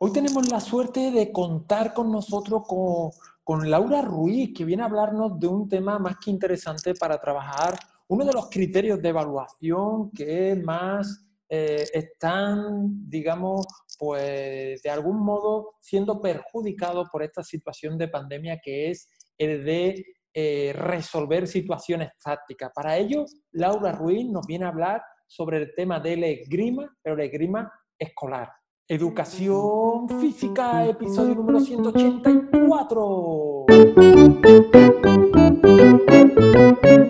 Hoy 0.00 0.12
tenemos 0.12 0.48
la 0.48 0.60
suerte 0.60 1.10
de 1.10 1.32
contar 1.32 1.92
con 1.92 2.12
nosotros 2.12 2.62
con, 3.42 3.68
Laura 3.68 4.00
Ruiz, 4.00 4.52
que 4.56 4.64
viene 4.64 4.84
a 4.84 4.86
hablarnos 4.86 5.40
de 5.40 5.48
un 5.48 5.68
tema 5.68 5.98
más 5.98 6.18
que 6.22 6.30
interesante 6.30 6.94
para 6.94 7.18
trabajar, 7.20 7.76
uno 8.06 8.24
de 8.24 8.32
los 8.32 8.48
criterios 8.48 9.02
de 9.02 9.08
evaluación 9.08 10.12
que 10.12 10.54
más 10.54 11.26
eh, 11.48 11.84
están, 11.92 13.10
digamos, 13.10 13.66
pues 13.98 14.80
de 14.82 14.88
algún 14.90 15.18
modo 15.18 15.72
siendo 15.80 16.20
perjudicados 16.20 17.08
por 17.10 17.24
esta 17.24 17.42
situación 17.42 17.98
de 17.98 18.06
pandemia 18.06 18.60
que 18.62 18.90
es 18.90 19.08
el 19.36 19.64
de 19.64 20.06
eh, 20.32 20.72
resolver 20.76 21.48
situaciones 21.48 22.10
tácticas. 22.22 22.70
Para 22.72 22.96
ello, 22.96 23.24
Laura 23.50 23.90
Ruiz 23.90 24.24
nos 24.26 24.46
viene 24.46 24.64
a 24.64 24.68
hablar 24.68 25.02
sobre 25.26 25.56
el 25.56 25.74
tema 25.74 25.98
del 25.98 26.22
esgrima, 26.22 26.88
pero 27.02 27.16
el 27.16 27.22
esgrima 27.22 27.72
escolar. 27.98 28.57
Educación 28.90 30.08
Física, 30.18 30.86
episodio 30.86 31.34
número 31.34 31.60
184. 31.60 33.66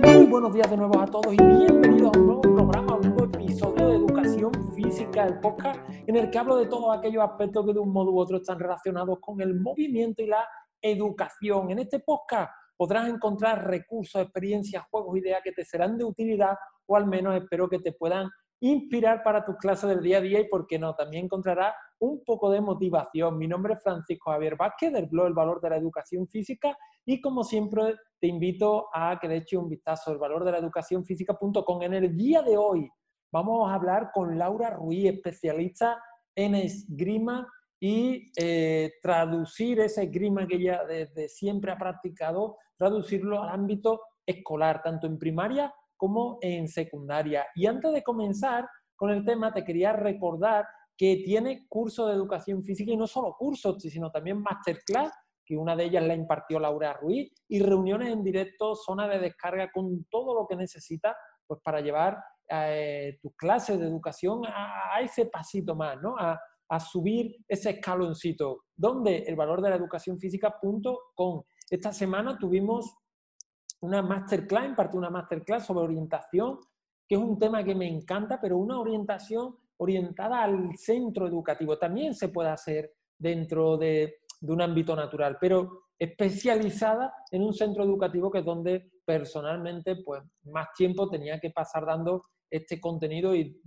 Muy 0.03 0.27
buenos 0.27 0.53
días 0.53 0.69
de 0.69 0.77
nuevo 0.77 1.01
a 1.01 1.07
todos 1.07 1.33
y 1.33 1.37
bienvenidos 1.37 2.11
a 2.13 2.19
un 2.19 2.27
nuevo 2.27 2.41
programa, 2.41 2.97
un 2.97 3.11
nuevo 3.11 3.27
episodio 3.27 3.87
de 3.87 3.95
Educación 3.95 4.75
Física, 4.75 5.25
el 5.25 5.39
podcast 5.39 5.79
en 5.89 6.17
el 6.17 6.33
que 6.33 6.39
hablo 6.39 6.57
de 6.57 6.67
todos 6.67 6.99
aquellos 6.99 7.23
aspectos 7.23 7.65
que 7.65 7.73
de 7.73 7.79
un 7.79 7.93
modo 7.93 8.11
u 8.11 8.19
otro 8.19 8.39
están 8.39 8.59
relacionados 8.59 9.21
con 9.21 9.41
el 9.41 9.55
movimiento 9.55 10.21
y 10.21 10.27
la 10.27 10.49
educación. 10.83 11.71
En 11.71 11.79
este 11.79 12.01
podcast 12.01 12.51
podrás 12.77 13.09
encontrar 13.09 13.69
recursos, 13.69 14.21
experiencias, 14.21 14.83
juegos, 14.91 15.17
ideas 15.17 15.43
que 15.45 15.53
te 15.53 15.65
serán 15.65 15.97
de 15.97 16.03
utilidad 16.03 16.57
o 16.87 16.97
al 16.97 17.07
menos 17.07 17.37
espero 17.37 17.69
que 17.69 17.79
te 17.79 17.93
puedan 17.93 18.29
inspirar 18.61 19.23
para 19.23 19.45
tus 19.45 19.57
clases 19.57 19.89
del 19.89 20.03
día 20.03 20.19
a 20.19 20.21
día 20.21 20.41
y, 20.41 20.49
por 20.49 20.67
qué 20.67 20.79
no, 20.79 20.95
también 20.95 21.27
encontrarás 21.27 21.75
un 22.01 22.23
poco 22.25 22.51
de 22.51 22.61
motivación. 22.61 23.39
Mi 23.39 23.47
nombre 23.47 23.75
es 23.75 23.83
Francisco 23.83 24.31
Javier 24.31 24.57
Vázquez 24.57 24.93
del 24.93 25.07
blog 25.07 25.27
El 25.29 25.35
Valor 25.35 25.61
de 25.61 25.71
la 25.71 25.77
Educación 25.77 26.27
Física 26.29 26.77
y 27.05 27.21
como 27.21 27.45
siempre 27.45 27.97
te 28.21 28.27
invito 28.27 28.89
a 28.93 29.19
que 29.21 29.29
le 29.29 29.37
eches 29.37 29.59
un 29.59 29.69
vistazo 29.69 30.11
al 30.11 30.19
valor 30.19 30.45
de 30.45 30.53
la 30.53 30.59
educación 30.59 31.05
física.com. 31.05 31.83
En 31.83 31.95
el 31.95 32.17
día 32.17 32.43
de 32.43 32.57
hoy 32.57 32.89
vamos 33.33 33.71
a 33.71 33.75
hablar 33.75 34.11
con 34.13 34.37
Laura 34.37 34.71
Ruiz, 34.71 35.07
especialista 35.07 36.03
en 36.35 36.55
esgrima 36.55 37.49
y 37.81 38.33
eh, 38.37 38.93
traducir 39.03 39.81
ese 39.81 40.05
esgrima 40.05 40.47
que 40.47 40.57
ella 40.57 40.85
desde 40.85 41.29
siempre 41.29 41.71
ha 41.71 41.79
practicado, 41.79 42.57
traducirlo 42.77 43.43
al 43.43 43.51
ámbito 43.51 44.01
escolar, 44.27 44.83
tanto 44.83 45.07
en 45.07 45.19
primaria 45.19 45.73
como 45.99 46.39
en 46.41 46.69
secundaria. 46.69 47.47
Y 47.55 47.67
antes 47.67 47.93
de 47.93 48.03
comenzar 48.03 48.67
con 48.97 49.11
el 49.11 49.25
tema, 49.25 49.53
te 49.53 49.65
quería 49.65 49.93
recordar 49.93 50.67
que 50.97 51.23
tiene 51.25 51.67
curso 51.69 52.07
de 52.07 52.15
educación 52.15 52.65
física 52.65 52.91
y 52.91 52.97
no 52.97 53.07
solo 53.07 53.37
cursos, 53.39 53.81
sino 53.83 54.11
también 54.11 54.43
masterclass, 54.43 55.13
que 55.45 55.57
una 55.57 55.77
de 55.77 55.85
ellas 55.85 56.05
la 56.05 56.15
impartió 56.15 56.59
Laura 56.59 56.93
Ruiz, 56.95 57.33
y 57.49 57.61
reuniones 57.61 58.13
en 58.13 58.23
directo, 58.23 58.75
zona 58.75 59.07
de 59.09 59.19
descarga 59.19 59.71
con 59.73 60.05
todo 60.11 60.35
lo 60.35 60.47
que 60.47 60.57
necesitas 60.57 61.15
pues, 61.47 61.61
para 61.63 61.81
llevar 61.81 62.19
eh, 62.49 63.19
tus 63.23 63.35
clases 63.37 63.79
de 63.79 63.87
educación 63.87 64.43
a, 64.47 65.01
ese 65.01 65.27
pasito 65.27 65.75
más, 65.75 66.01
¿no? 66.03 66.17
A, 66.19 66.39
a 66.69 66.81
subir 66.81 67.37
ese 67.47 67.71
escaloncito. 67.71 68.65
donde 68.77 69.19
El 69.19 69.37
valor 69.37 69.63
de 69.63 69.71
la 69.71 69.77
educación 69.77 70.19
física.com. 70.19 71.43
Esta 71.71 71.93
semana 71.93 72.39
tuvimos 72.39 72.95
una 73.81 74.03
masterclass, 74.03 74.67
impartí 74.67 74.97
una 74.97 75.11
masterclass 75.11 75.67
sobre 75.67 75.85
orientación, 75.85 76.59
que 77.09 77.15
es 77.15 77.21
un 77.21 77.39
tema 77.39 77.65
que 77.65 77.75
me 77.75 77.89
encanta, 77.89 78.41
pero 78.41 78.59
una 78.59 78.79
orientación 78.79 79.57
orientada 79.79 80.43
al 80.43 80.77
centro 80.77 81.27
educativo. 81.27 81.79
También 81.79 82.15
se 82.15 82.29
puede 82.29 82.51
hacer 82.51 82.93
dentro 83.19 83.77
de, 83.77 84.17
un 84.43 84.61
ámbito 84.61 84.95
natural, 84.95 85.37
pero 85.41 85.87
especializada 85.99 87.13
en 87.33 87.43
un 87.43 87.53
centro 87.53 87.83
educativo 87.83 88.31
que 88.31 88.39
es 88.39 88.45
donde 88.45 88.91
personalmente 89.05 89.97
pues, 89.97 90.23
más 90.45 90.69
tiempo 90.77 91.09
tenía 91.09 91.41
que 91.41 91.51
pasar 91.51 91.85
dando 91.85 92.23
este 92.49 92.81
contenido 92.81 93.35
y 93.35 93.61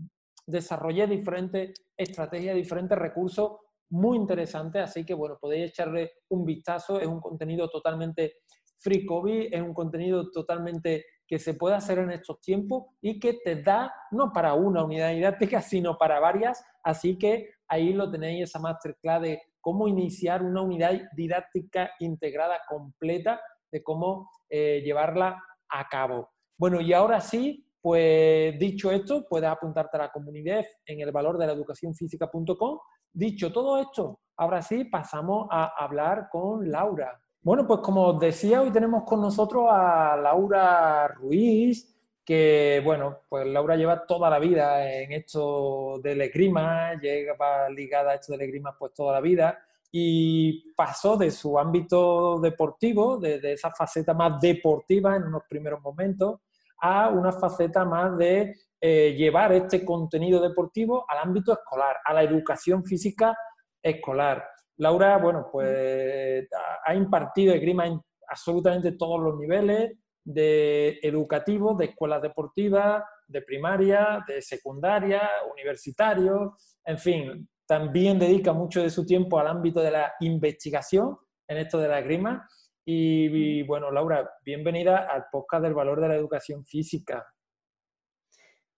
desarrollé 0.48 1.08
diferentes 1.08 1.74
estrategias, 1.98 2.56
diferentes 2.56 2.98
recursos 2.98 3.58
muy 3.90 4.18
interesantes, 4.18 4.82
así 4.84 5.06
que 5.06 5.14
bueno, 5.14 5.38
podéis 5.40 5.72
echarle 5.72 6.12
un 6.30 6.46
vistazo, 6.46 7.00
es 7.00 7.08
un 7.08 7.20
contenido 7.20 7.70
totalmente 7.70 8.36
Free 8.82 9.06
COVID 9.06 9.54
es 9.54 9.62
un 9.62 9.74
contenido 9.74 10.32
totalmente 10.32 11.06
que 11.28 11.40
se 11.40 11.54
puede 11.54 11.76
hacer 11.76 12.00
en 12.00 12.12
estos 12.12 12.42
tiempos 12.42 12.88
y 13.00 13.20
que 13.20 13.40
te 13.44 13.62
da 13.62 13.94
no 14.12 14.34
para 14.34 14.54
una 14.56 14.84
unidad 14.84 15.12
didáctica, 15.12 15.62
sino 15.62 15.98
para 15.98 16.20
varias. 16.20 16.62
Así 16.84 17.18
que 17.18 17.52
ahí 17.68 17.94
lo 17.94 18.12
tenéis, 18.12 18.50
esa 18.50 18.60
masterclass 18.60 19.22
de 19.22 19.42
cómo 19.62 19.88
iniciar 19.88 20.44
una 20.44 20.62
unidad 20.62 21.00
didáctica 21.16 21.92
integrada 22.00 22.60
completa, 22.68 23.40
de 23.72 23.84
cómo 23.84 24.30
eh, 24.50 24.82
llevarla 24.84 25.42
a 25.70 25.88
cabo. 25.88 26.32
Bueno, 26.58 26.82
y 26.82 26.92
ahora 26.92 27.22
sí, 27.22 27.66
pues 27.82 28.60
dicho 28.60 28.92
esto, 28.92 29.26
puedes 29.30 29.50
apuntarte 29.50 29.98
a 29.98 30.02
la 30.02 30.12
comunidad 30.12 30.66
en 30.86 31.00
el 31.00 31.12
valor 31.12 31.38
de 31.38 31.48
la 31.48 31.54
educación 31.54 31.96
física.com. 31.96 32.80
Dicho 33.14 33.54
todo 33.54 33.80
esto, 33.80 34.20
ahora 34.38 34.62
sí 34.62 34.86
pasamos 34.86 35.48
a 35.50 35.74
hablar 35.78 36.28
con 36.32 36.70
Laura. 36.70 37.22
Bueno, 37.44 37.66
pues 37.66 37.80
como 37.80 38.04
os 38.10 38.20
decía, 38.20 38.62
hoy 38.62 38.70
tenemos 38.72 39.04
con 39.04 39.20
nosotros 39.20 39.66
a 39.68 40.16
Laura 40.16 41.08
Ruiz, 41.08 41.92
que 42.24 42.80
bueno, 42.86 43.22
pues 43.28 43.48
Laura 43.48 43.76
lleva 43.76 44.06
toda 44.06 44.30
la 44.30 44.38
vida 44.38 44.88
en 44.88 45.12
esto 45.12 46.00
del 46.04 46.22
esgrima, 46.22 46.94
lleva 47.02 47.68
ligada 47.70 48.12
a 48.12 48.16
esto 48.16 48.34
del 48.34 48.42
esgrima 48.44 48.78
pues 48.78 48.94
toda 48.94 49.14
la 49.14 49.22
vida 49.22 49.58
y 49.92 50.72
pasó 50.74 51.18
de 51.18 51.32
su 51.32 51.58
ámbito 51.58 52.40
deportivo, 52.40 53.18
de, 53.18 53.40
esa 53.54 53.72
faceta 53.72 54.14
más 54.14 54.40
deportiva 54.40 55.16
en 55.16 55.24
unos 55.24 55.42
primeros 55.50 55.82
momentos, 55.82 56.42
a 56.78 57.10
una 57.10 57.32
faceta 57.32 57.84
más 57.86 58.16
de 58.20 58.56
eh, 58.80 59.16
llevar 59.18 59.52
este 59.54 59.84
contenido 59.84 60.40
deportivo 60.40 61.06
al 61.08 61.18
ámbito 61.18 61.54
escolar, 61.54 61.98
a 62.06 62.14
la 62.14 62.22
educación 62.22 62.86
física 62.86 63.36
escolar. 63.82 64.48
Laura, 64.78 65.18
bueno, 65.18 65.48
pues 65.52 66.48
ha 66.86 66.96
impartido 66.96 67.54
esgrima 67.54 67.88
en 67.88 68.00
absolutamente 68.28 68.94
todos 68.94 69.22
los 69.22 69.38
niveles 69.38 69.98
de 70.24 71.00
educativos, 71.02 71.78
de 71.78 71.86
escuelas 71.86 72.22
deportivas, 72.22 73.04
de 73.28 73.42
primaria, 73.42 74.24
de 74.28 74.42
secundaria, 74.42 75.22
universitarios, 75.52 76.78
en 76.86 76.98
fin, 76.98 77.50
también 77.68 78.20
dedica 78.20 78.54
mucho 78.54 78.82
de 78.82 78.90
su 78.90 79.06
tiempo 79.06 79.40
al 79.40 79.48
ámbito 79.48 79.82
de 79.82 79.92
la 79.92 80.14
investigación 80.20 81.18
en 81.48 81.58
esto 81.58 81.78
de 81.78 81.88
la 81.88 82.00
esgrima. 82.00 82.48
y 82.84 83.64
bueno, 83.64 83.92
Laura, 83.92 84.30
bienvenida 84.44 85.08
al 85.10 85.26
podcast 85.32 85.64
del 85.64 85.74
valor 85.74 86.02
de 86.02 86.10
la 86.10 86.16
educación 86.16 86.66
física. 86.66 87.26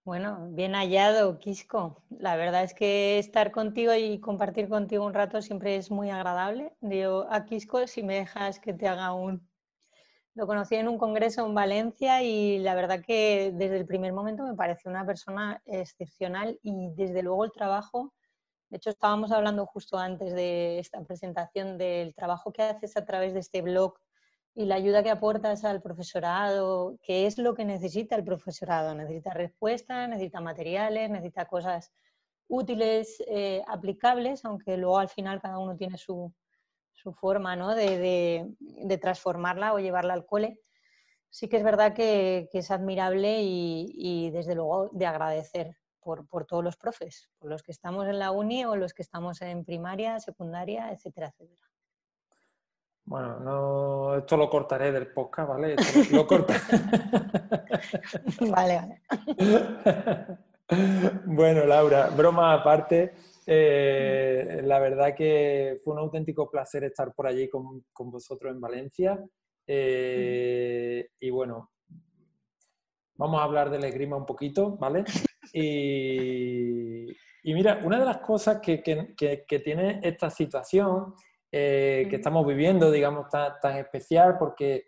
Bueno, 0.05 0.49
bien 0.51 0.73
hallado, 0.75 1.39
Quisco. 1.39 2.03
La 2.09 2.35
verdad 2.35 2.63
es 2.63 2.73
que 2.73 3.19
estar 3.19 3.51
contigo 3.51 3.93
y 3.93 4.19
compartir 4.19 4.67
contigo 4.67 5.05
un 5.05 5.13
rato 5.13 5.41
siempre 5.41 5.77
es 5.77 5.91
muy 5.91 6.09
agradable. 6.09 6.75
Digo, 6.81 7.25
a 7.29 7.45
Quisco, 7.45 7.87
si 7.87 8.03
me 8.03 8.15
dejas 8.15 8.59
que 8.59 8.73
te 8.73 8.87
haga 8.87 9.13
un... 9.13 9.47
Lo 10.35 10.47
conocí 10.47 10.75
en 10.75 10.89
un 10.89 10.97
congreso 10.97 11.45
en 11.45 11.55
Valencia 11.55 12.21
y 12.23 12.59
la 12.59 12.75
verdad 12.75 13.01
que 13.05 13.51
desde 13.55 13.77
el 13.77 13.85
primer 13.85 14.13
momento 14.13 14.43
me 14.43 14.55
pareció 14.55 14.91
una 14.91 15.05
persona 15.05 15.61
excepcional 15.65 16.59
y 16.63 16.89
desde 16.95 17.23
luego 17.23 17.45
el 17.45 17.51
trabajo, 17.51 18.13
de 18.69 18.77
hecho 18.77 18.89
estábamos 18.89 19.31
hablando 19.31 19.65
justo 19.67 19.97
antes 19.97 20.33
de 20.33 20.79
esta 20.79 21.01
presentación 21.03 21.77
del 21.77 22.13
trabajo 22.15 22.51
que 22.51 22.63
haces 22.63 22.97
a 22.97 23.05
través 23.05 23.33
de 23.33 23.39
este 23.41 23.61
blog 23.61 23.95
y 24.55 24.65
la 24.65 24.75
ayuda 24.75 25.01
que 25.01 25.09
aportas 25.09 25.65
al 25.65 25.81
profesorado, 25.81 26.97
qué 27.01 27.25
es 27.25 27.37
lo 27.37 27.55
que 27.55 27.65
necesita 27.65 28.15
el 28.15 28.23
profesorado. 28.23 28.93
Necesita 28.93 29.33
respuestas, 29.33 30.07
necesita 30.09 30.41
materiales, 30.41 31.09
necesita 31.09 31.45
cosas 31.45 31.91
útiles, 32.47 33.23
eh, 33.27 33.63
aplicables, 33.67 34.45
aunque 34.45 34.77
luego 34.77 34.99
al 34.99 35.09
final 35.09 35.41
cada 35.41 35.57
uno 35.57 35.75
tiene 35.75 35.97
su, 35.97 36.31
forma 37.19 37.55
¿no? 37.55 37.75
de, 37.75 38.47
transformarla 39.01 39.73
o 39.73 39.79
llevarla 39.79 40.13
al 40.13 40.25
cole. 40.25 40.59
Sí 41.29 41.49
que 41.49 41.57
es 41.57 41.63
verdad 41.63 41.93
que, 41.93 42.47
es 42.53 42.71
admirable 42.71 43.39
y, 43.41 44.29
desde 44.31 44.53
luego 44.55 44.89
de 44.93 45.07
agradecer 45.07 45.77
por, 45.99 46.27
por, 46.27 46.45
todos 46.45 46.63
los 46.63 46.77
profes, 46.77 47.29
por 47.39 47.49
los 47.49 47.63
que 47.63 47.71
estamos 47.71 48.07
en 48.07 48.19
la 48.19 48.31
uni 48.31 48.65
o 48.65 48.75
los 48.75 48.93
que 48.93 49.01
estamos 49.01 49.41
en 49.41 49.65
primaria, 49.65 50.19
secundaria, 50.19 50.91
etcétera, 50.91 51.29
etcétera. 51.29 51.72
Bueno, 53.05 53.39
no, 53.39 54.17
esto 54.17 54.37
lo 54.37 54.49
cortaré 54.49 54.91
del 54.91 55.07
podcast, 55.07 55.49
¿vale? 55.49 55.75
lo, 56.11 56.25
vale, 58.49 58.77
vale. 58.77 59.01
bueno, 61.25 61.65
Laura, 61.65 62.09
broma 62.09 62.53
aparte, 62.53 63.13
eh, 63.45 64.61
la 64.63 64.79
verdad 64.79 65.13
que 65.13 65.77
fue 65.83 65.93
un 65.93 65.99
auténtico 65.99 66.49
placer 66.49 66.85
estar 66.85 67.13
por 67.13 67.27
allí 67.27 67.49
con, 67.49 67.83
vosotros 68.09 68.53
en 68.53 68.61
Valencia. 68.61 69.21
Eh, 69.67 71.09
y 71.19 71.29
bueno, 71.29 71.71
vamos 73.15 73.41
a 73.41 73.43
hablar 73.43 73.69
del 73.69 73.83
esgrima 73.83 74.15
un 74.15 74.25
poquito, 74.25 74.77
¿vale? 74.77 75.03
Y, 75.51 77.11
Y 77.45 77.53
mira, 77.53 77.81
una 77.83 77.99
de 77.99 78.05
las 78.05 78.19
cosas 78.19 78.61
que, 78.61 78.77
tiene 79.63 79.99
esta 80.01 80.29
situación 80.29 81.13
eh, 81.55 82.07
que 82.09 82.15
estamos 82.15 82.47
viviendo, 82.47 82.89
digamos, 82.89 83.27
tan, 83.29 83.77
especial, 83.77 84.39
porque 84.39 84.85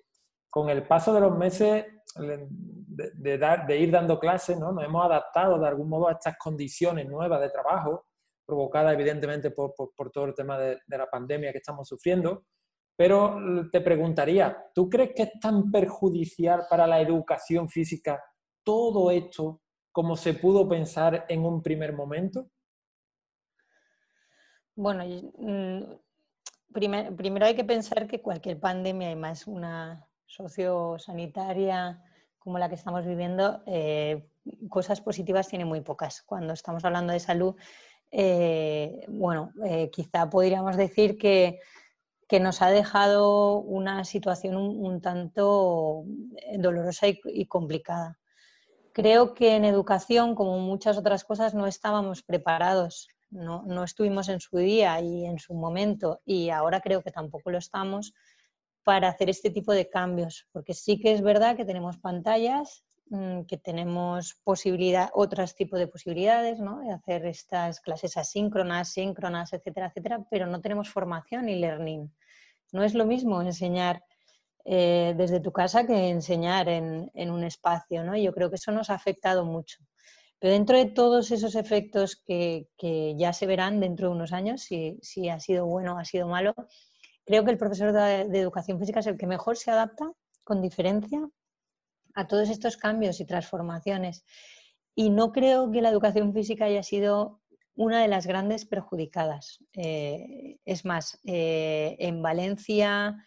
con 0.49 0.67
el 0.71 0.81
paso 0.81 1.13
de 1.13 1.21
los 1.21 1.37
meses 1.37 1.85
de, 2.15 3.37
dar, 3.37 3.67
de 3.67 3.77
ir 3.77 3.91
dando 3.91 4.19
clases, 4.19 4.57
¿no? 4.57 4.71
nos 4.71 4.83
hemos 4.83 5.05
adaptado 5.05 5.59
de 5.59 5.67
algún 5.67 5.87
modo 5.87 6.07
a 6.07 6.13
estas 6.13 6.35
condiciones 6.39 7.07
nuevas 7.07 7.39
de 7.39 7.51
trabajo, 7.51 8.07
provocadas 8.47 8.95
evidentemente 8.95 9.51
por, 9.51 9.75
todo 10.11 10.25
el 10.25 10.33
tema 10.33 10.57
de, 10.57 10.79
la 10.87 11.07
pandemia 11.07 11.51
que 11.51 11.59
estamos 11.59 11.87
sufriendo. 11.87 12.45
Pero 12.97 13.37
te 13.71 13.81
preguntaría, 13.81 14.57
¿tú 14.73 14.89
crees 14.89 15.11
que 15.15 15.21
es 15.21 15.39
tan 15.39 15.69
perjudicial 15.69 16.63
para 16.67 16.87
la 16.87 16.99
educación 16.99 17.69
física 17.69 18.23
todo 18.63 19.11
esto 19.11 19.61
como 19.91 20.15
se 20.15 20.33
pudo 20.33 20.67
pensar 20.67 21.27
en 21.29 21.45
un 21.45 21.61
primer 21.61 21.93
momento? 21.93 22.49
Bueno, 24.75 25.03
primero 26.75 27.45
hay 27.45 27.55
que 27.55 27.63
pensar 27.63 28.07
que 28.07 28.21
cualquier 28.21 28.59
pandemia, 28.59 29.11
y 29.11 29.15
más 29.15 29.47
una 29.47 30.05
sociosanitaria 30.25 32.01
como 32.45 32.59
la 32.59 32.69
que 32.69 32.75
estamos 32.75 33.05
viviendo, 33.05 33.63
eh, 33.65 34.27
cosas 34.69 35.01
positivas 35.01 35.47
tiene 35.47 35.65
muy 35.65 35.81
pocas. 35.81 36.21
Cuando 36.21 36.53
estamos 36.53 36.85
hablando 36.85 37.11
de 37.11 37.19
salud, 37.19 37.55
eh, 38.11 39.03
bueno, 39.07 39.51
eh, 39.65 39.89
quizá 39.91 40.29
podríamos 40.29 40.77
decir 40.77 41.17
que, 41.17 41.59
nos 42.39 42.61
ha 42.61 42.69
dejado 42.69 43.59
una 43.59 44.03
situación 44.03 44.57
un, 44.57 44.99
tanto 44.99 46.03
dolorosa 46.57 47.07
y, 47.07 47.45
complicada. 47.45 48.19
Creo 48.91 49.33
que 49.33 49.55
en 49.55 49.63
educación, 49.63 50.35
como 50.35 50.59
muchas 50.59 50.97
otras 50.97 51.23
cosas, 51.23 51.53
no 51.53 51.65
estábamos 51.65 52.23
preparados, 52.23 53.07
no, 53.35 53.63
no 53.65 53.83
estuvimos 53.83 54.29
en 54.29 54.39
su 54.39 54.57
día 54.57 54.99
y 55.01 55.25
en 55.25 55.39
su 55.39 55.53
momento, 55.53 56.21
y 56.25 56.49
ahora 56.49 56.81
creo 56.81 57.01
que 57.01 57.11
tampoco 57.11 57.51
lo 57.51 57.57
estamos 57.57 58.13
para 58.83 59.09
hacer 59.09 59.29
este 59.29 59.49
tipo 59.49 59.73
de 59.73 59.89
cambios, 59.89 60.47
porque 60.51 60.73
sí 60.73 60.99
que 60.99 61.13
es 61.13 61.21
verdad 61.21 61.55
que 61.55 61.65
tenemos 61.65 61.97
pantallas, 61.97 62.83
mm, 63.09 63.41
que 63.41 63.57
tenemos 63.57 64.35
posibilidad, 64.43 65.09
otros 65.13 65.55
tipos 65.55 65.79
de 65.79 65.87
posibilidades, 65.87 66.59
¿no? 66.59 66.79
de 66.81 66.91
hacer 66.91 67.25
estas 67.25 67.81
clases 67.81 68.17
asíncronas, 68.17 68.89
síncronas, 68.89 69.53
etcétera, 69.53 69.87
etcétera, 69.87 70.25
pero 70.29 70.45
no 70.47 70.61
tenemos 70.61 70.89
formación 70.89 71.49
y 71.49 71.55
learning. 71.55 72.11
No 72.71 72.83
es 72.83 72.93
lo 72.93 73.05
mismo 73.05 73.41
enseñar 73.41 74.03
eh, 74.67 75.13
desde 75.15 75.39
tu 75.39 75.51
casa 75.51 75.85
que 75.85 76.09
enseñar 76.09 76.67
en, 76.69 77.11
un 77.15 77.43
espacio, 77.43 78.03
¿no? 78.03 78.17
Yo 78.17 78.33
creo 78.33 78.49
que 78.49 78.55
eso 78.55 78.71
nos 78.71 78.89
ha 78.89 78.95
afectado 78.95 79.45
mucho. 79.45 79.77
Pero 80.45 80.53
dentro 80.53 80.77
de 80.77 80.85
todos 80.85 81.31
esos 81.31 81.55
efectos 81.55 82.21
que, 82.23 82.67
ya 83.17 83.33
se 83.33 83.47
verán 83.47 83.79
dentro 83.79 84.09
de 84.09 84.13
unos 84.13 84.31
años, 84.31 84.61
si, 84.61 84.99
si 85.01 85.27
ha 85.27 85.39
sido 85.39 85.65
bueno 85.65 85.95
o 85.95 85.97
ha 85.97 86.05
sido 86.05 86.27
malo, 86.27 86.53
Creo 87.25 87.43
que 87.43 87.49
el 87.49 87.57
profesor 87.57 87.91
de, 87.91 88.39
educación 88.39 88.79
física 88.79 88.99
es 88.99 89.07
el 89.07 89.17
que 89.17 89.25
mejor 89.25 89.57
se 89.57 89.71
adapta, 89.71 90.11
con 90.43 90.61
diferencia, 90.61 91.27
a 92.13 92.27
todos 92.27 92.51
estos 92.51 92.77
cambios 92.77 93.19
y 93.19 93.25
transformaciones. 93.25 94.23
Y 94.93 95.09
no 95.09 95.31
creo 95.31 95.71
que 95.71 95.81
la 95.81 95.89
educación 95.89 96.31
física 96.31 96.65
haya 96.65 96.83
sido 96.83 97.41
una 97.73 98.03
de 98.03 98.07
las 98.07 98.27
grandes 98.27 98.65
perjudicadas. 98.65 99.63
Eh, 99.73 100.59
es 100.63 100.85
más, 100.85 101.19
eh, 101.25 101.95
en 101.97 102.21
Valencia, 102.21 103.17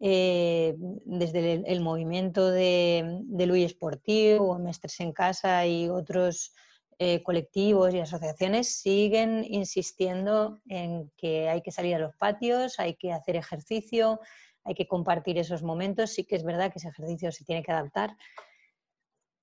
eh, 0.00 0.74
desde 0.78 1.62
el, 1.70 1.80
movimiento 1.80 2.50
de, 2.50 3.20
de 3.22 3.46
Luis 3.46 3.70
Sportivo, 3.72 4.58
Mestres 4.58 4.98
en 5.00 5.12
Casa 5.12 5.66
y 5.66 5.88
otros 5.88 6.52
eh, 7.02 7.22
colectivos 7.22 7.94
y 7.94 7.98
asociaciones 7.98 8.78
siguen 8.78 9.42
insistiendo 9.48 10.60
en 10.68 11.10
que 11.16 11.48
hay 11.48 11.62
que 11.62 11.72
salir 11.72 11.94
a 11.94 11.98
los 11.98 12.14
patios, 12.16 12.78
hay 12.78 12.94
que 12.96 13.10
hacer 13.10 13.36
ejercicio, 13.36 14.20
hay 14.64 14.74
que 14.74 14.86
compartir 14.86 15.38
esos 15.38 15.62
momentos. 15.62 16.10
Sí 16.10 16.24
que 16.24 16.36
es 16.36 16.44
verdad 16.44 16.70
que 16.70 16.78
ese 16.78 16.88
ejercicio 16.88 17.32
se 17.32 17.46
tiene 17.46 17.62
que 17.62 17.72
adaptar, 17.72 18.18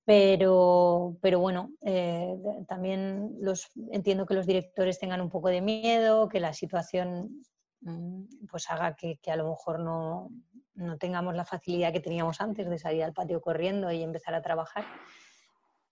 pero, 0.04 1.16
pero 1.20 1.40
bueno, 1.40 1.72
eh, 1.80 2.32
también 2.68 3.34
los, 3.40 3.72
entiendo 3.90 4.24
que 4.24 4.34
los 4.34 4.46
directores 4.46 5.00
tengan 5.00 5.20
un 5.20 5.28
poco 5.28 5.48
de 5.48 5.60
miedo, 5.60 6.28
que 6.28 6.38
la 6.38 6.52
situación 6.52 7.42
mm, 7.80 8.46
pues 8.48 8.70
haga 8.70 8.94
que 8.94 9.18
a 9.26 9.36
lo 9.36 9.50
mejor 9.50 9.80
no, 9.80 10.30
no, 10.78 10.96
tengamos 10.96 11.34
la 11.34 11.44
facilidad 11.44 11.92
que 11.92 12.00
teníamos 12.00 12.40
antes 12.40 12.68
de 12.68 12.78
salir 12.78 13.02
al 13.02 13.12
patio 13.12 13.40
corriendo 13.40 13.90
y 13.90 14.02
empezar 14.02 14.34
a 14.34 14.42
trabajar. 14.42 14.84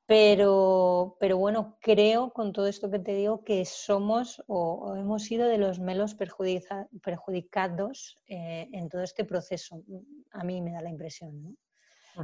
Pero, 0.07 1.17
pero 1.19 1.37
bueno, 1.37 1.77
creo 1.81 2.33
con 2.33 2.53
todo 2.53 2.69
esto 2.69 2.91
que 2.91 3.01
te 3.01 3.13
digo 3.13 3.43
que 3.43 3.65
somos 3.65 4.43
o, 4.47 4.95
hemos 4.97 5.25
sido 5.25 5.49
de 5.49 5.59
los 5.59 5.81
menos 5.81 6.15
perjudicados 6.15 8.17
eh, 8.29 8.69
en 8.73 8.89
todo 8.89 9.03
este 9.03 9.25
proceso. 9.25 9.83
A 10.31 10.45
mí 10.45 10.63
me 10.63 10.71
da 10.71 10.81
la 10.81 10.91
impresión. 10.91 11.43
¿no? 11.43 11.57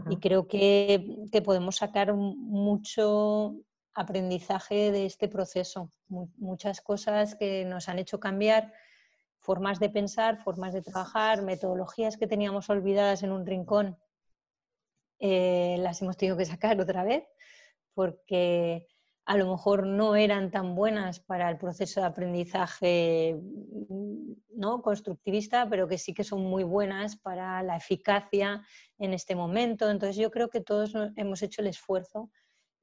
Y 0.09 0.19
creo 0.19 0.47
que, 0.47 1.27
que, 1.33 1.43
podemos 1.43 1.77
sacar 1.77 2.15
mucho 2.15 3.57
aprendizaje 3.95 4.93
de 4.93 5.07
este 5.07 5.27
proceso. 5.27 5.91
Muchas 6.09 6.81
cosas 6.81 7.35
que 7.35 7.65
nos 7.65 7.89
han 7.89 7.99
hecho 7.99 8.21
cambiar 8.21 8.73
formas 9.43 9.79
de 9.79 9.91
pensar, 9.91 10.43
formas 10.43 10.73
de 10.73 10.83
trabajar, 10.83 11.43
metodologías 11.43 12.17
que 12.17 12.27
teníamos 12.27 12.71
olvidadas 12.71 13.23
en 13.23 13.33
un 13.33 13.45
rincón, 13.45 13.99
eh, 15.19 15.77
las 15.79 16.01
hemos 16.03 16.17
tenido 16.17 16.37
que 16.37 16.47
sacar 16.47 16.81
otra 16.81 17.05
vez 17.05 17.25
porque 17.95 18.89
a 19.25 19.37
lo 19.37 19.51
mejor 19.51 19.87
no 19.87 20.17
eran 20.17 20.51
tan 20.51 20.75
buenas 20.75 21.21
para 21.21 21.49
el 21.49 21.59
proceso 21.59 22.01
de 22.01 22.07
aprendizaje 22.07 23.39
¿no? 24.51 24.83
constructivista, 24.83 25.69
pero 25.69 25.87
que 25.87 25.99
sí 25.99 26.13
que 26.13 26.25
son 26.25 26.43
muy 26.43 26.65
buenas 26.65 27.17
para 27.17 27.63
la 27.63 27.77
eficacia 27.77 28.67
en 28.99 29.13
este 29.13 29.37
momento. 29.37 29.89
Entonces 29.91 30.17
yo 30.17 30.31
creo 30.31 30.51
que 30.51 30.61
todos 30.61 30.95
hemos 31.17 31.43
hecho 31.43 31.61
el 31.61 31.69
esfuerzo 31.69 32.31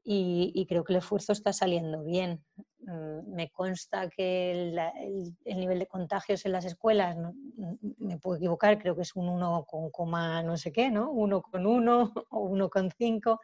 y, 0.01 0.65
creo 0.67 0.83
que 0.83 0.93
el 0.93 0.99
esfuerzo 0.99 1.33
está 1.33 1.51
saliendo 1.51 2.03
bien. 2.03 2.43
Mm, 2.89 3.33
me 3.35 3.49
consta 3.51 4.09
que 4.09 4.51
el, 4.51 5.59
nivel 5.59 5.79
de 5.79 5.87
contagios 5.87 6.45
en 6.45 6.51
las 6.53 6.65
escuelas, 6.65 7.15
mm, 7.17 8.05
me 8.05 8.17
puedo 8.17 8.37
equivocar, 8.37 8.79
creo 8.79 8.95
que 8.95 9.03
es 9.03 9.15
un 9.15 9.29
1 9.29 9.65
con 9.65 10.11
no 10.45 10.57
sé 10.57 10.71
qué, 10.71 10.89
¿no? 10.89 11.11
1 11.11 11.41
con 11.41 11.65
1 11.65 12.13
o 12.31 12.39
1 12.39 12.69
con 12.69 12.91
5. 12.91 13.39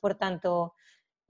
Por 0.00 0.16
tanto, 0.16 0.74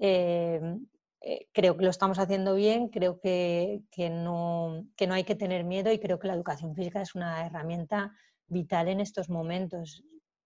Em, 0.05 0.85
eh, 1.21 1.47
creo 1.53 1.77
que 1.77 1.85
lo 1.85 1.91
estamos 1.91 2.19
haciendo 2.19 2.57
bien, 2.57 2.89
creo 2.89 3.21
que, 3.21 3.85
no, 4.11 4.85
no 5.07 5.15
hay 5.15 5.23
que 5.23 5.37
tener 5.37 5.63
miedo 5.63 5.93
y 5.93 6.01
creo 6.01 6.19
que 6.19 6.27
la 6.27 6.35
educación 6.35 6.75
física 6.75 7.01
es 7.01 7.15
una 7.15 7.47
herramienta 7.47 8.13
vital 8.49 8.89
en 8.89 8.99
estos 8.99 9.31
momentos 9.31 10.03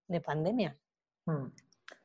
de 0.08 0.20
pandemia. 0.20 0.76
Hmm, 1.24 1.46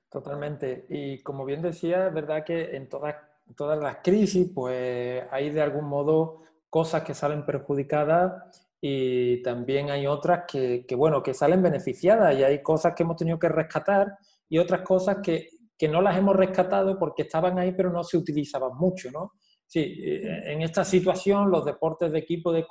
totalmente. 0.09 0.85
Y 0.87 1.21
como 1.23 1.43
bien 1.43 1.61
decía, 1.61 2.07
es 2.07 2.13
verdad 2.13 2.45
que 2.45 2.77
en 2.77 2.87
todas, 2.87 3.17
todas 3.55 3.79
las 3.79 3.97
crisis 4.03 4.49
pues 4.53 5.23
hay 5.31 5.49
de 5.49 5.61
algún 5.61 5.85
modo 5.85 6.41
cosas 6.69 7.03
que 7.03 7.13
salen 7.13 7.45
perjudicadas 7.45 8.67
y 8.79 9.41
también 9.43 9.91
hay 9.91 10.07
otras 10.07 10.43
que, 10.47 10.85
que, 10.87 10.95
bueno, 10.95 11.21
que 11.21 11.33
salen 11.33 11.61
beneficiadas 11.61 12.35
y 12.35 12.43
hay 12.43 12.63
cosas 12.63 12.93
que 12.95 13.03
hemos 13.03 13.17
tenido 13.17 13.37
que 13.37 13.49
rescatar 13.49 14.17
y 14.49 14.57
otras 14.57 14.81
cosas 14.81 15.17
que 15.23 15.49
que 15.81 15.87
no 15.87 15.99
las 15.99 16.15
hemos 16.15 16.35
rescatado 16.35 16.99
porque 16.99 17.23
estaban 17.23 17.57
ahí 17.57 17.71
pero 17.71 17.91
no 17.91 18.03
se 18.03 18.15
utilizaban 18.15 18.77
mucho, 18.77 19.09
¿no? 19.09 19.31
Sí, 19.65 19.79
eh, 19.79 20.51
en 20.51 20.61
esta 20.61 20.85
situación 20.85 21.49
los 21.49 21.65
deportes 21.65 22.11
de 22.11 22.19
equipo 22.19 22.53
de, 22.53 22.67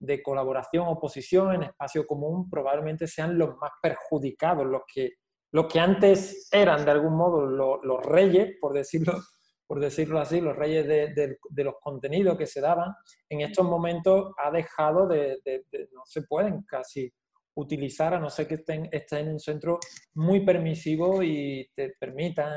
de, 0.00 0.22
colaboración 0.24 0.88
o 0.88 0.98
posición 0.98 1.54
en 1.54 1.62
espacio 1.62 2.04
común 2.04 2.50
probablemente 2.50 3.06
sean 3.06 3.38
los 3.38 3.50
más 3.58 3.70
perjudicados, 3.80 4.66
los 4.66 4.82
que, 4.92 5.12
los 5.52 5.66
que 5.68 5.78
antes 5.78 6.48
eran 6.50 6.84
de 6.84 6.90
algún 6.90 7.16
modo 7.16 7.46
los, 7.46 8.04
reyes, 8.04 8.56
por 8.60 8.72
decirlo, 8.72 9.12
por 9.66 9.80
decirlo 9.80 10.20
así, 10.20 10.40
los 10.40 10.56
reyes 10.56 10.86
de, 10.86 11.38
los 11.64 11.74
contenidos 11.80 12.36
que 12.36 12.46
se 12.46 12.60
daban, 12.60 12.94
en 13.28 13.40
estos 13.40 13.64
momentos 13.64 14.32
ha 14.42 14.50
dejado 14.50 15.06
de, 15.08 15.38
no 15.92 16.02
se 16.04 16.22
pueden 16.22 16.62
casi 16.62 17.12
utilizar, 17.56 18.14
a 18.14 18.20
no 18.20 18.30
ser 18.30 18.48
que 18.48 18.54
estén, 18.54 18.88
en 18.92 19.28
un 19.28 19.40
centro 19.40 19.78
muy 20.14 20.44
permisivo 20.44 21.22
y 21.22 21.70
te 21.74 21.94
permitan 21.98 22.52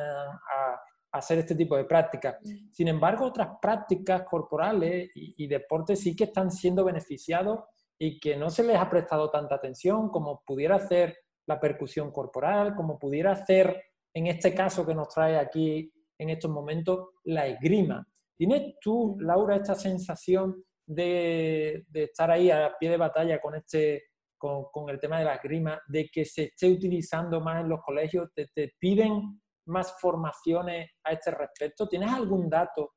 hacer 1.12 1.40
este 1.40 1.56
tipo 1.56 1.78
de 1.78 1.86
prácticas. 1.86 2.38
Mm. 2.44 2.72
Sin 2.72 2.88
embargo, 2.88 3.26
otras 3.26 3.50
prácticas 3.62 4.24
corporales 4.24 5.10
y, 5.16 5.48
deportes 5.48 6.02
sí 6.02 6.16
que 6.16 6.26
están 6.26 6.52
siendo 6.52 6.84
beneficiados 6.84 7.60
y 8.00 8.20
que 8.20 8.36
no 8.36 8.50
se 8.50 8.64
les 8.64 8.78
ha 8.78 8.90
prestado 8.90 9.30
tanta 9.30 9.56
atención 9.56 10.10
como 10.10 10.44
pudiera 10.46 10.76
hacer 10.76 11.18
la 11.48 11.60
percusión 11.60 12.12
corporal, 12.12 12.76
como 12.76 13.00
pudiera 13.00 13.32
hacer, 13.32 13.82
en 14.14 14.28
este 14.28 14.54
caso 14.54 14.86
que 14.86 14.94
nos 14.94 15.10
trae 15.10 15.38
aquí 15.38 15.92
en 16.18 16.30
estos 16.30 16.52
momentos, 16.52 17.10
la 17.26 17.48
esgrima. 17.48 18.06
¿Tienes 18.36 18.76
tú. 18.82 19.18
Laura, 19.20 19.56
esta 19.56 19.76
sensación 19.76 20.64
de, 20.86 21.86
estar 21.94 22.32
ahí 22.32 22.52
a 22.52 22.74
pie 22.80 22.92
de 22.92 22.98
batalla 22.98 23.42
con 23.42 23.56
este 23.56 24.04
con, 24.38 24.90
el 24.90 25.00
tema 25.00 25.18
de 25.18 25.26
la 25.26 25.38
grima, 25.38 25.82
de 25.88 26.10
que 26.10 26.24
se 26.24 26.44
esté 26.44 26.70
utilizando 26.70 27.42
más 27.42 27.62
en 27.62 27.70
los 27.70 27.82
colegios? 27.82 28.30
¿Te, 28.36 28.76
piden 28.80 29.42
más 29.66 30.00
formaciones 30.00 30.92
a 31.04 31.14
este 31.14 31.32
respecto? 31.32 31.88
¿Tienes 31.88 32.12
algún 32.12 32.48
dato 32.48 32.92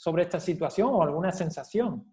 sobre 0.00 0.22
esta 0.22 0.40
situación 0.40 0.88
o 0.94 1.02
alguna 1.02 1.30
sensación. 1.30 2.10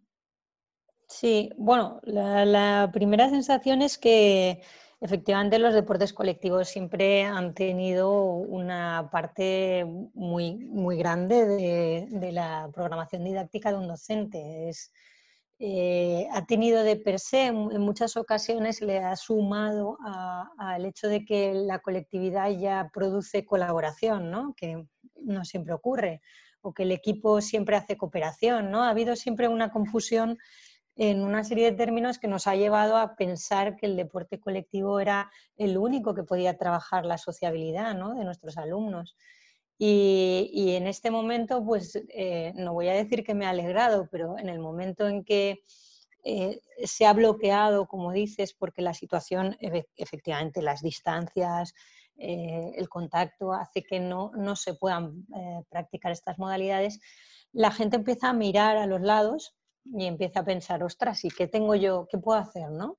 Sí, 1.07 1.49
bueno, 1.55 2.01
la, 2.03 2.89
primera 2.91 3.29
sensación 3.29 3.81
es 3.81 3.97
que 3.97 4.61
efectivamente 4.99 5.59
los 5.59 5.73
deportes 5.73 6.13
colectivos 6.13 6.69
siempre 6.69 7.23
han 7.23 7.53
tenido 7.53 8.11
una 8.23 9.09
parte 9.11 9.85
muy, 10.13 10.55
muy 10.55 10.97
grande 10.97 11.45
de, 12.09 12.31
la 12.31 12.69
programación 12.73 13.23
didáctica 13.23 13.71
de 13.71 13.77
un 13.77 13.87
docente. 13.87 14.71
Eh, 15.59 16.27
ha 16.31 16.45
tenido 16.45 16.83
de 16.83 16.97
per 16.97 17.19
se, 17.19 17.45
en 17.45 17.81
muchas 17.81 18.15
ocasiones 18.15 18.81
le 18.81 18.99
ha 18.99 19.15
sumado 19.15 19.97
al 20.59 20.85
hecho 20.85 21.07
de 21.07 21.25
que 21.25 21.53
la 21.53 21.79
colectividad 21.79 22.49
ya 22.49 22.89
produce 22.93 23.45
colaboración, 23.45 24.29
¿no? 24.29 24.53
que 24.55 24.85
no 25.15 25.45
siempre 25.45 25.73
ocurre, 25.73 26.21
o 26.61 26.73
que 26.73 26.83
el 26.83 26.91
equipo 26.91 27.41
siempre 27.41 27.75
hace 27.75 27.97
cooperación. 27.97 28.71
¿no? 28.71 28.83
Ha 28.83 28.89
habido 28.89 29.15
siempre 29.15 29.47
una 29.47 29.71
confusión 29.71 30.37
en 30.97 31.23
una 31.23 31.43
serie 31.43 31.71
de 31.71 31.77
términos 31.77 32.17
que 32.17 32.27
nos 32.27 32.47
ha 32.47 32.55
llevado 32.55 32.97
a 32.97 33.15
pensar 33.15 33.77
que 33.77 33.85
el 33.85 33.95
deporte 33.95 34.39
colectivo 34.39 34.99
era 34.99 35.31
el 35.55 35.77
único 35.77 36.15
que 36.15 36.23
podía 36.23 36.57
trabajar 36.57 37.05
la 37.05 37.19
sociabilidad 37.19 37.93
de 37.95 38.25
nuestros 38.25 38.57
alumnos. 38.57 39.15
Y, 39.79 40.73
en 40.75 40.87
este 40.87 41.11
momento, 41.11 41.63
pues 41.63 42.01
eh, 42.09 42.51
no 42.55 42.73
voy 42.73 42.87
a 42.87 42.93
decir 42.93 43.23
que 43.23 43.35
me 43.35 43.45
ha 43.45 43.51
alegrado, 43.51 44.09
pero 44.11 44.39
en 44.39 44.49
el 44.49 44.57
momento 44.57 45.07
en 45.07 45.23
que 45.23 45.59
eh, 46.23 46.59
se 46.83 47.05
ha 47.05 47.13
bloqueado, 47.13 47.87
como 47.87 48.11
dices, 48.11 48.53
porque 48.53 48.81
la 48.81 48.95
situación, 48.95 49.55
efectivamente, 49.95 50.63
las 50.63 50.81
distancias, 50.81 51.75
eh, 52.17 52.71
el 52.75 52.89
contacto 52.89 53.53
hace 53.53 53.83
que 53.83 53.99
no, 53.99 54.31
no 54.35 54.55
se 54.55 54.73
puedan 54.73 55.27
practicar 55.69 56.11
estas 56.11 56.39
modalidades, 56.39 56.99
la 57.53 57.69
gente 57.69 57.97
empieza 57.97 58.29
a 58.29 58.33
mirar 58.33 58.77
a 58.77 58.87
los 58.87 59.01
lados 59.01 59.56
y 59.95 60.05
empieza 60.05 60.41
a 60.41 60.45
pensar, 60.45 60.83
ostras, 60.83 61.23
¿y 61.25 61.29
qué 61.29 61.47
tengo 61.47 61.75
yo? 61.75 62.07
¿Qué 62.09 62.17
puedo 62.17 62.39
hacer? 62.39 62.69
¿no? 62.71 62.97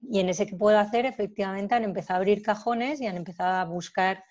Y 0.00 0.20
en 0.20 0.28
ese 0.28 0.46
que 0.46 0.56
puedo 0.56 0.78
hacer, 0.78 1.06
efectivamente, 1.06 1.74
han 1.74 1.84
empezado 1.84 2.14
a 2.14 2.18
abrir 2.18 2.42
cajones 2.42 3.00
y 3.00 3.06
han 3.06 3.16
empezado 3.16 3.54
a 3.54 3.64
buscar 3.64 4.24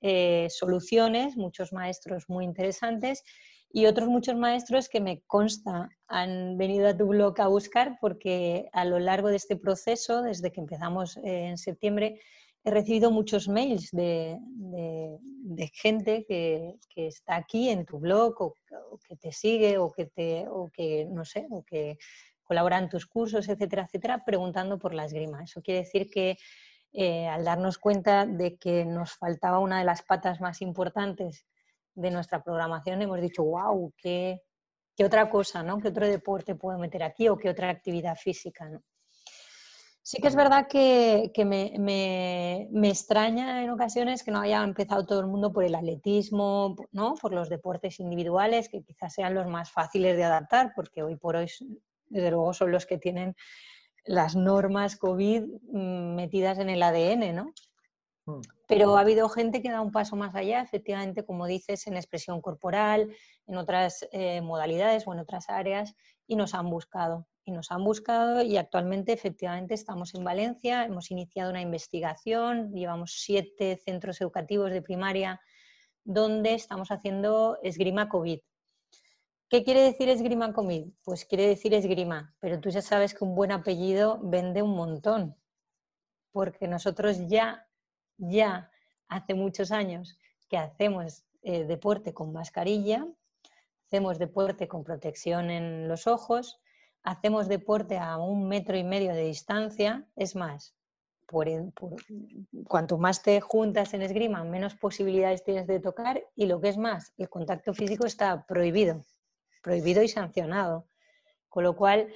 eh, 0.00 0.48
soluciones, 0.50 1.36
muchos 1.36 1.72
maestros 1.72 2.24
muy 2.28 2.44
interesantes 2.44 3.22
y 3.70 3.86
otros 3.86 4.08
muchos 4.08 4.36
maestros 4.36 4.88
que 4.88 5.00
me 5.00 5.22
consta 5.26 5.88
han 6.06 6.56
venido 6.56 6.88
a 6.88 6.96
tu 6.96 7.06
blog 7.06 7.40
a 7.40 7.48
buscar 7.48 7.98
porque 8.00 8.68
a 8.72 8.84
lo 8.84 8.98
largo 8.98 9.28
de 9.28 9.36
este 9.36 9.56
proceso, 9.56 10.22
desde 10.22 10.52
que 10.52 10.60
empezamos 10.60 11.16
eh, 11.18 11.48
en 11.48 11.58
septiembre, 11.58 12.20
he 12.66 12.70
recibido 12.72 13.12
muchos 13.12 13.48
mails 13.48 13.90
de, 13.92 14.40
gente 15.72 16.24
que, 16.26 16.74
está 16.96 17.36
aquí 17.36 17.68
en 17.68 17.86
tu 17.86 18.00
blog 18.00 18.34
o, 18.42 18.54
que 19.08 19.16
te 19.16 19.30
sigue 19.30 19.78
o 19.78 19.92
que 19.92 21.06
no 21.08 21.24
sé, 21.24 21.46
o 21.50 21.62
que 21.62 21.96
colabora 22.42 22.78
en 22.78 22.88
tus 22.88 23.06
cursos, 23.06 23.48
etcétera, 23.48 23.84
etcétera, 23.84 24.24
preguntando 24.24 24.78
por 24.78 24.94
la 24.94 25.04
esgrima. 25.04 25.44
Eso 25.44 25.62
quiere 25.62 25.80
decir 25.80 26.10
que 26.10 26.38
eh, 26.92 27.28
al 27.28 27.44
darnos 27.44 27.78
cuenta 27.78 28.26
de 28.26 28.56
que 28.56 28.84
nos 28.84 29.12
faltaba 29.12 29.60
una 29.60 29.78
de 29.78 29.84
las 29.84 30.02
patas 30.02 30.40
más 30.40 30.60
importantes 30.60 31.46
de 31.94 32.10
nuestra 32.10 32.42
programación, 32.42 33.00
hemos 33.00 33.20
dicho, 33.20 33.44
wow, 33.44 33.92
qué, 33.96 34.42
qué 34.96 35.04
otra 35.04 35.30
cosa, 35.30 35.62
¿no? 35.62 35.78
¿Qué 35.78 35.88
otro 35.88 36.06
deporte 36.06 36.56
puedo 36.56 36.78
meter 36.78 37.04
aquí 37.04 37.28
o 37.28 37.36
qué 37.36 37.48
otra 37.48 37.70
actividad 37.70 38.16
física? 38.16 38.68
¿no? 38.68 38.82
Sí 40.08 40.18
que 40.22 40.28
es 40.28 40.36
verdad 40.36 40.68
que, 40.68 41.32
me, 41.44 42.88
extraña 42.88 43.64
en 43.64 43.70
ocasiones 43.70 44.22
que 44.22 44.30
no 44.30 44.38
haya 44.38 44.62
empezado 44.62 45.04
todo 45.04 45.18
el 45.18 45.26
mundo 45.26 45.52
por 45.52 45.64
el 45.64 45.74
atletismo, 45.74 46.76
¿no? 46.92 47.16
por 47.16 47.34
los 47.34 47.48
deportes 47.48 47.98
individuales, 47.98 48.68
que 48.68 48.84
quizás 48.84 49.14
sean 49.14 49.34
los 49.34 49.48
más 49.48 49.72
fáciles 49.72 50.16
de 50.16 50.22
adaptar, 50.22 50.70
porque 50.76 51.02
hoy 51.02 51.16
por 51.16 51.34
hoy, 51.34 51.50
desde 52.08 52.30
luego, 52.30 52.54
son 52.54 52.70
los 52.70 52.86
que 52.86 52.98
tienen 52.98 53.34
las 54.04 54.36
normas 54.36 54.94
COVID 54.94 55.42
mm, 55.72 56.14
metidas 56.14 56.60
en 56.60 56.70
el 56.70 56.84
ADN, 56.84 57.34
¿no? 57.34 57.52
Hmm. 58.26 58.42
Pero 58.68 58.96
ha 58.96 59.00
habido 59.00 59.28
gente 59.28 59.60
que 59.60 59.72
da 59.72 59.80
un 59.80 59.90
paso 59.90 60.14
más 60.14 60.36
allá, 60.36 60.62
efectivamente, 60.62 61.24
como 61.24 61.48
dices, 61.48 61.84
en 61.88 61.96
expresión 61.96 62.40
corporal, 62.40 63.12
en 63.48 63.56
otras 63.56 64.06
eh, 64.12 64.40
modalidades 64.40 65.04
o 65.08 65.14
en 65.14 65.18
otras 65.18 65.50
áreas, 65.50 65.96
y 66.28 66.36
nos 66.36 66.54
han 66.54 66.70
buscado 66.70 67.26
y 67.46 67.52
nos 67.52 67.70
han 67.70 67.84
buscado 67.84 68.42
y 68.42 68.56
actualmente 68.56 69.12
efectivamente 69.12 69.72
estamos 69.72 70.14
en 70.16 70.24
Valencia, 70.24 70.84
hemos 70.84 71.12
iniciado 71.12 71.50
una 71.50 71.62
investigación, 71.62 72.72
llevamos 72.74 73.22
siete 73.22 73.80
centros 73.84 74.20
educativos 74.20 74.72
de 74.72 74.82
primaria 74.82 75.40
donde 76.02 76.54
estamos 76.54 76.90
haciendo 76.90 77.56
esgrima 77.62 78.08
COVID. 78.08 78.40
¿Qué 79.48 79.62
quiere 79.62 79.80
decir 79.82 80.08
esgrima 80.08 80.52
COVID? 80.52 80.88
Pues 81.04 81.24
quiere 81.24 81.46
decir 81.46 81.72
esgrima, 81.72 82.34
pero 82.40 82.60
tú 82.60 82.68
ya 82.68 82.82
sabes 82.82 83.14
que 83.14 83.22
un 83.22 83.36
buen 83.36 83.52
apellido 83.52 84.18
vende 84.24 84.60
un 84.60 84.74
montón, 84.74 85.36
porque 86.32 86.66
nosotros 86.66 87.28
ya, 87.28 87.68
ya 88.18 88.72
hace 89.06 89.34
muchos 89.34 89.70
años 89.70 90.18
que 90.48 90.58
hacemos 90.58 91.24
eh, 91.42 91.62
deporte 91.64 92.12
con 92.12 92.32
mascarilla, 92.32 93.06
hacemos 93.86 94.18
deporte 94.18 94.66
con 94.66 94.82
protección 94.82 95.48
en 95.50 95.86
los 95.86 96.08
ojos, 96.08 96.60
hacemos 97.06 97.46
deporte 97.46 97.98
a 97.98 98.18
un 98.18 98.48
metro 98.48 98.76
y 98.76 98.82
medio 98.82 99.14
de 99.14 99.24
distancia, 99.24 100.04
es 100.16 100.34
más, 100.34 100.74
por, 101.24 101.46
cuanto 102.66 102.98
más 102.98 103.22
te 103.22 103.40
juntas 103.40 103.94
en 103.94 104.02
esgrima, 104.02 104.42
menos 104.42 104.74
posibilidades 104.74 105.44
tienes 105.44 105.68
de 105.68 105.78
tocar 105.78 106.20
y 106.34 106.46
lo 106.46 106.60
que 106.60 106.68
es 106.68 106.76
más, 106.76 107.14
el 107.16 107.28
contacto 107.28 107.72
físico 107.74 108.06
está 108.06 108.44
prohibido, 108.44 109.02
prohibido 109.62 110.02
y 110.02 110.08
sancionado. 110.08 110.88
Con 111.48 111.62
lo 111.62 111.76
cual, 111.76 112.08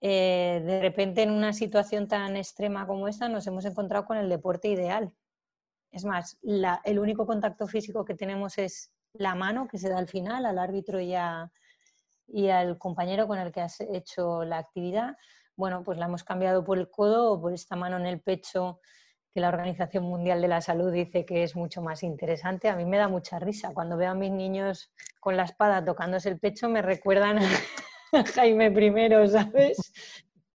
eh, 0.00 0.62
de 0.64 0.80
repente 0.80 1.22
en 1.22 1.30
una 1.30 1.52
situación 1.52 2.08
tan 2.08 2.34
extrema 2.36 2.86
como 2.86 3.06
esta 3.06 3.28
nos 3.28 3.46
hemos 3.46 3.66
encontrado 3.66 4.06
con 4.06 4.16
el 4.16 4.30
deporte 4.30 4.68
ideal. 4.68 5.12
Es 5.90 6.06
más, 6.06 6.38
el 6.42 6.98
único 6.98 7.26
contacto 7.26 7.66
físico 7.66 8.04
que 8.06 8.14
tenemos 8.14 8.56
es 8.56 8.92
la 9.12 9.34
mano 9.34 9.68
que 9.68 9.78
se 9.78 9.90
da 9.90 9.98
al 9.98 10.08
final, 10.08 10.46
al 10.46 10.58
árbitro 10.58 11.00
y 11.00 11.14
a, 11.14 11.50
y 12.28 12.48
al 12.48 12.78
compañero 12.78 13.26
con 13.26 13.38
el 13.38 13.52
que 13.52 13.60
has 13.60 13.80
hecho 13.80 14.44
la 14.44 14.58
actividad, 14.58 15.16
bueno, 15.56 15.82
pues 15.82 15.98
la 15.98 16.06
hemos 16.06 16.22
cambiado 16.22 16.64
por 16.64 16.78
el 16.78 16.90
codo 16.90 17.32
o 17.32 17.40
por 17.40 17.52
esta 17.52 17.74
mano 17.74 17.96
en 17.96 18.06
el 18.06 18.20
pecho 18.20 18.80
que 19.34 19.40
la 19.40 19.48
Organización 19.48 20.04
Mundial 20.04 20.40
de 20.40 20.48
la 20.48 20.60
Salud 20.60 20.92
dice 20.92 21.26
que 21.26 21.42
es 21.42 21.56
mucho 21.56 21.82
más 21.82 22.02
interesante. 22.02 22.68
A 22.68 22.76
mí 22.76 22.84
me 22.84 22.96
da 22.96 23.08
mucha 23.08 23.38
risa. 23.38 23.72
Cuando 23.74 23.96
veo 23.96 24.10
a 24.10 24.14
mis 24.14 24.30
niños 24.30 24.92
con 25.20 25.36
la 25.36 25.44
espada 25.44 25.84
tocándose 25.84 26.28
el 26.28 26.38
pecho, 26.38 26.68
me 26.68 26.80
recuerdan 26.80 27.38
a 28.12 28.24
Jaime 28.34 28.68
I, 28.68 29.28
¿sabes? 29.28 29.92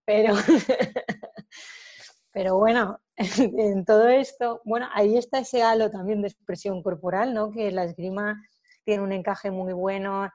Pero, 0.06 0.34
pero 2.32 2.58
bueno, 2.58 3.00
en 3.18 3.86
todo 3.86 4.08
esto, 4.08 4.62
bueno, 4.66 4.88
ahí 4.94 5.18
está 5.18 5.40
ese 5.40 5.64
halo 5.64 5.92
también 5.92 6.22
de 6.22 6.30
expresión 6.30 6.82
corporal, 6.82 7.34
¿no? 7.34 7.52
Que 7.52 7.72
la 7.72 7.84
esgrima 7.84 8.42
tiene 8.84 9.04
un 9.04 9.12
encaje 9.12 9.52
muy 9.52 9.74
bueno, 9.74 10.30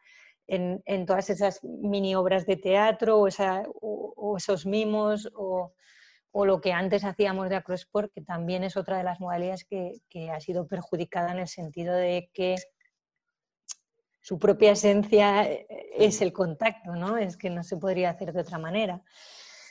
en, 0.49 1.07
todas 1.07 1.31
esas 1.31 1.63
mini 1.63 2.15
obras 2.15 2.47
de 2.47 2.57
teatro 2.57 3.21
o, 3.21 4.37
esos 4.37 4.67
mimos 4.67 5.29
o, 5.35 5.73
lo 6.45 6.61
que 6.61 6.73
antes 6.73 7.05
hacíamos 7.05 7.49
de 7.49 7.57
acrosport, 7.57 8.13
que 8.13 8.23
también 8.23 8.63
es 8.63 8.77
otra 8.77 8.97
de 8.97 9.05
las 9.05 9.21
modalidades 9.21 9.65
que, 9.65 10.31
ha 10.31 10.41
sido 10.41 10.67
perjudicada 10.67 11.33
en 11.33 11.41
el 11.41 11.49
sentido 11.49 11.95
de 11.95 12.31
que 12.33 12.57
su 14.21 14.39
propia 14.39 14.73
esencia 14.73 15.51
eh, 15.51 15.67
es 15.97 16.21
el 16.21 16.33
contacto, 16.33 16.95
¿no? 16.95 17.17
Es 17.17 17.37
que 17.37 17.51
no 17.51 17.63
se 17.63 17.77
podría 17.77 18.11
hacer 18.11 18.33
de 18.33 18.41
otra 18.41 18.59
manera. 18.59 19.03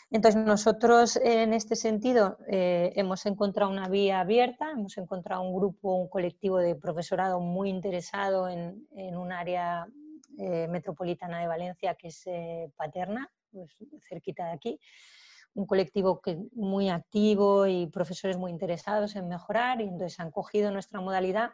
Entonces, 0.10 0.42
nosotros 0.42 1.18
en 1.18 1.54
este 1.54 1.76
sentido 1.76 2.38
eh, 2.50 2.92
hemos 2.96 3.26
encontrado 3.26 3.72
una 3.72 3.88
vía 3.88 4.20
abierta, 4.20 4.72
hemos 4.72 4.98
encontrado 4.98 5.42
un 5.44 5.54
grupo, 5.54 5.96
un 5.96 6.10
colectivo 6.10 6.58
de 6.58 6.76
profesorado 6.76 7.40
muy 7.40 7.70
interesado 7.70 8.50
en, 8.50 8.88
en 8.96 9.16
un 9.18 9.32
área 9.32 9.88
eh, 10.38 10.68
metropolitana 10.68 11.40
de 11.40 11.48
Valencia, 11.48 11.96
que 11.96 12.08
es 12.08 12.24
eh, 12.28 12.72
Paterna, 12.76 13.30
pues, 13.52 13.76
cerquita 14.08 14.46
de 14.48 14.52
aquí. 14.54 14.80
Un 15.54 15.66
colectivo 15.66 16.22
muy 16.54 16.90
activo 16.90 17.66
y 17.68 17.88
profesores 17.88 18.38
muy 18.38 18.52
interesados 18.52 19.16
en 19.16 19.28
mejorar, 19.28 19.82
y 19.82 19.86
entonces 19.86 20.20
han 20.20 20.32
cogido 20.32 20.72
nuestra 20.72 21.02
modalidad 21.02 21.52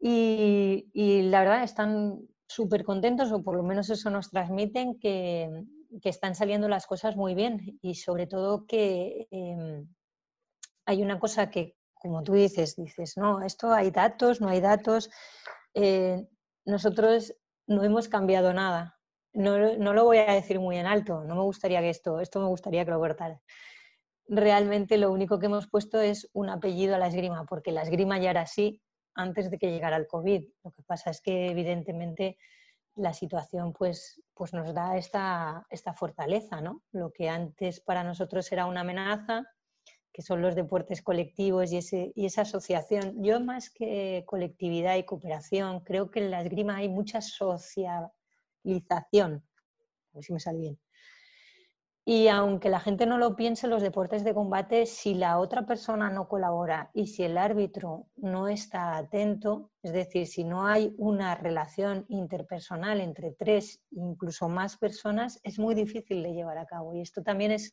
y, 0.00 1.22
la 1.30 1.40
verdad 1.40 1.62
están 1.62 2.20
súper 2.46 2.84
contentos, 2.84 3.32
o 3.32 3.42
por 3.42 3.56
lo 3.56 3.62
menos 3.62 3.90
eso 3.90 4.10
nos 4.10 4.30
transmiten, 4.30 4.98
que, 4.98 5.64
están 6.04 6.34
saliendo 6.34 6.68
las 6.68 6.86
cosas 6.86 7.16
muy 7.16 7.34
bien 7.34 7.78
y 7.80 7.94
sobre 7.94 8.26
todo 8.26 8.66
que 8.66 9.26
em, 9.30 9.88
hay 10.84 11.02
una 11.02 11.18
cosa 11.18 11.48
que, 11.50 11.76
como 11.94 12.22
tú 12.22 12.34
dices, 12.34 12.76
dices, 12.76 13.16
no, 13.16 13.40
esto 13.40 13.72
hay 13.72 13.90
datos, 13.90 14.40
no 14.42 14.48
hay 14.48 14.60
datos. 14.60 15.10
Eh, 15.72 16.26
nosotros 16.66 17.34
no 17.68 17.84
hemos 17.84 18.08
cambiado 18.08 18.52
nada. 18.52 18.98
No, 19.34 19.58
lo 19.58 20.04
voy 20.04 20.18
a 20.18 20.32
decir 20.32 20.58
muy 20.58 20.78
en 20.78 20.86
alto, 20.86 21.22
no 21.22 21.36
me 21.36 21.42
gustaría 21.42 21.80
que 21.80 21.90
esto, 21.90 22.18
esto 22.18 22.40
me 22.40 22.48
gustaría 22.48 22.84
que 22.84 22.90
lo 22.90 22.98
cortara. 22.98 23.40
Realmente 24.26 24.98
lo 24.98 25.12
único 25.12 25.38
que 25.38 25.46
hemos 25.46 25.68
puesto 25.68 26.00
es 26.00 26.28
un 26.32 26.48
apellido 26.48 26.96
a 26.96 26.98
la 26.98 27.06
esgrima, 27.06 27.44
porque 27.44 27.70
la 27.70 27.82
esgrima 27.82 28.18
ya 28.18 28.30
era 28.30 28.40
así 28.42 28.82
antes 29.14 29.50
de 29.50 29.58
que 29.58 29.70
llegara 29.70 29.96
el 29.96 30.08
COVID. 30.08 30.44
Lo 30.64 30.72
que 30.72 30.82
pasa 30.82 31.10
es 31.10 31.20
que 31.20 31.50
evidentemente 31.50 32.36
la 32.96 33.12
situación 33.12 33.72
pues, 33.72 34.20
pues 34.34 34.52
nos 34.54 34.74
da 34.74 34.96
esta, 34.96 35.64
esta 35.70 35.92
fortaleza, 35.92 36.60
¿no? 36.60 36.82
Lo 36.90 37.12
que 37.12 37.28
antes 37.28 37.80
para 37.80 38.02
nosotros 38.02 38.50
era 38.50 38.66
una 38.66 38.80
amenaza, 38.80 39.44
que 40.18 40.22
son 40.22 40.42
los 40.42 40.56
deportes 40.56 41.00
colectivos 41.00 41.70
y, 41.70 41.76
ese, 41.76 42.12
y 42.16 42.26
esa 42.26 42.42
asociación. 42.42 43.22
Yo 43.22 43.38
más 43.38 43.70
que 43.70 44.24
colectividad 44.26 44.96
y 44.96 45.04
cooperación, 45.04 45.78
creo 45.84 46.10
que 46.10 46.18
en 46.18 46.32
la 46.32 46.42
esgrima 46.42 46.78
hay 46.78 46.88
mucha 46.88 47.20
socialización, 47.20 48.10
a 48.64 50.14
ver 50.14 50.24
si 50.24 50.32
me 50.32 50.40
sale 50.40 50.58
bien. 50.58 50.80
Y 52.04 52.26
aunque 52.26 52.68
la 52.68 52.80
gente 52.80 53.06
no 53.06 53.16
lo 53.16 53.36
piense, 53.36 53.68
los 53.68 53.80
deportes 53.80 54.24
de 54.24 54.34
combate, 54.34 54.86
si 54.86 55.14
la 55.14 55.38
otra 55.38 55.66
persona 55.66 56.10
no 56.10 56.26
colabora 56.26 56.90
y 56.94 57.06
si 57.06 57.22
el 57.22 57.38
árbitro 57.38 58.08
no 58.16 58.48
está 58.48 58.96
atento, 58.96 59.70
es 59.84 59.92
decir, 59.92 60.26
si 60.26 60.42
no 60.42 60.66
hay 60.66 60.96
una 60.98 61.36
relación 61.36 62.06
interpersonal 62.08 63.00
entre 63.00 63.30
tres, 63.30 63.84
incluso 63.92 64.48
más 64.48 64.78
personas, 64.78 65.38
es 65.44 65.60
muy 65.60 65.76
difícil 65.76 66.24
de 66.24 66.32
llevar 66.32 66.58
a 66.58 66.66
cabo. 66.66 66.92
Y 66.96 67.02
esto 67.02 67.22
también 67.22 67.52
es 67.52 67.72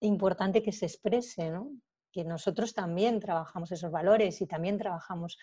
importante 0.00 0.62
que 0.62 0.72
se 0.72 0.86
exprese, 0.86 1.50
¿no? 1.50 1.70
que 2.12 2.24
nosotros 2.24 2.74
también 2.74 3.20
trabajamos 3.20 3.70
esos 3.72 3.90
valores 3.90 4.40
y 4.40 4.46
también 4.46 4.78
trabajamos 4.78 5.38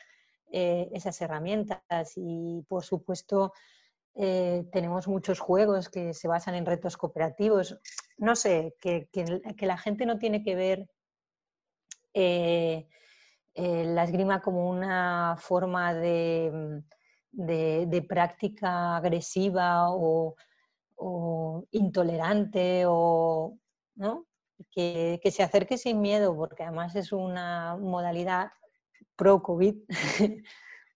eh, 0.51 0.89
esas 0.93 1.21
herramientas 1.21 2.13
y, 2.15 2.63
por 2.67 2.83
supuesto, 2.83 3.53
eh, 4.17 4.65
tenemos 4.71 5.09
muchos 5.09 5.39
juegos 5.39 5.89
que 5.89 6.13
se 6.13 6.29
basan 6.29 6.55
en 6.55 6.65
retos 6.65 6.95
cooperativos. 6.95 7.77
No 8.17 8.35
sé, 8.35 8.75
que, 8.79 9.09
la 9.59 9.77
gente 9.77 10.05
no 10.05 10.17
tiene 10.17 10.41
que 10.41 10.55
ver 10.55 10.87
eh, 12.13 12.87
eh, 13.53 13.83
la 13.85 14.05
esgrima 14.05 14.41
como 14.41 14.69
una 14.69 15.35
forma 15.37 15.93
de, 15.93 16.81
práctica 18.07 18.95
agresiva 18.95 19.89
o, 19.91 20.35
intolerante 21.71 22.85
o 22.87 23.57
que, 24.71 25.19
se 25.31 25.43
acerque 25.43 25.77
sin 25.77 26.01
miedo, 26.01 26.35
porque 26.35 26.63
además 26.63 26.95
es 26.95 27.11
una 27.11 27.75
modalidad 27.77 28.51
pro-COVID 29.15 29.75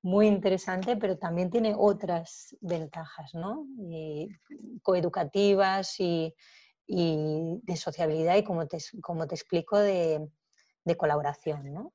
muy 0.02 0.28
interesante, 0.28 0.98
pero 0.98 1.18
también 1.18 1.50
tiene 1.50 1.74
otras 1.78 2.56
ventajas, 2.62 3.34
¿no? 3.34 3.66
coeducativas 4.82 6.00
y, 6.00 6.34
de 6.88 7.76
sociabilidad 7.76 8.36
y, 8.38 8.44
como 8.44 8.68
te, 8.68 8.78
te 8.80 9.36
explico, 9.36 9.78
de, 9.78 10.28
colaboración, 10.98 11.72
¿no? 11.72 11.94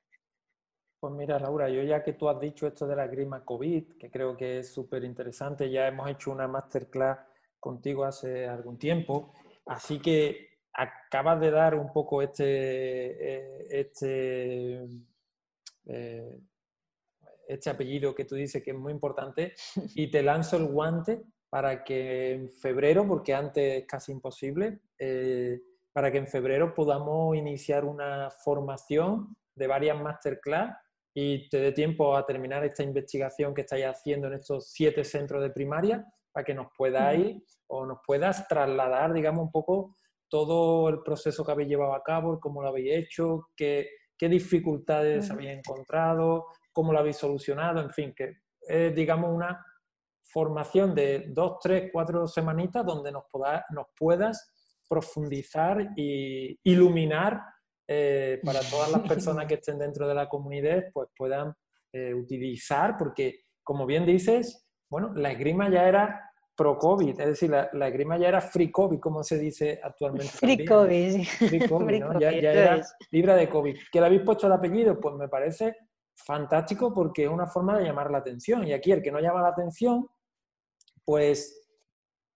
Pues 1.01 1.13
mira, 1.13 1.37
Laura, 1.37 1.67
yo 1.67 1.83
ya 1.83 2.01
que 2.01 2.13
tú 2.13 2.29
has 2.29 2.39
dicho 2.39 2.65
esto 2.65 2.87
de 2.87 2.95
la 2.95 3.07
grima 3.07 3.43
COVID, 3.43 3.97
que 3.97 4.09
creo 4.09 4.37
que 4.37 4.59
es 4.59 4.73
súper 4.73 5.03
interesante, 5.03 5.69
ya 5.69 5.85
hemos 5.85 6.09
hecho 6.09 6.31
una 6.31 6.47
masterclass 6.47 7.19
contigo 7.59 8.05
hace 8.05 8.47
algún 8.47 8.77
tiempo, 8.77 9.33
así 9.65 9.99
que 9.99 10.54
acabas 10.77 11.39
de 11.39 11.51
dar 11.51 11.75
un 11.75 11.91
poco 11.91 12.21
este, 12.21 12.45
eh, 12.45 13.67
este 13.69 14.87
eh, 15.87 16.39
este 17.47 17.69
apellido 17.69 18.15
que 18.15 18.25
tú 18.25 18.35
dices 18.35 18.63
que 18.63 18.71
es 18.71 18.77
muy 18.77 18.91
importante 18.91 19.53
y 19.95 20.09
te 20.09 20.23
lanzo 20.23 20.57
el 20.57 20.65
guante 20.65 21.23
para 21.49 21.83
que 21.83 22.31
en 22.33 22.49
febrero, 22.49 23.07
porque 23.07 23.33
antes 23.33 23.81
es 23.81 23.87
casi 23.87 24.11
imposible, 24.11 24.81
eh, 24.99 25.61
para 25.93 26.11
que 26.11 26.17
en 26.17 26.27
febrero 26.27 26.73
podamos 26.73 27.37
iniciar 27.37 27.85
una 27.85 28.29
formación 28.29 29.35
de 29.55 29.67
varias 29.67 29.97
masterclass 30.01 30.75
y 31.13 31.47
te 31.47 31.59
dé 31.59 31.71
tiempo 31.71 32.17
a 32.17 32.25
terminar 32.25 32.65
esta 32.65 32.83
investigación 32.83 33.53
que 33.53 33.61
estáis 33.61 33.85
haciendo 33.85 34.27
en 34.27 34.33
estos 34.33 34.69
siete 34.71 35.05
centros 35.05 35.41
de 35.41 35.51
primaria 35.51 36.05
para 36.33 36.43
que 36.43 36.53
nos 36.53 36.67
puedáis 36.77 37.41
o 37.67 37.85
nos 37.85 37.99
puedas 38.05 38.45
trasladar, 38.49 39.13
digamos, 39.13 39.45
un 39.45 39.51
poco 39.51 39.95
todo 40.35 40.89
el 40.89 41.01
proceso 41.01 41.45
que 41.45 41.53
habéis 41.53 41.69
llevado 41.69 41.93
a 41.93 42.03
cabo, 42.03 42.41
cómo 42.41 42.61
lo 42.61 42.67
habéis 42.67 43.05
hecho, 43.05 43.51
qué, 43.55 43.87
qué 44.17 44.27
dificultades 44.27 45.31
habéis 45.31 45.51
encontrado, 45.51 46.47
cómo 46.73 46.91
lo 46.91 46.99
habéis 46.99 47.15
solucionado, 47.15 47.79
en 47.79 47.89
fin, 47.89 48.13
que 48.13 48.39
es, 48.59 48.93
digamos, 48.93 49.33
una 49.33 49.65
formación 50.21 50.93
de 50.93 51.27
dos, 51.29 51.59
tres, 51.61 51.89
cuatro 51.89 52.27
semanitas 52.27 52.85
donde 52.85 53.13
nos, 53.13 53.23
nos 53.69 53.85
puedas 53.97 54.51
profundizar 54.89 55.93
e 55.95 56.57
iluminar 56.65 57.41
eh, 57.87 58.41
para 58.43 58.59
todas 58.59 58.91
las 58.91 59.07
personas 59.07 59.45
que 59.47 59.53
estén 59.53 59.79
dentro 59.79 60.05
de 60.05 60.15
la 60.15 60.27
comunidad, 60.27 60.83
pues 60.93 61.07
puedan 61.15 61.53
eh, 61.93 62.13
utilizar, 62.13 62.97
porque 62.97 63.39
como 63.63 63.85
bien 63.85 64.05
dices, 64.05 64.67
bueno, 64.89 65.13
la 65.15 65.31
esgrima 65.31 65.69
ya 65.69 65.87
era 65.87 66.29
pro-COVID, 66.55 67.19
es 67.19 67.27
decir, 67.27 67.49
la, 67.49 67.69
la, 67.73 67.87
esgrima 67.87 68.17
ya 68.17 68.29
era 68.29 68.41
free 68.41 68.71
COVID, 68.71 68.99
como 68.99 69.23
se 69.23 69.37
dice 69.37 69.79
actualmente. 69.83 70.31
Free 70.31 70.65
COVID. 70.65 71.23
Free 71.23 71.67
COVID, 71.67 71.99
¿no? 71.99 72.19
ya, 72.19 72.31
ya 72.31 72.51
era 72.51 72.81
libre 73.11 73.33
de 73.33 73.49
COVID. 73.49 73.75
¿Que 73.91 73.99
le 73.99 74.05
habéis 74.05 74.21
puesto 74.21 74.47
el 74.47 74.53
apellido? 74.53 74.99
Pues 74.99 75.15
me 75.15 75.27
parece 75.27 75.75
fantástico 76.15 76.93
porque 76.93 77.25
es 77.25 77.29
una 77.29 77.47
forma 77.47 77.77
de 77.77 77.85
llamar 77.85 78.09
la 78.09 78.19
atención. 78.19 78.65
Y 78.65 78.73
aquí 78.73 78.91
el 78.91 79.01
que 79.01 79.11
no 79.11 79.19
llama 79.19 79.41
la 79.41 79.49
atención, 79.49 80.07
pues, 81.03 81.69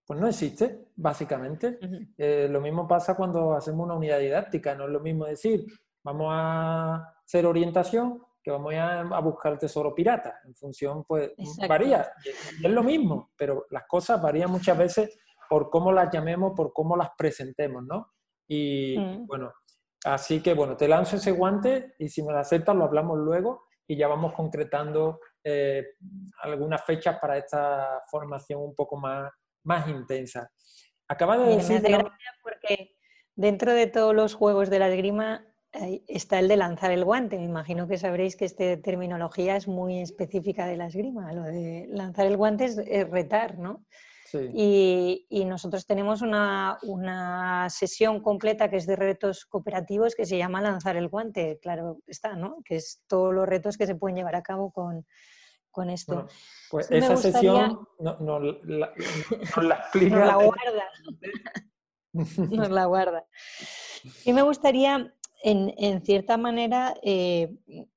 pues 0.06 0.20
no 0.20 0.28
existe, 0.28 0.90
básicamente. 0.96 1.80
Eh, 2.18 2.48
lo 2.50 2.60
mismo 2.60 2.88
pasa 2.88 3.16
cuando 3.16 3.54
hacemos 3.54 3.86
una 3.86 3.96
unidad 3.96 4.20
didáctica. 4.20 4.76
No 4.76 4.86
es 4.86 4.92
lo 4.92 5.00
mismo 5.00 5.26
decir, 5.26 5.66
vamos 6.04 6.28
a 6.32 7.16
hacer 7.24 7.46
orientación 7.46 8.22
que 8.42 8.52
vamos 8.52 8.74
a, 8.76 9.20
buscar 9.20 9.54
el 9.54 9.60
tesoro 9.60 9.94
pirata. 9.94 10.40
En 10.46 10.56
función, 10.56 11.04
pues, 11.06 11.32
varía. 11.68 12.12
es 12.26 12.72
lo 12.72 12.84
mismo, 12.84 13.32
pero 13.36 13.66
las 13.70 13.84
cosas 13.88 14.22
varían 14.22 14.52
muchas 14.52 14.78
veces 14.78 15.20
por 15.50 15.70
cómo 15.70 15.92
las 15.92 16.14
llamemos, 16.14 16.54
por 16.56 16.72
cómo 16.72 16.96
las 16.96 17.10
presentemos, 17.18 17.84
¿no? 17.84 18.14
Y 18.48 18.98
mm. 18.98 19.28
bueno, 19.28 19.54
así 20.06 20.42
que 20.42 20.54
bueno, 20.54 20.78
te 20.78 20.88
lanzo 20.88 21.18
ese 21.18 21.32
guante 21.32 21.96
y 22.00 22.10
si 22.10 22.24
me 22.24 22.32
lo 22.32 22.40
aceptas 22.40 22.76
lo 22.76 22.86
hablamos 22.86 23.18
luego 23.18 23.68
y 23.88 23.98
ya 23.98 24.08
vamos 24.08 24.34
concretando 24.34 25.20
eh, 25.44 25.84
algunas 26.44 26.84
fechas 26.86 27.18
para 27.20 27.38
esta 27.38 28.04
formación 28.10 28.62
un 28.62 28.76
poco 28.76 28.98
más, 28.98 29.32
más 29.64 29.88
intensa. 29.88 30.52
Acaba 31.08 31.38
de 31.38 31.56
decir... 31.56 31.82
porque 32.44 32.96
dentro 33.36 33.74
de 33.74 33.88
todos 33.88 34.14
los 34.14 34.36
juegos 34.36 34.70
de 34.70 34.80
la 34.80 34.90
esgrima 34.90 35.49
está 35.72 36.40
el 36.40 36.48
de 36.48 36.58
lanzar 36.58 36.92
el 36.92 37.06
guante. 37.06 37.38
Me 37.38 37.46
imagino 37.46 37.88
que 37.88 37.98
sabréis 37.98 38.36
que 38.36 38.46
esta 38.46 38.80
terminología 38.82 39.56
es 39.56 39.68
muy 39.68 40.00
específica 40.00 40.66
de 40.66 40.78
la 40.78 40.88
esgrima. 40.88 41.32
Lo 41.34 41.44
de 41.44 41.88
lanzar 41.90 42.26
el 42.26 42.38
guante 42.38 42.66
es 42.66 43.10
retar, 43.10 43.58
¿no? 43.58 43.86
Y, 44.34 45.46
nosotros 45.46 45.86
tenemos 45.86 46.22
una, 46.22 47.68
sesión 47.70 48.22
completa 48.22 48.70
que 48.70 48.78
es 48.78 48.86
de 48.86 48.96
retos 48.96 49.46
cooperativos 49.46 50.16
que 50.16 50.26
se 50.26 50.38
llama 50.38 50.62
Lanzar 50.62 50.98
el 50.98 51.08
guante, 51.08 51.60
claro 51.62 52.00
está, 52.08 52.36
¿no? 52.36 52.58
Que 52.64 52.76
es 52.78 53.02
todos 53.08 53.34
los 53.34 53.48
retos 53.48 53.78
que 53.78 53.88
se 53.88 53.96
pueden 53.96 54.18
llevar 54.18 54.36
a 54.36 54.44
cabo 54.44 54.72
con, 54.72 55.06
esto. 55.90 56.28
pues 56.70 56.92
esa 56.92 57.16
sesión 57.16 57.88
nos 58.00 58.20
no, 58.20 58.40
la, 58.40 58.94
explica. 59.78 60.16
Nos 60.18 60.28
la 60.28 60.36
guarda. 60.36 60.86
nos 62.50 62.70
la 62.70 62.86
guarda. 62.86 63.26
Y 64.26 64.34
me 64.34 64.42
gustaría, 64.42 65.14
en, 65.42 66.02
cierta 66.04 66.38
manera, 66.38 66.96
eh, 67.02 67.56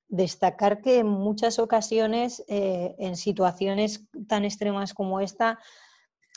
destacar 0.09 0.81
que 0.81 0.99
en 0.99 1.09
muchas 1.09 1.59
ocasiones, 1.59 2.45
eh, 2.49 2.95
en 2.99 3.17
situaciones 3.17 4.07
tan 4.29 4.45
extremas 4.45 4.95
como 4.95 5.21
esta, 5.21 5.59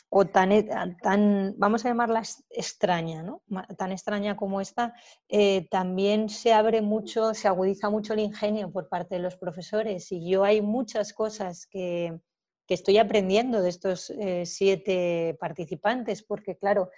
o 0.08 0.24
tan, 0.24 0.52
e, 0.52 0.62
tan, 1.02 1.54
vamos 1.58 1.84
a 1.84 1.88
llamarla 1.88 2.22
extraña, 2.50 3.22
¿no? 3.22 3.42
tan 3.76 3.92
extraña 3.92 4.36
como 4.36 4.60
esta, 4.60 4.94
eh, 5.28 5.68
también 5.70 6.28
se 6.28 6.52
abre 6.52 6.80
mucho, 6.80 7.34
se 7.34 7.48
agudiza 7.48 7.90
mucho 7.90 8.12
el 8.14 8.20
ingenio 8.20 8.70
por 8.70 8.88
parte 8.88 9.16
de 9.16 9.22
los 9.22 9.36
profesores 9.36 10.10
y 10.12 10.28
yo 10.28 10.44
hay 10.44 10.62
muchas 10.62 11.12
cosas 11.12 11.66
que, 11.66 12.18
que 12.66 12.74
estoy 12.74 12.98
aprendiendo 12.98 13.62
de 13.62 13.68
estos 13.68 14.10
eh, 14.10 14.44
siete 14.46 15.36
participantes, 15.40 16.22
porque 16.22 16.56
claro, 16.56 16.90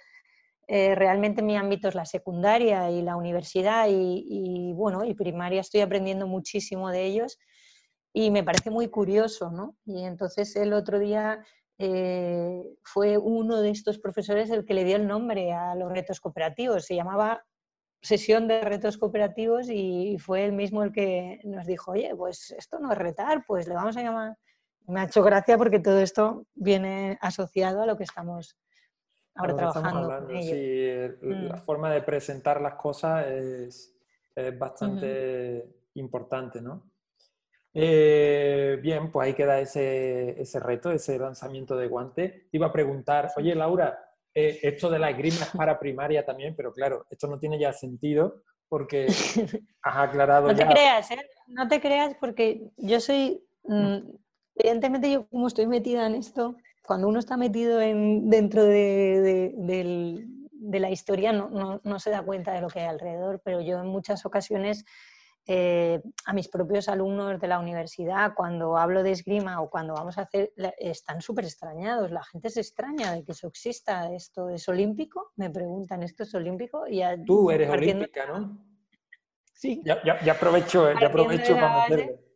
eh, 0.71 0.93
realmente 0.93 1.41
mi 1.41 1.57
ámbito 1.57 1.87
es 1.87 1.95
la 1.95 2.05
secundaria 2.05 2.91
y 2.91 3.01
la 3.01 3.15
universidad 3.15 3.87
y, 3.89 4.23
y, 4.29 4.73
bueno, 4.73 5.03
y 5.03 5.15
primaria 5.15 5.61
estoy 5.61 5.81
aprendiendo 5.81 6.27
muchísimo 6.27 6.91
de 6.91 7.05
ellos 7.05 7.39
y 8.13 8.29
me 8.29 8.43
parece 8.43 8.69
muy 8.69 8.87
curioso, 8.87 9.49
¿no? 9.49 9.75
Y 9.83 10.03
entonces 10.03 10.55
el 10.55 10.73
otro 10.73 10.99
día 10.99 11.43
eh, 11.79 12.61
fue 12.83 13.17
uno 13.17 13.61
de 13.61 13.71
estos 13.71 13.97
profesores 13.97 14.51
el 14.51 14.63
que 14.63 14.75
le 14.75 14.83
dio 14.83 14.97
el 14.97 15.07
nombre 15.07 15.53
a 15.53 15.73
los 15.73 15.91
retos 15.91 16.19
cooperativos. 16.19 16.85
Se 16.85 16.93
llamaba 16.95 17.43
sesión 17.99 18.47
de 18.47 18.61
retos 18.61 18.99
cooperativos 18.99 19.69
y 19.71 20.17
fue 20.19 20.45
él 20.45 20.51
mismo 20.51 20.83
el 20.83 20.91
que 20.91 21.39
nos 21.45 21.65
dijo, 21.65 21.93
oye, 21.93 22.15
pues 22.15 22.51
esto 22.51 22.77
no 22.77 22.91
es 22.91 22.97
retar, 22.99 23.43
pues 23.47 23.67
le 23.67 23.73
vamos 23.73 23.97
a 23.97 24.03
llamar. 24.03 24.37
Me 24.85 24.99
ha 24.99 25.05
hecho 25.05 25.23
gracia 25.23 25.57
porque 25.57 25.79
todo 25.79 25.99
esto 25.99 26.45
viene 26.53 27.17
asociado 27.21 27.81
a 27.81 27.87
lo 27.87 27.97
que 27.97 28.03
estamos 28.03 28.55
ahora 29.39 29.55
trabajando. 29.55 30.27
Sí, 30.41 30.91
La 31.21 31.55
mm. 31.55 31.59
forma 31.59 31.91
de 31.91 32.01
presentar 32.01 32.61
las 32.61 32.75
cosas 32.75 33.25
es, 33.27 33.95
bastante 34.57 35.65
importante, 35.95 36.61
¿no? 36.61 36.89
Eh, 37.73 38.79
bien, 38.81 39.11
pues 39.11 39.27
ahí 39.27 39.33
queda 39.33 39.59
ese, 39.59 40.41
ese, 40.41 40.59
reto, 40.59 40.91
ese 40.91 41.19
lanzamiento 41.19 41.75
de 41.75 41.87
guante. 41.87 42.47
Te 42.49 42.57
iba 42.57 42.67
a 42.67 42.71
preguntar, 42.71 43.29
oye 43.35 43.53
Laura, 43.53 43.99
eh, 44.33 44.59
esto 44.63 44.89
de 44.89 44.99
la 44.99 45.09
esgrima 45.09 45.41
es 45.41 45.49
para 45.55 45.79
primaria 45.79 46.25
también, 46.25 46.55
pero 46.55 46.71
claro, 46.71 47.05
esto 47.09 47.27
no 47.27 47.39
tiene 47.39 47.59
ya 47.59 47.73
sentido 47.73 48.43
porque 48.67 49.07
has 49.81 49.97
aclarado 49.97 50.47
no 50.47 50.53
ya. 50.53 50.65
No 50.65 50.69
te 50.69 50.75
creas, 50.75 51.11
¿eh? 51.11 51.29
No 51.47 51.67
te 51.67 51.81
creas 51.81 52.15
porque 52.19 52.69
yo 52.77 52.99
soy, 52.99 53.43
mm, 53.63 53.97
evidentemente 54.55 55.11
yo 55.11 55.27
como 55.27 55.47
estoy 55.47 55.67
metida 55.67 56.05
en 56.05 56.15
esto, 56.15 56.55
cuando 56.89 57.07
uno 57.07 57.19
está 57.19 57.37
metido 57.37 57.79
en, 57.81 58.31
dentro 58.31 58.63
de, 58.63 59.53
de, 59.55 60.79
la 60.79 60.89
historia 60.89 61.31
no, 61.31 61.47
no, 61.47 61.79
no 61.83 61.99
se 61.99 62.09
da 62.09 62.23
cuenta 62.23 62.51
de 62.51 62.61
lo 62.61 62.67
que 62.67 62.79
hay 62.79 62.87
alrededor, 62.87 63.43
pero 63.45 63.61
yo 63.61 63.79
en 63.79 63.85
muchas 63.85 64.25
ocasiones 64.25 64.85
eh, 65.45 66.01
a 66.25 66.33
mis 66.33 66.47
propios 66.47 66.89
alumnos 66.89 67.39
de 67.39 67.47
la 67.47 67.59
universidad, 67.59 68.33
cuando 68.33 68.75
hablo 68.75 69.03
de 69.03 69.11
esgrima 69.11 69.61
o 69.61 69.69
cuando 69.69 69.93
vamos 69.93 70.17
a 70.17 70.23
hacer, 70.23 70.51
están 70.79 71.21
súper 71.21 71.45
extrañados. 71.45 72.09
La 72.09 72.23
gente 72.23 72.49
se 72.49 72.61
extraña 72.61 73.13
de 73.13 73.23
que 73.23 73.33
eso 73.33 73.47
exista. 73.47 74.11
¿Esto 74.11 74.49
es 74.49 74.67
olímpico? 74.67 75.31
Me 75.35 75.51
preguntan, 75.51 76.01
¿esto 76.01 76.23
es 76.23 76.33
olímpico? 76.33 76.87
Y 76.87 77.03
Tú 77.23 77.51
eres 77.51 77.69
olímpica, 77.69 78.25
¿no? 78.25 78.65
Sí. 79.53 79.83
Ya, 79.85 80.01
ya, 80.03 80.31
aprovecho, 80.31 80.91
ya 80.99 81.05
aprovecho 81.05 81.53
para 81.53 81.87
meterlo. 81.87 82.28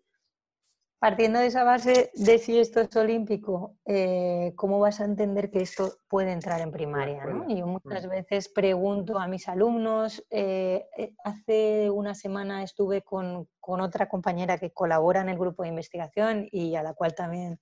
Partiendo 1.04 1.40
de 1.40 1.48
esa 1.48 1.66
base 1.66 2.12
de 2.14 2.40
si 2.40 2.58
esto 2.58 2.80
es 2.80 2.96
olímpico, 2.96 3.76
eh, 3.84 4.54
¿cómo 4.56 4.80
vas 4.80 5.02
a 5.02 5.04
entender 5.04 5.52
que 5.52 5.60
esto 5.60 5.98
puede 6.08 6.32
entrar 6.32 6.62
en 6.62 6.72
primaria? 6.72 7.26
¿no? 7.26 7.44
Y 7.50 7.58
yo 7.58 7.68
muchas 7.68 8.06
mm. 8.06 8.10
veces 8.10 8.48
pregunto 8.48 9.20
a 9.20 9.28
mis 9.28 9.50
alumnos, 9.50 10.24
eh, 10.30 10.86
eh, 10.98 11.14
hace 11.26 11.90
una 11.90 12.16
semana 12.16 12.64
estuve 12.64 13.02
con, 13.02 13.50
con, 13.60 13.82
otra 13.82 14.08
compañera 14.08 14.58
que 14.58 14.72
colabora 14.72 15.20
en 15.20 15.28
el 15.28 15.38
grupo 15.38 15.64
de 15.64 15.70
investigación 15.70 16.48
y 16.50 16.74
a 16.76 16.84
la 16.84 16.94
cual 16.94 17.14
también 17.14 17.60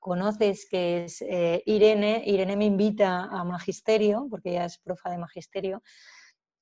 conoces, 0.00 0.66
que 0.68 1.04
es 1.04 1.22
Irene. 1.66 2.24
Irene 2.26 2.56
me 2.56 2.64
invita 2.64 3.26
a 3.26 3.44
magisterio, 3.44 4.26
porque 4.28 4.50
ella 4.50 4.64
es 4.64 4.78
profa 4.78 5.08
de 5.10 5.18
magisterio, 5.18 5.84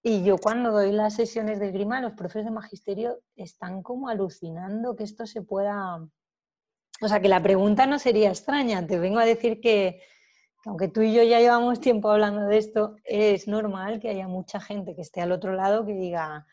y 0.03 0.23
yo 0.23 0.39
cuando 0.39 0.71
doy 0.71 0.93
las 0.93 1.15
sesiones 1.15 1.59
de 1.59 1.67
esgrima, 1.67 2.01
los 2.01 2.13
profes 2.13 2.45
de 2.45 2.51
magisterio 2.51 3.19
están 3.37 3.83
como 3.83 4.09
alucinando 4.09 4.95
que 4.97 5.05
esto 5.05 5.27
se 5.27 5.43
pueda... 5.43 5.97
O 7.01 7.09
sea, 7.09 7.21
que 7.21 7.29
la 7.29 7.43
pregunta 7.43 7.87
no 7.87 7.99
sería 7.99 8.29
extraña. 8.29 8.87
Te 8.87 8.99
vengo 8.99 9.19
a 9.19 9.25
decir 9.25 9.61
que, 9.61 10.03
aunque 10.65 10.89
tú 10.89 11.03
y 11.03 11.15
yo 11.15 11.23
ya 11.23 11.39
llevamos 11.39 11.81
tiempo 11.81 12.11
hablando 12.11 12.47
de 12.47 12.59
esto, 12.59 12.97
es 13.05 13.47
normal 13.47 14.01
que 14.01 14.11
haya 14.11 14.27
mucha 14.27 14.61
gente 14.61 14.95
que 14.95 15.03
esté 15.03 15.21
al 15.21 15.33
otro 15.33 15.53
lado 15.53 15.87
que 15.87 15.95
diga, 15.95 16.47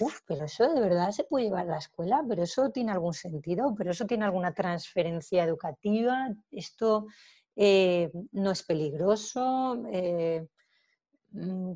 uff, 0.00 0.20
pero 0.26 0.44
eso 0.44 0.72
de 0.72 0.80
verdad 0.80 1.10
se 1.10 1.24
puede 1.24 1.46
llevar 1.46 1.66
a 1.68 1.72
la 1.72 1.78
escuela, 1.78 2.24
pero 2.28 2.42
eso 2.42 2.70
tiene 2.70 2.92
algún 2.92 3.14
sentido, 3.14 3.74
pero 3.76 3.92
eso 3.92 4.06
tiene 4.06 4.24
alguna 4.24 4.52
transferencia 4.54 5.44
educativa, 5.44 6.28
esto 6.50 7.06
eh, 7.54 8.10
no 8.32 8.50
es 8.50 8.62
peligroso. 8.64 9.84
Eh, 9.92 10.46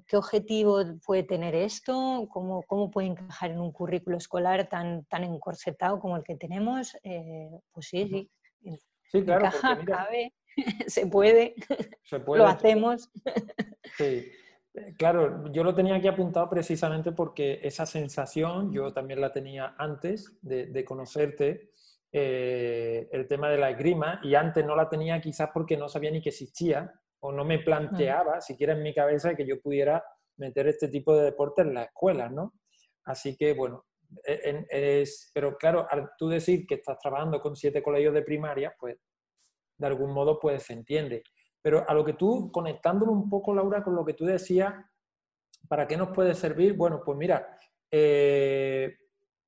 ¿Qué 0.06 0.16
objetivo 0.16 0.82
puede 1.04 1.22
tener 1.22 1.54
esto? 1.54 2.26
¿Cómo, 2.30 2.62
cómo 2.62 2.90
puede 2.90 3.08
encajar 3.08 3.50
en 3.50 3.60
un 3.60 3.72
currículo 3.72 4.16
escolar 4.16 4.68
tan, 4.68 5.04
tan 5.04 5.24
encorsetado 5.24 6.00
como 6.00 6.16
el 6.16 6.24
que 6.24 6.36
tenemos? 6.36 6.96
Eh, 7.02 7.50
pues 7.72 7.86
sí, 7.88 8.08
sí. 8.62 8.78
Sí, 9.10 9.24
claro. 9.24 9.46
Encaja, 9.46 9.84
cabe, 9.84 10.32
se 10.86 11.06
puede, 11.06 11.54
lo 12.28 12.46
hacemos. 12.46 13.10
Sí. 13.96 14.30
Eh, 14.74 14.94
claro, 14.96 15.50
yo 15.52 15.64
lo 15.64 15.74
tenía 15.74 15.96
aquí 15.96 16.06
apuntado 16.06 16.48
precisamente 16.48 17.12
porque 17.12 17.60
esa 17.62 17.86
sensación 17.86 18.72
yo 18.72 18.92
también 18.92 19.20
la 19.20 19.32
tenía 19.32 19.74
antes 19.78 20.38
de, 20.42 20.66
de 20.66 20.84
conocerte, 20.84 21.70
eh, 22.12 23.08
el 23.12 23.26
tema 23.26 23.50
de 23.50 23.58
la 23.58 23.70
esgrima, 23.70 24.20
y 24.22 24.34
antes 24.34 24.64
no 24.64 24.76
la 24.76 24.88
tenía 24.88 25.20
quizás 25.20 25.50
porque 25.52 25.76
no 25.76 25.88
sabía 25.88 26.10
ni 26.10 26.20
que 26.20 26.28
existía, 26.28 26.92
o 27.20 27.32
no 27.32 27.44
me 27.44 27.58
planteaba 27.58 28.40
siquiera 28.40 28.72
en 28.72 28.82
mi 28.82 28.94
cabeza 28.94 29.34
que 29.34 29.46
yo 29.46 29.60
pudiera 29.60 30.02
meter 30.36 30.68
este 30.68 30.88
tipo 30.88 31.14
de 31.14 31.24
deporte 31.24 31.62
en 31.62 31.74
la 31.74 31.84
escuela, 31.84 32.28
¿no? 32.28 32.54
Así 33.04 33.36
que, 33.36 33.52
bueno, 33.52 33.84
e, 34.24 34.66
es, 34.70 35.30
pero 35.34 35.56
claro, 35.56 35.86
al 35.88 36.10
tú 36.18 36.28
decir 36.28 36.66
que 36.66 36.76
estás 36.76 36.98
trabajando 36.98 37.40
con 37.40 37.56
siete 37.56 37.82
colegios 37.82 38.14
de 38.14 38.22
primaria, 38.22 38.74
pues 38.78 38.98
de 39.76 39.86
algún 39.86 40.12
modo 40.12 40.38
pues 40.38 40.62
se 40.62 40.72
entiende. 40.72 41.22
Pero 41.62 41.88
a 41.88 41.94
lo 41.94 42.04
que 42.04 42.14
tú, 42.14 42.50
conectándolo 42.50 43.12
un 43.12 43.28
poco, 43.28 43.54
Laura, 43.54 43.82
con 43.82 43.94
lo 43.94 44.04
que 44.04 44.14
tú 44.14 44.24
decías, 44.24 44.74
¿para 45.68 45.86
qué 45.86 45.96
nos 45.96 46.10
puede 46.10 46.34
servir? 46.34 46.74
Bueno, 46.74 47.02
pues 47.04 47.18
mira, 47.18 47.58
eh, 47.90 48.96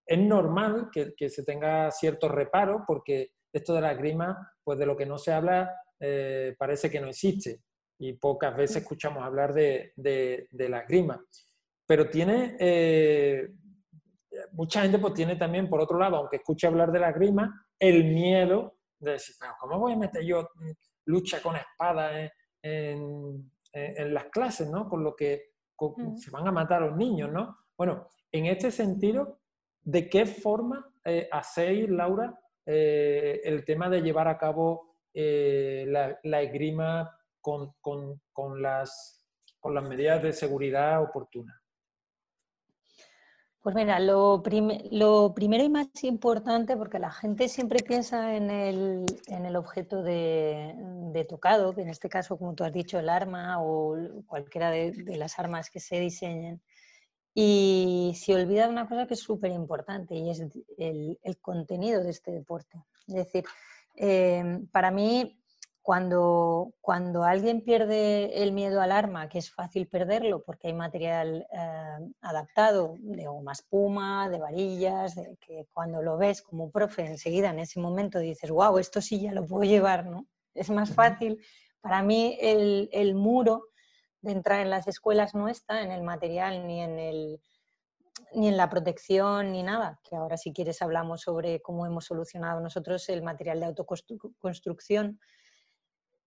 es 0.06 0.18
normal 0.18 0.90
que, 0.92 1.14
que, 1.14 1.30
se 1.30 1.44
tenga 1.44 1.90
cierto 1.90 2.28
reparo 2.28 2.84
porque 2.86 3.32
esto 3.52 3.74
de 3.74 3.80
la 3.80 3.94
grima, 3.94 4.52
pues 4.62 4.78
de 4.78 4.86
lo 4.86 4.96
que 4.96 5.06
no 5.06 5.16
se 5.16 5.32
habla 5.32 5.74
eh, 6.04 6.56
parece 6.58 6.90
que 6.90 7.00
no 7.00 7.06
existe 7.06 7.60
y 7.96 8.14
pocas 8.14 8.56
veces 8.56 8.78
escuchamos 8.78 9.22
hablar 9.22 9.54
de, 9.54 9.92
de, 9.94 10.68
la 10.68 10.82
grima. 10.82 11.24
Pero 11.86 12.10
tiene, 12.10 12.56
eh, 12.58 13.48
mucha 14.50 14.82
gente 14.82 14.98
pues 14.98 15.14
tiene 15.14 15.36
también, 15.36 15.70
por 15.70 15.80
otro 15.80 16.00
lado, 16.00 16.16
aunque 16.16 16.38
escuche 16.38 16.66
hablar 16.66 16.90
de 16.90 16.98
la 16.98 17.12
grima, 17.12 17.68
el 17.78 18.02
miedo 18.02 18.78
de 18.98 19.12
decir, 19.12 19.36
¿cómo 19.60 19.78
voy 19.78 19.92
a 19.92 19.96
meter 19.96 20.24
yo 20.24 20.48
lucha 21.04 21.40
con 21.40 21.54
espada 21.54 22.28
en, 22.60 23.52
en, 23.72 24.14
las 24.14 24.24
clases, 24.24 24.68
¿no? 24.68 24.88
Con 24.88 25.04
lo 25.04 25.14
que 25.14 25.52
se 26.16 26.30
van 26.32 26.48
a 26.48 26.52
matar 26.52 26.82
los 26.82 26.96
niños, 26.96 27.30
¿no? 27.30 27.56
Bueno, 27.78 28.08
en 28.32 28.46
este 28.46 28.72
sentido, 28.72 29.38
¿de 29.82 30.08
qué 30.08 30.26
forma 30.26 30.92
eh, 31.04 31.28
hacéis, 31.30 31.88
Laura, 31.88 32.36
el 32.66 33.64
tema 33.64 33.88
de 33.88 34.02
llevar 34.02 34.26
a 34.26 34.38
cabo 34.38 34.91
eh, 35.14 35.84
la, 35.88 36.42
esgrima 36.42 37.18
con, 37.40 37.74
las, 38.60 39.24
con 39.60 39.74
las 39.74 39.88
medidas 39.88 40.22
de 40.22 40.32
seguridad 40.32 41.02
oportunas? 41.02 41.62
Pues 43.62 43.76
mira, 43.76 44.00
lo, 44.00 44.42
lo, 44.90 45.34
primero 45.34 45.62
y 45.62 45.68
más 45.68 45.86
importante, 46.02 46.76
porque 46.76 46.98
la 46.98 47.12
gente 47.12 47.48
siempre 47.48 47.80
piensa 47.84 48.34
en 48.34 48.50
el, 48.50 49.06
en 49.28 49.46
el 49.46 49.54
objeto 49.54 50.02
de, 50.02 50.74
de, 51.12 51.24
tocado, 51.24 51.72
que 51.72 51.82
en 51.82 51.88
este 51.88 52.08
caso, 52.08 52.36
como 52.36 52.54
tú 52.54 52.64
has 52.64 52.72
dicho, 52.72 52.98
el 52.98 53.08
arma 53.08 53.62
o 53.62 53.96
cualquiera 54.26 54.72
de, 54.72 55.16
las 55.16 55.38
armas 55.38 55.70
que 55.70 55.78
se 55.78 56.00
diseñen, 56.00 56.60
y 57.34 58.14
se 58.16 58.34
olvida 58.34 58.68
una 58.68 58.88
cosa 58.88 59.06
que 59.06 59.14
es 59.14 59.20
súper 59.20 59.52
importante 59.52 60.16
y 60.16 60.30
es 60.30 60.40
el, 60.76 61.20
el, 61.22 61.38
contenido 61.38 62.02
de 62.02 62.10
este 62.10 62.32
deporte. 62.32 62.82
Es 63.06 63.14
decir, 63.14 63.44
Em, 63.94 64.66
para 64.68 64.90
mí, 64.90 65.38
cuando, 65.82 66.74
cuando 66.80 67.24
alguien 67.24 67.62
pierde 67.62 68.42
el 68.42 68.52
miedo 68.52 68.80
al 68.80 68.92
arma, 68.92 69.28
que 69.28 69.38
es 69.38 69.50
fácil 69.50 69.88
perderlo 69.88 70.42
porque 70.44 70.68
hay 70.68 70.74
material 70.74 71.46
eh, 71.52 72.12
adaptado 72.20 72.96
de 73.00 73.26
goma 73.26 73.52
espuma, 73.52 74.28
de 74.30 74.38
varillas, 74.38 75.16
de 75.16 75.36
que 75.40 75.66
cuando 75.72 76.00
lo 76.00 76.16
ves 76.16 76.40
como 76.40 76.70
profe 76.70 77.04
enseguida 77.04 77.50
en 77.50 77.58
ese 77.58 77.80
momento 77.80 78.20
dices, 78.20 78.50
wow, 78.50 78.78
esto 78.78 79.00
sí 79.00 79.20
ya 79.20 79.32
lo 79.32 79.44
puedo 79.44 79.64
llevar, 79.64 80.06
¿no? 80.06 80.26
Es 80.54 80.70
más 80.70 80.94
fácil. 80.94 81.42
Para 81.80 82.02
mí 82.02 82.38
el, 82.40 82.88
el 82.92 83.16
muro 83.16 83.64
de 84.20 84.32
entrar 84.32 84.60
en 84.60 84.70
las 84.70 84.86
escuelas 84.86 85.34
no 85.34 85.48
está 85.48 85.82
en 85.82 85.90
el 85.90 86.02
material 86.02 86.66
ni 86.66 86.80
en 86.80 86.98
el, 86.98 87.40
ni 88.34 88.48
en 88.48 88.56
la 88.56 88.68
protección 88.68 89.52
ni 89.52 89.62
nada, 89.62 90.00
que 90.02 90.16
ahora 90.16 90.36
si 90.36 90.52
quieres 90.52 90.82
hablamos 90.82 91.22
sobre 91.22 91.60
cómo 91.60 91.86
hemos 91.86 92.06
solucionado 92.06 92.60
nosotros 92.60 93.08
el 93.08 93.22
material 93.22 93.60
de 93.60 93.66
autoconstrucción. 93.66 95.20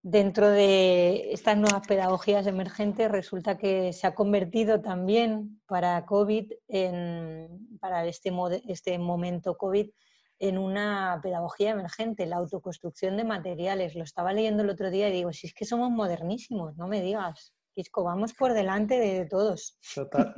Dentro 0.02 0.48
de 0.48 1.32
estas 1.32 1.56
nuevas 1.56 1.86
pedagogías 1.86 2.46
emergentes 2.46 3.10
resulta 3.10 3.58
que 3.58 3.92
se 3.92 4.06
ha 4.06 4.14
convertido 4.14 4.80
también 4.80 5.60
para 5.66 6.06
COVID, 6.06 6.52
en, 6.68 7.78
para 7.80 8.06
este, 8.06 8.32
este 8.68 8.98
momento 8.98 9.56
COVID, 9.56 9.90
en 10.38 10.58
una 10.58 11.18
pedagogía 11.22 11.70
emergente, 11.70 12.26
la 12.26 12.36
autoconstrucción 12.36 13.16
de 13.16 13.24
materiales. 13.24 13.96
Lo 13.96 14.04
estaba 14.04 14.32
leyendo 14.32 14.62
el 14.62 14.70
otro 14.70 14.90
día 14.90 15.08
y 15.08 15.12
digo, 15.12 15.32
si 15.32 15.48
es 15.48 15.54
que 15.54 15.64
somos 15.64 15.90
modernísimos, 15.90 16.76
no 16.76 16.86
me 16.86 17.00
digas. 17.00 17.52
Quisco, 17.74 18.04
vamos 18.04 18.32
por 18.32 18.52
delante 18.52 18.98
de 18.98 19.26
todos. 19.26 19.78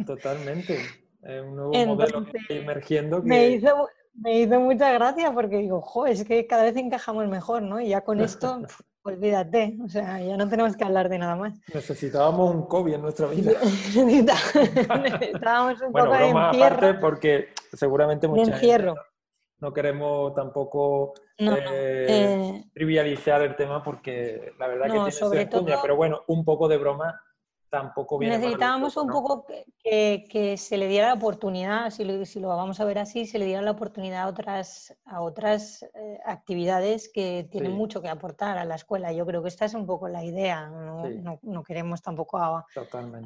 totalmente 0.06 1.07
un 1.20 1.56
nuevo 1.56 1.72
modelo 1.86 2.26
emergiendo. 2.48 3.22
Me, 3.22 3.50
hizo, 3.50 3.88
me 4.14 4.40
hizo 4.40 4.60
mucha 4.60 4.92
gracia 4.92 5.32
porque 5.32 5.58
digo, 5.58 5.80
jo, 5.80 6.06
es 6.06 6.24
que 6.24 6.46
cada 6.46 6.64
vez 6.64 6.76
encajamos 6.76 7.28
mejor, 7.28 7.62
¿no? 7.62 7.80
Y 7.80 7.88
ya 7.88 8.02
con 8.02 8.20
esto, 8.20 8.62
olvídate, 9.02 9.76
o 9.84 9.88
sea, 9.88 10.20
ya 10.20 10.36
no 10.36 10.48
tenemos 10.48 10.76
que 10.76 10.84
hablar 10.84 11.08
de 11.08 11.18
nada 11.18 11.36
más. 11.36 11.58
Necesitábamos 11.72 12.54
un 12.54 12.66
COVID 12.66 12.94
en 12.94 13.02
nuestra 13.02 13.26
vida. 13.26 13.52
Necesitábamos 15.02 15.80
un 15.80 15.92
poco 15.92 16.12
de 16.12 16.28
encierro. 16.28 16.76
aparte 16.76 16.94
porque 16.94 17.48
seguramente 17.72 18.28
mucha 18.28 18.56
gente 18.56 18.94
no, 19.60 19.72
queremos 19.72 20.34
tampoco 20.34 21.14
eh, 21.36 22.06
eh, 22.08 22.64
trivializar 22.72 23.42
el 23.42 23.56
tema 23.56 23.82
porque 23.82 24.52
la 24.56 24.68
verdad 24.68 24.86
que 24.86 24.92
tiene 24.92 25.10
sobre 25.10 25.46
todo, 25.46 25.66
pero 25.82 25.96
bueno, 25.96 26.22
un 26.28 26.44
poco 26.44 26.68
de 26.68 26.76
broma 26.76 27.20
tampoco 27.70 28.18
viene 28.18 28.38
Necesitábamos 28.38 28.96
un 28.96 29.08
poco 29.08 29.46
que, 29.82 30.56
se 30.56 30.76
le 30.76 30.88
diera 30.88 31.08
la 31.08 31.14
oportunidad, 31.14 31.90
si 31.90 32.04
lo, 32.04 32.24
si 32.24 32.40
lo, 32.40 32.48
vamos 32.48 32.80
a 32.80 32.84
ver 32.84 32.98
así, 32.98 33.26
se 33.26 33.38
le 33.38 33.46
diera 33.46 33.62
la 33.62 33.72
oportunidad 33.72 34.22
a 34.22 34.28
otras, 34.28 34.96
a 35.04 35.20
otras 35.20 35.82
eh, 35.82 36.18
actividades 36.24 37.10
que 37.12 37.48
tienen 37.50 37.72
mucho 37.72 38.00
que 38.00 38.08
aportar 38.08 38.58
a 38.58 38.64
la 38.64 38.76
escuela. 38.76 39.12
Yo 39.12 39.26
creo 39.26 39.42
que 39.42 39.48
esta 39.48 39.64
es 39.64 39.74
un 39.74 39.86
poco 39.86 40.08
la 40.08 40.24
idea. 40.24 40.68
No, 40.68 41.62
queremos 41.62 42.02
tampoco 42.02 42.38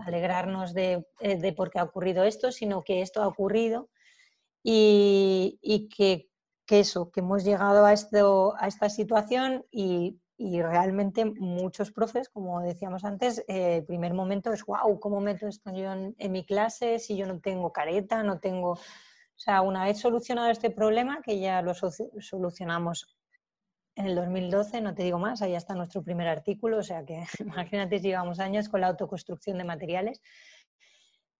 alegrarnos 0.05 0.75
de, 0.75 1.07
eh, 1.21 1.37
de, 1.37 1.53
por 1.53 1.71
qué 1.71 1.79
ha 1.79 1.85
ocurrido 1.85 2.25
esto, 2.25 2.53
sino 2.53 2.83
que 2.83 3.03
esto 3.03 3.23
ha 3.23 3.29
ocurrido 3.29 3.89
y, 4.63 5.59
y 5.63 5.89
que, 5.89 6.29
que, 6.67 6.81
eso, 6.81 7.11
que 7.11 7.21
hemos 7.21 7.45
llegado 7.45 7.85
a, 7.85 7.93
esto, 7.93 8.55
a 8.59 8.67
esta 8.67 8.89
situación 8.89 9.65
y 9.71 10.22
y 10.45 10.61
realmente 10.61 11.25
muchos 11.25 11.93
profes, 11.93 12.29
como 12.29 12.61
decíamos 12.61 13.05
antes, 13.05 13.45
eh, 13.47 13.77
el 13.77 13.85
primer 13.85 14.13
momento 14.13 14.53
es, 14.53 14.65
wow, 14.65 14.99
¿cómo 14.99 15.21
meto 15.21 15.47
esto 15.47 15.73
yo 15.73 15.93
en, 15.93 16.33
mi 16.33 16.45
clase 16.45 16.99
si 16.99 17.17
yo 17.17 17.27
no 17.27 17.39
tengo 17.39 17.73
careta, 17.73 18.25
no 18.25 18.41
tengo... 18.41 18.73
O 18.73 19.39
sea, 19.45 19.63
una 19.63 19.85
vez 19.85 20.01
solucionado 20.01 20.51
este 20.51 20.71
problema, 20.71 21.23
que 21.23 21.39
ya 21.39 21.63
lo 21.63 21.75
solucionamos 21.75 23.17
en 23.95 24.07
el 24.07 24.17
2012, 24.17 24.81
no 24.81 24.95
te 24.95 25.05
digo 25.05 25.19
más, 25.21 25.43
ahí 25.43 25.55
está 25.55 25.75
nuestro 25.75 26.03
primer 26.03 26.27
artículo, 26.27 26.79
o 26.79 26.83
sea 26.83 27.05
que 27.05 27.23
imagínate, 27.39 28.01
llevamos 28.01 28.41
años 28.41 28.69
con 28.69 28.81
la 28.81 28.89
autoconstrucción 28.89 29.59
de 29.59 29.65
materiales. 29.65 30.21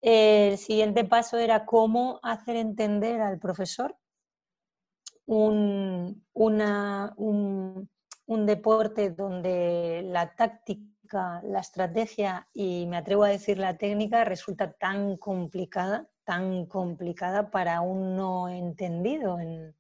El 0.01 0.59
siguiente 0.59 1.05
paso 1.05 1.39
era 1.39 1.65
cómo 1.65 2.21
hacer 2.23 2.55
entender 2.55 3.21
al 3.21 3.41
profesor 3.41 3.97
un, 5.27 6.25
una, 6.33 7.15
un, 7.17 7.89
un 8.27 8.47
deporte 8.47 9.11
donde 9.11 10.03
la 10.05 10.35
táctica, 10.35 11.41
la 11.45 11.61
estrategia 11.61 12.49
y 12.53 12.87
me 12.87 12.97
atrevo 12.97 13.25
a 13.25 13.29
decir 13.29 13.59
la 13.59 13.77
técnica 13.77 14.25
resulta 14.25 14.73
tan 14.73 15.17
complicada, 15.17 16.09
tan 16.25 16.67
complicada 16.67 17.51
para 17.51 17.81
un 17.81 18.17
no 18.17 18.49
entendido 18.49 19.39
en, 19.41 19.75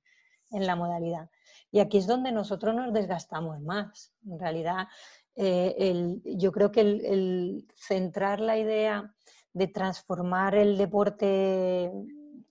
la 0.51 0.77
modalidad. 0.77 1.31
Y 1.71 1.81
aquí 1.81 1.97
es 1.97 2.07
donde 2.07 2.31
nosotros 2.31 2.75
nos 2.75 2.93
desgastamos 2.93 3.59
más. 3.63 4.13
En 4.27 4.39
realidad, 4.39 4.87
eh, 5.35 6.21
yo 6.25 6.53
creo 6.53 6.71
que 6.71 6.83
el, 6.83 7.67
centrar 7.75 8.39
la 8.39 8.59
idea 8.59 9.15
de 9.55 9.69
transformar 9.69 10.55
el 10.55 10.77
deporte, 10.77 11.91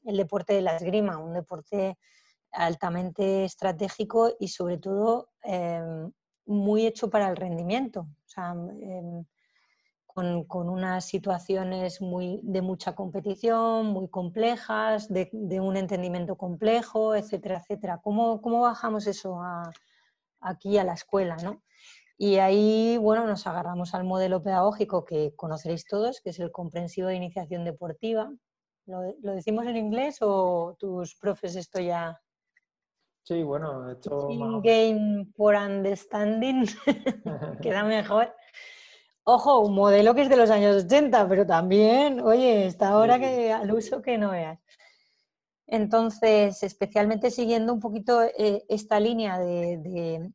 el 0.05 0.17
deporte 0.17 0.53
de 0.53 0.61
la 0.61 0.77
esgrima, 0.77 1.19
un 1.19 1.33
deporte 1.33 1.99
altamente 2.51 3.45
estratégico 3.45 4.31
y 4.39 4.49
sobre 4.49 4.77
todo 4.77 5.29
em, 5.43 6.11
muy 6.45 6.85
hecho 6.85 7.09
para 7.09 7.29
el 7.29 7.35
rendimiento, 7.35 8.07
em, 8.37 9.25
con, 10.47 10.69
unas 10.69 11.05
situaciones 11.05 12.01
muy, 12.01 12.41
de 12.43 12.61
mucha 12.61 12.95
competición, 12.95 13.87
muy 13.87 14.09
complejas, 14.09 15.07
de, 15.07 15.29
un 15.61 15.77
entendimiento 15.77 16.35
complejo, 16.35 17.15
etcétera, 17.15 17.59
etcétera. 17.59 18.01
¿Cómo, 18.03 18.41
cómo 18.41 18.61
bajamos 18.61 19.07
eso 19.07 19.39
aquí 20.41 20.77
a 20.77 20.83
la 20.83 20.93
escuela? 20.93 21.37
¿no? 21.37 21.63
Y 22.17 22.37
ahí, 22.37 22.97
bueno, 22.97 23.25
nos 23.25 23.47
agarramos 23.47 23.95
al 23.95 24.03
modelo 24.03 24.43
pedagógico 24.43 25.05
que 25.05 25.33
conoceréis 25.35 25.85
todos, 25.85 26.21
que 26.21 26.31
es 26.31 26.39
el 26.39 26.51
comprensivo 26.51 27.07
de 27.07 27.15
iniciación 27.15 27.63
deportiva. 27.63 28.31
¿Lo, 28.85 29.01
¿Lo, 29.21 29.33
decimos 29.33 29.65
en 29.65 29.77
inglés 29.77 30.17
o 30.21 30.75
tus 30.77 31.15
profes 31.15 31.55
esto 31.55 31.79
ya 31.79 32.19
Sí, 33.31 33.43
bueno, 33.43 33.89
esto... 33.89 34.27
game 34.61 35.25
for 35.37 35.55
understanding 35.55 36.65
queda 37.61 37.81
mejor. 37.85 38.35
Ojo, 39.23 39.59
un 39.59 39.73
modelo 39.73 40.13
que 40.13 40.23
es 40.23 40.29
de 40.29 40.35
los 40.35 40.49
años 40.49 40.83
80, 40.83 41.29
pero 41.29 41.45
también, 41.45 42.19
oye, 42.19 42.65
está 42.65 42.89
ahora 42.89 43.17
que 43.19 43.53
al 43.53 43.71
uso 43.71 44.01
que 44.01 44.17
no 44.17 44.31
veas. 44.31 44.59
Entonces, 45.65 46.61
especialmente 46.61 47.31
siguiendo 47.31 47.71
un 47.71 47.79
poquito 47.79 48.21
eh, 48.21 48.65
esta 48.67 48.99
línea 48.99 49.39
de, 49.39 50.29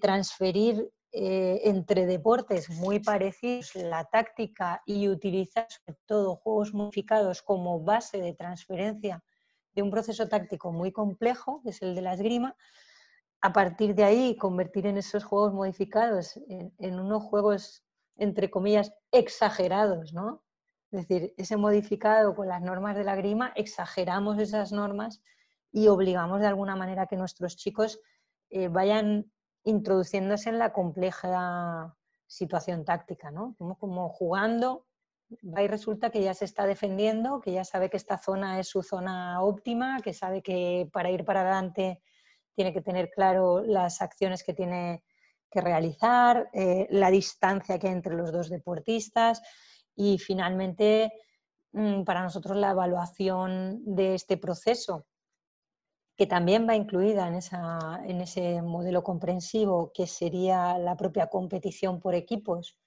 transferir 0.00 0.90
eh, 1.12 1.60
entre 1.62 2.06
deportes 2.06 2.70
muy 2.70 2.98
parecidos 2.98 3.76
la 3.76 4.04
táctica 4.06 4.82
y 4.84 5.06
utilizar 5.06 5.68
sobre 5.70 5.96
todo 6.06 6.34
juegos 6.34 6.74
modificados 6.74 7.40
como 7.40 7.78
base 7.78 8.20
de 8.20 8.34
transferencia 8.34 9.22
de 9.74 9.82
un 9.82 9.90
proceso 9.90 10.28
táctico 10.28 10.72
muy 10.72 10.92
complejo, 10.92 11.60
que 11.62 11.70
es 11.70 11.82
el 11.82 11.94
de 11.94 12.02
la 12.02 12.14
esgrima, 12.14 12.56
a 13.40 13.52
partir 13.52 13.94
de 13.94 14.04
ahí 14.04 14.36
convertir 14.36 14.86
en 14.86 14.98
esos 14.98 15.24
juegos 15.24 15.52
modificados 15.52 16.38
en, 16.48 17.00
unos 17.00 17.22
juegos, 17.22 17.84
entre 18.16 18.50
comillas, 18.50 18.92
exagerados, 19.12 20.12
¿no? 20.12 20.42
Es 20.90 21.06
decir, 21.06 21.34
ese 21.36 21.56
modificado 21.56 22.34
con 22.34 22.48
las 22.48 22.60
normas 22.60 22.96
de 22.96 23.04
la 23.04 23.14
grima, 23.14 23.52
exageramos 23.54 24.38
esas 24.38 24.72
normas 24.72 25.22
y 25.72 25.88
obligamos 25.88 26.40
de 26.40 26.48
alguna 26.48 26.76
manera 26.76 27.06
que 27.06 27.16
nuestros 27.16 27.56
chicos 27.56 28.00
eh, 28.50 28.68
vayan 28.68 29.30
introduciéndose 29.62 30.50
en 30.50 30.58
la 30.58 30.72
compleja 30.72 31.96
situación 32.26 32.84
táctica, 32.84 33.30
¿no? 33.30 33.54
Como, 33.56 33.78
como 33.78 34.08
jugando 34.08 34.86
y 35.30 35.66
resulta 35.68 36.10
que 36.10 36.22
ya 36.22 36.34
se 36.34 36.44
está 36.44 36.66
defendiendo, 36.66 37.40
que 37.40 37.52
ya 37.52 37.64
sabe 37.64 37.88
que 37.88 37.96
esta 37.96 38.18
zona 38.18 38.58
es 38.58 38.68
su 38.68 38.82
zona 38.82 39.42
óptima, 39.42 40.00
que 40.02 40.12
sabe 40.12 40.42
que 40.42 40.88
para 40.92 41.10
ir 41.10 41.24
para 41.24 41.42
adelante 41.42 42.02
tiene 42.54 42.72
que 42.72 42.82
tener 42.82 43.10
claro 43.10 43.62
las 43.62 44.02
acciones 44.02 44.42
que 44.42 44.54
tiene 44.54 45.04
que 45.50 45.60
realizar, 45.60 46.48
eh, 46.52 46.86
la 46.90 47.10
distancia 47.10 47.78
que 47.78 47.88
hay 47.88 47.92
entre 47.92 48.14
los 48.14 48.32
dos 48.32 48.48
deportistas 48.48 49.40
y 49.94 50.18
finalmente 50.18 51.12
mm, 51.72 52.02
para 52.02 52.22
nosotros 52.22 52.56
la 52.56 52.70
evaluación 52.70 53.82
de 53.84 54.14
este 54.14 54.36
proceso, 54.36 55.06
que 56.16 56.26
también 56.26 56.68
va 56.68 56.74
incluida 56.74 57.28
en, 57.28 57.34
esa, 57.34 58.02
en 58.04 58.20
ese 58.20 58.62
modelo 58.62 59.02
comprensivo, 59.02 59.92
que 59.94 60.06
sería 60.06 60.76
la 60.78 60.96
propia 60.96 61.28
competición 61.28 62.00
por 62.00 62.14
equipos 62.14 62.79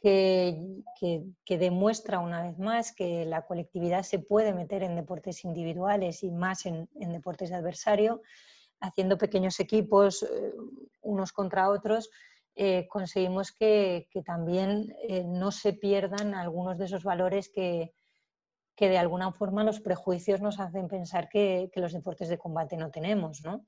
que, 0.00 1.56
demuestra 1.58 2.18
una 2.18 2.42
vez 2.42 2.58
más 2.58 2.92
que 2.92 3.24
la 3.24 3.46
colectividad 3.46 4.02
se 4.02 4.18
puede 4.18 4.52
meter 4.52 4.82
en 4.82 4.96
deportes 4.96 5.44
individuales 5.44 6.22
y 6.22 6.30
más 6.30 6.66
en, 6.66 6.88
deportes 6.94 7.50
de 7.50 7.56
adversario, 7.56 8.22
haciendo 8.80 9.18
pequeños 9.18 9.58
equipos 9.60 10.22
eh, 10.22 10.52
unos 11.00 11.32
contra 11.32 11.68
otros, 11.68 12.10
eh, 12.54 12.86
conseguimos 12.88 13.52
que, 13.52 14.08
también 14.24 14.94
eh, 15.08 15.24
no 15.24 15.50
se 15.50 15.72
pierdan 15.72 16.34
algunos 16.34 16.78
de 16.78 16.86
esos 16.86 17.04
valores 17.04 17.48
que, 17.48 17.92
que, 18.76 18.88
de 18.88 18.98
alguna 18.98 19.32
forma 19.32 19.64
los 19.64 19.80
prejuicios 19.80 20.40
nos 20.40 20.60
hacen 20.60 20.88
pensar 20.88 21.28
que, 21.28 21.70
que 21.72 21.80
los 21.80 21.92
deportes 21.92 22.28
de 22.28 22.38
combate 22.38 22.76
no 22.76 22.90
tenemos. 22.90 23.42
¿no? 23.44 23.64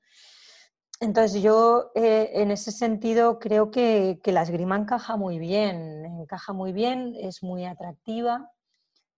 Entonces 1.01 1.41
yo 1.41 1.91
eh, 1.95 2.29
en 2.35 2.51
ese 2.51 2.71
sentido 2.71 3.39
creo 3.39 3.71
que, 3.71 4.21
la 4.23 4.43
esgrima 4.43 4.77
encaja 4.77 5.17
muy 5.17 5.39
bien, 5.39 6.05
encaja 6.05 6.53
muy 6.53 6.73
bien, 6.73 7.15
es 7.19 7.41
muy 7.41 7.65
atractiva, 7.65 8.51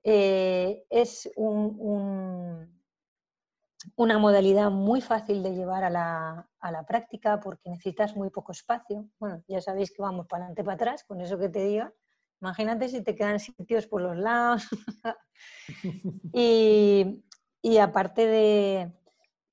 eh, 0.01 0.85
es 0.89 1.29
una 1.35 2.69
modalidad 4.17 4.71
muy 4.71 5.01
fácil 5.01 5.43
de 5.43 5.55
llevar 5.55 5.83
a 5.83 5.89
la, 5.89 6.85
práctica 6.87 7.41
porque 7.41 7.69
necesitas 7.69 8.15
muy 8.15 8.29
poco 8.29 8.53
espacio. 8.53 9.09
Bueno, 9.19 9.43
ya 9.49 9.59
sabéis 9.59 9.91
que 9.91 10.01
vamos 10.01 10.25
para 10.27 10.45
adelante, 10.45 10.63
para 10.63 10.75
atrás, 10.75 11.03
con 11.03 11.19
eso 11.19 11.37
que 11.37 11.49
te 11.49 11.65
diga. 11.65 11.93
Imagínate 12.39 12.87
si 12.87 13.03
te 13.03 13.13
quedan 13.13 13.41
sitios 13.41 13.87
por 13.87 14.01
los 14.01 14.15
lados. 14.15 14.69
y 16.33 17.77
aparte 17.77 18.25
de, 18.25 18.93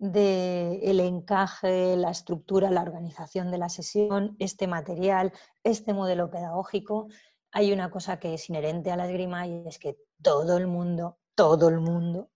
del 0.01 0.81
el 0.83 0.99
encaje, 0.99 1.95
la 1.97 2.11
estructura, 2.11 2.71
la 2.71 2.81
organización 2.81 3.51
de 3.51 3.59
la 3.59 3.69
sesión, 3.69 4.35
este 4.39 4.67
material, 4.67 5.33
este 5.63 5.93
modelo 5.93 6.31
pedagógico, 6.31 7.09
hay 7.53 7.71
una 7.73 7.91
cosa 7.91 8.19
que 8.19 8.33
es 8.35 8.49
inherente 8.49 8.91
a 8.91 8.97
la 8.97 9.07
esgrima 9.07 9.47
y 9.47 9.63
es 9.67 9.79
que 9.79 9.99
todo 10.23 10.57
el 10.57 10.67
mundo, 10.67 11.19
todo 11.35 11.69
el 11.69 11.81
mundo, 11.81 12.31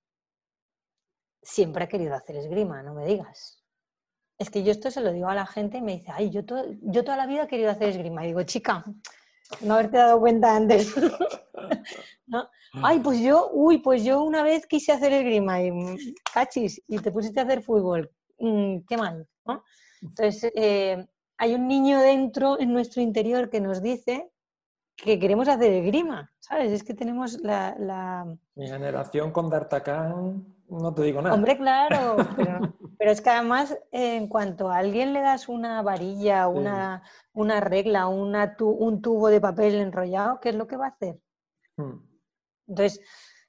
siempre 1.42 1.84
ha 1.84 1.88
querido 1.88 2.14
hacer 2.14 2.36
esgrima, 2.36 2.82
no 2.82 2.92
me 2.92 3.06
digas. 3.06 3.64
Es 4.38 4.50
que 4.50 4.62
yo 4.62 4.70
esto 4.70 4.90
se 4.90 5.00
lo 5.00 5.12
digo 5.12 5.28
a 5.28 5.34
la 5.34 5.46
gente 5.46 5.78
y 5.78 5.82
me 5.82 5.92
dice, 5.92 6.10
ay, 6.12 6.30
yo, 6.30 6.42
yo 6.82 7.04
toda 7.04 7.16
la 7.16 7.26
vida 7.26 7.44
he 7.44 7.48
querido 7.48 7.70
hacer 7.70 7.88
esgrima. 7.88 8.24
Y 8.24 8.28
digo, 8.28 8.42
chica, 8.42 8.84
no 9.60 9.74
haberte 9.74 9.98
dado 9.98 10.20
cuenta 10.20 10.56
antes. 10.56 10.94
¿No? 12.26 12.48
Ay, 12.82 13.00
pues 13.00 13.20
yo, 13.20 13.50
uy, 13.52 13.78
pues 13.78 14.02
yo 14.02 14.22
una 14.22 14.42
vez 14.42 14.66
quise 14.66 14.92
hacer 14.92 15.12
esgrima 15.12 15.62
y 15.62 15.70
mm, 15.70 15.96
cachis, 16.32 16.82
y 16.88 16.98
te 16.98 17.12
pusiste 17.12 17.40
a 17.40 17.44
hacer 17.44 17.62
fútbol. 17.62 18.10
Mm, 18.38 18.78
qué 18.88 18.96
mal, 18.96 19.28
¿no? 19.46 19.62
Entonces, 20.02 20.50
eh, 20.54 21.06
hay 21.38 21.54
un 21.54 21.68
niño 21.68 22.00
dentro, 22.00 22.58
en 22.58 22.72
nuestro 22.72 23.02
interior, 23.02 23.50
que 23.50 23.60
nos 23.60 23.82
dice 23.82 24.30
que 24.96 25.18
queremos 25.18 25.48
hacer 25.48 25.72
esgrima, 25.72 26.32
¿sabes? 26.40 26.72
Es 26.72 26.82
que 26.82 26.94
tenemos 26.94 27.40
la... 27.40 28.26
Mi 28.54 28.68
generación 28.68 29.32
con 29.32 29.50
D'Artagnan 29.50 30.53
no 30.68 30.94
te 30.94 31.02
digo 31.02 31.22
nada. 31.22 31.34
Hombre, 31.34 31.56
claro, 31.56 32.16
pero, 32.98 33.10
es 33.10 33.20
que 33.20 33.30
además 33.30 33.78
en 33.92 34.28
cuanto 34.28 34.70
a 34.70 34.78
alguien 34.78 35.12
le 35.12 35.20
das 35.20 35.48
una 35.48 35.82
varilla, 35.82 36.48
una, 36.48 37.02
una 37.32 37.60
regla, 37.60 38.08
una 38.08 38.56
un 38.60 39.02
tubo 39.02 39.28
de 39.28 39.40
papel 39.40 39.74
enrollado, 39.76 40.40
¿qué 40.40 40.50
es 40.50 40.54
lo 40.54 40.66
que 40.66 40.76
va 40.76 40.86
a 40.86 40.90
hacer? 40.90 41.20
Hmm. 41.76 42.00
Entonces, 42.66 43.00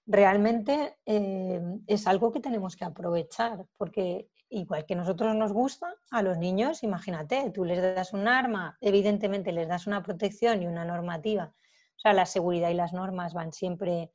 realmente 0.05 0.97
eh, 1.05 1.61
es 1.87 2.07
algo 2.07 2.31
que 2.31 2.39
tenemos 2.39 2.75
que 2.75 2.85
aprovechar, 2.85 3.65
porque 3.77 4.29
igual 4.49 4.85
que 4.85 4.93
a 4.93 4.97
nosotros 4.97 5.35
nos 5.35 5.51
gusta, 5.51 5.95
a 6.11 6.21
los 6.21 6.37
niños, 6.37 6.83
imagínate, 6.83 7.49
tú 7.51 7.65
les 7.65 7.81
das 7.81 8.13
un 8.13 8.27
arma, 8.27 8.77
evidentemente 8.81 9.51
les 9.51 9.67
das 9.67 9.87
una 9.87 10.03
protección 10.03 10.61
y 10.61 10.67
una 10.67 10.85
normativa. 10.85 11.53
O 11.97 11.99
sea, 11.99 12.13
la 12.13 12.25
seguridad 12.25 12.69
y 12.69 12.75
las 12.75 12.93
normas 12.93 13.33
van 13.33 13.51
siempre 13.53 14.11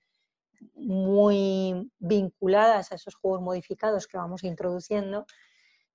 muy 0.75 1.91
vinculadas 1.99 2.93
a 2.93 2.95
esos 2.95 3.15
juegos 3.15 3.43
modificados 3.43 4.07
que 4.07 4.19
vamos 4.19 4.45
introduciendo 4.45 5.27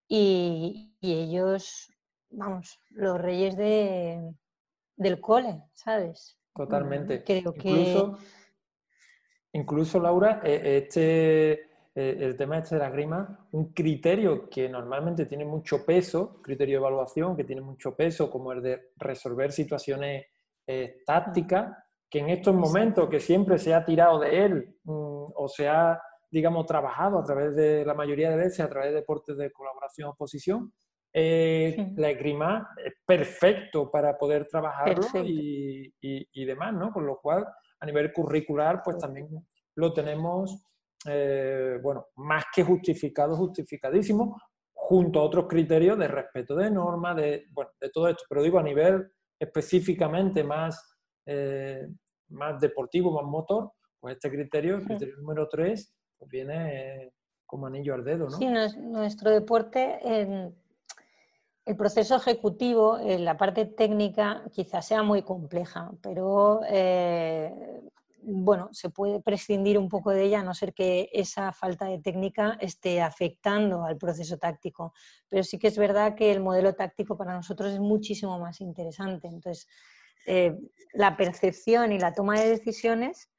y, 0.07 0.95
ellos, 1.01 1.91
vamos, 2.29 2.79
los 2.89 3.19
reyes 3.19 3.55
de, 3.57 4.33
del 4.95 5.19
cole, 5.19 5.63
¿sabes? 5.73 6.37
Totalmente. 6.53 7.23
Creo 7.23 7.53
incluso, 7.55 8.17
que... 8.17 8.25
Incluso, 9.53 9.99
Laura, 9.99 10.41
e, 10.43 10.77
este 10.77 11.75
eh, 11.97 12.17
el 12.19 12.35
tema 12.35 12.57
este 12.57 12.75
de 12.75 12.81
la 12.81 12.89
grima, 12.89 13.47
un 13.53 13.71
criterio 13.71 14.49
que 14.49 14.67
normalmente 14.67 15.25
tiene 15.27 15.45
mucho 15.45 15.85
peso, 15.85 16.41
criterio 16.41 16.73
de 16.73 16.79
evaluación 16.79 17.37
que 17.37 17.45
tiene 17.45 17.61
mucho 17.61 17.95
peso, 17.95 18.29
como 18.29 18.51
el 18.51 18.61
de 18.61 18.91
resolver 18.97 19.53
situaciones 19.53 20.25
eh, 20.67 21.03
tácticas, 21.05 21.73
que 22.15 22.21
en 22.21 22.29
estos 22.29 22.55
momentos 22.55 23.09
que 23.09 23.19
siempre 23.19 23.57
se 23.57 23.73
ha 23.73 23.83
tirado 23.83 24.19
de 24.19 24.45
él 24.45 24.77
mm, 24.85 25.33
o 25.35 25.49
se 25.53 25.67
ha, 25.67 26.01
digamos, 26.31 26.65
trabajado 26.65 27.19
a 27.19 27.23
través 27.25 27.53
de 27.57 27.83
la 27.83 27.93
mayoría 27.93 28.29
de 28.29 28.37
veces, 28.37 28.61
a 28.61 28.69
través 28.69 28.91
de 28.91 29.01
deportes 29.01 29.35
de 29.35 29.51
colaboración 29.51 30.07
oposición, 30.07 30.71
eh, 31.13 31.91
la 31.97 32.11
esgrima 32.11 32.69
es 32.85 32.93
perfecto 33.05 33.91
para 33.91 34.17
poder 34.17 34.47
trabajarlo 34.47 35.25
y, 35.25 35.93
y, 35.99 36.45
demás, 36.45 36.73
¿no? 36.73 36.93
Con 36.93 37.05
lo 37.05 37.19
cual, 37.19 37.45
a 37.81 37.85
nivel 37.85 38.13
curricular, 38.13 38.81
pues 38.81 38.97
también 38.97 39.27
lo 39.75 39.91
tenemos 39.91 40.63
eh, 41.05 41.79
bueno, 41.83 42.07
más 42.15 42.45
que 42.55 42.63
justificado, 42.63 43.35
justificadísimo, 43.35 44.41
junto 44.73 45.19
a 45.19 45.23
otros 45.23 45.47
criterios 45.49 45.99
de 45.99 46.07
respeto 46.07 46.55
de 46.55 46.71
normas, 46.71 47.17
de, 47.17 47.47
bueno, 47.51 47.71
de 47.77 47.89
todo 47.89 48.07
esto. 48.07 48.23
Pero 48.29 48.41
digo, 48.41 48.57
a 48.57 48.63
nivel 48.63 49.05
específicamente 49.37 50.45
más, 50.45 50.95
eh, 51.25 51.85
más 52.29 52.59
deportivo, 52.59 53.11
más 53.11 53.25
motor, 53.25 53.71
pues 53.99 54.15
este 54.15 54.29
criterio, 54.29 54.77
el 54.77 54.85
criterio 54.85 55.17
número 55.17 55.47
3, 55.47 55.93
pues 56.17 56.31
viene 56.31 57.11
como 57.45 57.67
anillo 57.67 57.93
al 57.93 58.03
dedo, 58.03 58.25
¿no? 58.25 58.37
Sí, 58.37 58.47
nuestro 58.47 59.31
deporte, 59.31 59.99
el 61.65 61.75
proceso 61.75 62.15
ejecutivo, 62.15 62.99
en 62.99 63.25
la 63.25 63.37
parte 63.37 63.65
técnica, 63.65 64.43
quizás 64.51 64.85
sea 64.87 65.03
muy 65.03 65.23
compleja, 65.23 65.91
pero 66.01 66.61
eh, 66.67 67.81
bueno, 68.27 68.69
se 68.71 68.89
puede 68.89 69.21
prescindir 69.21 69.77
un 69.77 69.87
poco 69.87 70.11
de 70.11 70.23
ella 70.23 70.39
a 70.39 70.43
no 70.43 70.53
ser 70.53 70.73
que 70.73 71.09
esa 71.13 71.51
falta 71.51 71.85
de 71.85 71.99
técnica 71.99 72.57
esté 72.59 73.01
afectando 73.01 73.83
al 73.83 73.97
proceso 73.97 74.37
táctico. 74.37 74.93
Pero 75.29 75.43
sí 75.43 75.59
que 75.59 75.67
es 75.67 75.77
verdad 75.77 76.15
que 76.15 76.31
el 76.31 76.41
modelo 76.41 76.73
táctico 76.73 77.17
para 77.17 77.33
nosotros 77.33 77.73
es 77.73 77.79
muchísimo 77.79 78.39
más 78.39 78.61
interesante. 78.61 79.27
Entonces, 79.27 79.67
eh, 80.25 80.57
la 80.93 81.17
percepción 81.17 81.91
y 81.91 81.99
la 81.99 82.13
toma 82.13 82.39
de 82.39 82.49
decisiones 82.49 83.29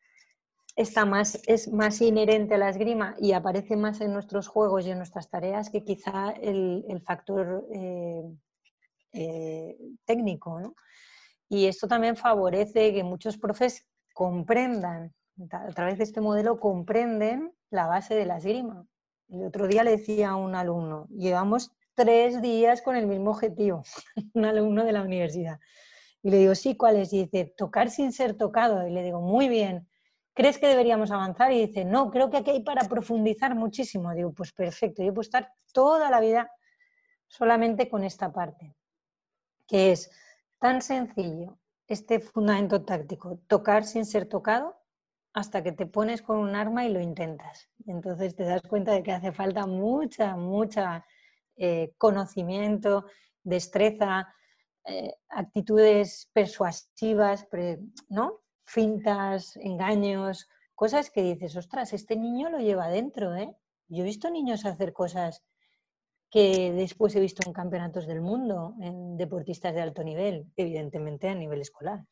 está 0.77 1.07
más, 1.07 1.40
es 1.46 1.72
más 1.72 2.01
inherente 2.03 2.55
a 2.55 2.59
la 2.59 2.68
esgrima 2.68 3.16
y 3.18 3.33
aparece 3.33 3.77
más 3.77 4.01
en 4.01 4.12
nuestros 4.12 4.46
juegos 4.46 4.87
y 4.87 4.90
en 4.90 4.99
nuestras 4.99 5.31
tareas 5.31 5.70
que 5.70 5.83
quizá 5.83 6.31
el, 6.31 7.03
factor 7.05 7.66
eh, 7.72 8.22
eh, 9.12 9.79
técnico. 10.05 10.75
Y 11.49 11.66
esto 11.66 11.88
también 11.88 12.16
favorece 12.16 12.92
que 12.92 13.03
muchos 13.03 13.38
profes 13.38 13.87
comprendan, 14.12 15.14
a 15.51 15.68
través 15.68 15.99
de 15.99 16.05
este 16.05 16.20
modelo 16.20 16.61
comprenden 16.61 17.53
la 17.70 17.87
base 17.87 18.14
de 18.14 18.27
la 18.27 18.38
esgrima. 18.38 18.87
El 19.29 19.44
otro 19.44 19.66
día 19.66 19.83
le 19.83 19.92
decía 19.92 20.31
a 20.31 20.37
un 20.37 20.55
alumno, 20.55 21.09
llevamos 21.09 21.72
tres 21.94 22.42
días 22.42 22.83
con 22.83 22.96
el 22.96 23.07
mismo 23.07 23.31
objetivo, 23.31 23.83
un 24.35 24.44
alumno 24.44 24.85
de 24.85 24.92
la 24.92 25.03
universidad. 25.03 25.59
Y 26.27 26.31
le 26.31 26.39
digo, 26.39 26.57
sí, 26.57 26.77
¿cuál 26.77 26.97
es? 26.97 27.12
Y 27.12 27.25
dice, 27.25 27.55
tocar 27.57 27.89
sin 27.89 28.11
ser 28.11 28.37
tocado. 28.37 28.85
Y 28.85 28.91
le 28.91 29.05
digo, 29.05 29.21
muy 29.21 29.49
bien, 29.49 29.87
¿crees 30.35 30.59
que 30.59 30.67
deberíamos 30.67 31.12
avanzar? 31.12 31.53
Y 31.53 31.69
dice, 31.69 31.85
no, 31.85 32.11
creo 32.11 32.31
que 32.31 32.39
aquí 32.39 32.51
hay 32.51 32.65
para 32.65 32.89
profundizar 32.89 33.55
muchísimo. 33.55 34.12
Digo, 34.12 34.33
pues 34.33 34.53
perfecto, 34.53 35.05
yo 35.05 35.15
puedo 35.15 35.21
estar 35.21 35.53
toda 35.73 36.11
la 36.11 36.19
vida 36.19 36.51
solamente 37.29 37.89
con 37.89 38.03
esta 38.03 38.33
parte, 38.33 38.75
que 39.69 39.93
es 39.93 40.11
tan 40.59 40.83
sencillo 40.83 41.61
este 41.87 42.19
fundamento 42.19 42.83
táctico, 42.85 43.39
tocar 43.47 43.85
sin 43.85 44.05
ser 44.05 44.29
tocado 44.29 44.77
hasta 45.33 45.62
que 45.62 45.71
te 45.71 45.87
pones 45.87 46.23
con 46.23 46.39
un 46.39 46.57
arma 46.57 46.87
y 46.87 46.93
lo 46.93 47.01
intentas. 47.01 47.71
Entonces 47.87 48.35
te 48.35 48.43
das 48.43 48.62
cuenta 48.62 48.91
de 48.91 49.05
que 49.05 49.12
hace 49.12 49.31
falta 49.31 49.65
mucha, 49.69 50.35
mucha 50.35 51.07
eh, 51.57 51.95
conocimiento, 51.99 53.05
destreza, 53.45 54.35
eh, 54.87 55.14
actitudes 55.29 56.31
persuasivas, 56.33 57.49
¿no? 58.09 58.40
Fintas, 58.64 59.57
engaños, 59.57 60.49
cosas 60.75 61.11
que 61.11 61.22
dices, 61.22 61.57
ostras, 61.57 61.92
este 61.92 62.16
niño 62.16 62.51
lo 62.51 62.59
lleva 62.59 62.88
dentro, 62.88 63.35
¿eh? 63.35 63.57
Yo 63.88 64.03
he 64.03 64.07
visto 64.07 64.31
niños 64.31 64.64
hacer 64.64 64.92
cosas 64.92 65.44
que 66.31 66.72
después 66.72 67.14
he 67.16 67.20
visto 67.20 67.42
en 67.46 67.53
campeonatos 67.53 68.07
del 68.07 68.20
mundo, 68.20 68.75
en 68.81 69.16
deportistas 69.16 69.75
de 69.75 69.81
alto 69.81 70.03
nivel, 70.03 70.46
evidentemente 70.57 71.29
a 71.29 71.35
nivel 71.35 71.61
escolar. 71.61 72.05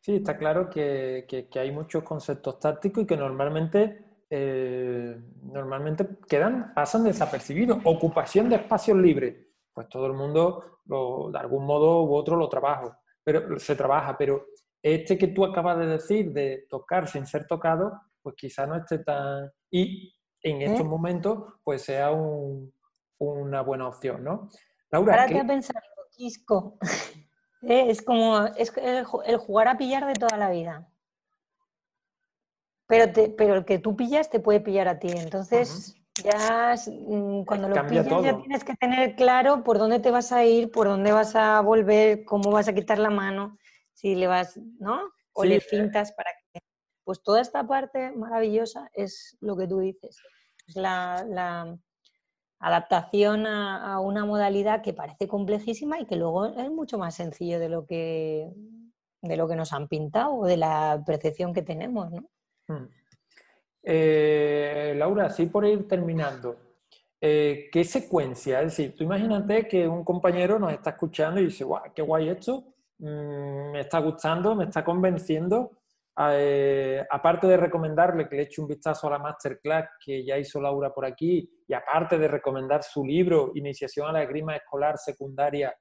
Sí, 0.00 0.16
está 0.16 0.36
claro 0.36 0.68
que, 0.68 1.48
hay 1.54 1.72
muchos 1.72 2.02
conceptos 2.02 2.58
tácticos 2.58 3.04
y 3.04 3.06
que 3.06 3.16
normalmente, 3.16 4.04
eh, 4.28 5.18
normalmente 5.42 6.06
quedan, 6.28 6.74
pasan 6.74 7.04
desapercibidos. 7.04 7.78
Ocupación 7.84 8.48
de 8.48 8.56
espacios 8.56 8.98
libres, 8.98 9.43
pues 9.74 9.88
todo 9.88 10.06
el 10.06 10.12
mundo 10.14 10.80
de 10.84 11.38
algún 11.38 11.66
modo 11.66 12.04
u 12.04 12.14
otro 12.14 12.36
lo 12.36 12.48
trabaja, 12.48 12.98
pero 13.22 13.58
se 13.58 13.74
trabaja, 13.74 14.16
pero 14.16 14.46
este 14.82 15.18
que 15.18 15.28
tú 15.28 15.44
acabas 15.44 15.78
de 15.78 15.86
decir 15.86 16.32
de 16.32 16.66
tocar 16.68 17.08
sin 17.08 17.26
ser 17.26 17.46
tocado, 17.46 17.92
pues 18.22 18.36
quizá 18.36 18.66
no 18.66 18.76
esté 18.76 18.98
tan... 18.98 19.50
Y 19.70 20.14
en 20.42 20.62
¿Eh? 20.62 20.66
estos 20.66 20.86
momentos 20.86 21.54
pues 21.64 21.82
sea 21.82 22.12
una 23.18 23.62
buena 23.62 23.88
opción, 23.88 24.22
¿no? 24.22 24.48
Laura, 24.90 25.16
Para 25.16 25.26
¿qué... 25.26 25.44
pensar, 25.44 25.82
Quisco. 26.10 26.78
¿Eh? 27.62 27.90
Es 27.90 28.02
como 28.02 28.46
es 28.46 28.72
el, 28.76 29.04
jugar 29.38 29.68
a 29.68 29.78
pillar 29.78 30.06
de 30.06 30.14
toda 30.14 30.36
la 30.36 30.50
vida. 30.50 30.88
Pero, 32.86 33.10
pero 33.36 33.54
el 33.54 33.64
que 33.64 33.78
tú 33.78 33.96
pillas 33.96 34.28
te 34.28 34.38
puede 34.38 34.60
pillar 34.60 34.86
a 34.86 34.98
ti. 34.98 35.08
Entonces, 35.10 35.96
ya 36.22 36.74
mm, 36.86 37.44
cuando 37.44 37.68
lo 37.68 37.86
pillas 37.86 38.06
ya 38.06 38.38
tienes 38.38 38.64
que 38.64 38.74
tener 38.76 39.16
claro 39.16 39.64
por 39.64 39.78
dónde 39.78 39.98
te 40.00 40.10
vas 40.10 40.32
a 40.32 40.44
ir, 40.44 40.70
por 40.70 40.86
dónde 40.86 41.12
vas 41.12 41.34
a 41.34 41.60
volver, 41.60 42.24
cómo 42.24 42.50
vas 42.50 42.68
a 42.68 42.74
quitar 42.74 42.98
la 42.98 43.10
mano, 43.10 43.58
si 43.92 44.14
le 44.14 44.26
vas, 44.26 44.56
¿no? 44.78 45.10
O 45.32 45.44
le 45.44 45.60
fintas 45.60 46.12
para 46.12 46.30
que... 46.52 46.60
Pues 47.02 47.22
toda 47.22 47.40
esta 47.40 47.66
parte 47.66 48.12
maravillosa 48.12 48.88
es 48.94 49.36
lo 49.40 49.56
que 49.56 49.66
tú 49.66 49.80
dices 49.80 50.18
es 50.66 50.76
la, 50.76 51.78
adaptación 52.60 53.46
a, 53.46 54.00
una 54.00 54.24
modalidad 54.24 54.82
que 54.82 54.94
parece 54.94 55.28
complejísima 55.28 56.00
y 56.00 56.06
que 56.06 56.16
luego 56.16 56.46
es 56.46 56.70
mucho 56.70 56.96
más 56.96 57.14
sencillo 57.14 57.58
de 57.60 57.68
lo 57.68 57.84
que, 57.86 58.50
de 59.20 59.36
lo 59.36 59.46
que 59.46 59.56
nos 59.56 59.72
han 59.74 59.86
pintado 59.86 60.34
o 60.34 60.46
de 60.46 60.56
la 60.56 61.02
percepción 61.04 61.52
que 61.52 61.60
tenemos. 61.60 62.10
¿no? 62.10 62.30
Hmm. 62.68 62.88
Eh, 63.86 64.94
Laura, 64.96 65.26
así 65.26 65.46
por 65.46 65.66
ir 65.66 65.86
terminando, 65.86 66.56
eh, 67.20 67.68
¿qué 67.70 67.84
secuencia? 67.84 68.62
Es 68.62 68.76
decir, 68.76 68.96
tú 68.96 69.04
imagínate 69.04 69.68
que 69.68 69.86
un 69.86 70.04
compañero 70.04 70.58
nos 70.58 70.72
está 70.72 70.90
escuchando 70.90 71.40
y 71.40 71.46
dice, 71.46 71.64
guau, 71.64 71.82
qué 71.94 72.00
guay 72.00 72.30
esto, 72.30 72.64
mm, 72.98 73.72
me 73.72 73.80
está 73.80 73.98
gustando, 73.98 74.54
me 74.54 74.64
está 74.64 74.82
convenciendo, 74.82 75.72
eh, 76.16 77.04
aparte 77.10 77.46
de 77.46 77.56
recomendarle 77.56 78.28
que 78.28 78.36
le 78.36 78.42
eche 78.42 78.62
un 78.62 78.68
vistazo 78.68 79.08
a 79.08 79.10
la 79.10 79.18
masterclass 79.18 79.88
que 80.04 80.24
ya 80.24 80.38
hizo 80.38 80.60
Laura 80.60 80.92
por 80.94 81.04
aquí, 81.04 81.50
y 81.66 81.74
aparte 81.74 82.18
de 82.18 82.28
recomendar 82.28 82.82
su 82.82 83.04
libro, 83.04 83.52
Iniciación 83.54 84.08
a 84.08 84.12
la 84.12 84.22
Esgrima 84.22 84.56
Escolar 84.56 84.96
Secundaria, 84.96 85.74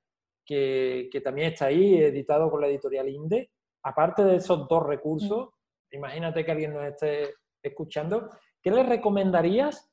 que, 0.45 1.09
también 1.23 1.53
está 1.53 1.67
ahí, 1.67 1.95
editado 1.95 2.49
por 2.49 2.59
la 2.59 2.67
editorial 2.67 3.07
INDE, 3.07 3.51
aparte 3.83 4.23
de 4.23 4.37
esos 4.37 4.67
dos 4.67 4.83
recursos, 4.83 5.49
imagínate 5.91 6.43
que 6.43 6.51
alguien 6.51 6.73
nos 6.73 6.85
esté 6.85 7.33
escuchando, 7.63 8.29
¿qué 8.61 8.71
le 8.71 8.83
recomendarías? 8.83 9.89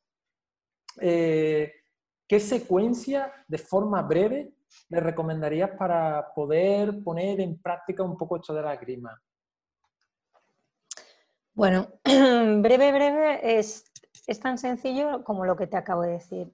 Eh, 1.01 1.73
¿Qué 2.27 2.41
secuencia 2.41 3.33
de 3.49 3.59
forma 3.59 4.03
breve 4.03 4.53
le 4.89 5.01
recomendarías 5.01 5.71
para 5.77 6.33
poder 6.35 7.03
poner 7.03 7.41
en 7.41 7.61
práctica 7.61 8.03
un 8.03 8.16
poco 8.16 8.37
esto 8.37 8.55
de 8.55 8.62
la 8.62 8.75
esgrima? 8.75 9.21
Bueno, 11.55 11.89
breve, 12.05 12.93
breve 12.93 13.59
es, 13.59 13.91
es 14.27 14.41
tan 14.41 14.59
sencillo 14.59 15.25
como 15.25 15.45
lo 15.45 15.57
que 15.57 15.66
te 15.66 15.77
acabo 15.77 16.03
de 16.03 16.12
decir. 16.12 16.53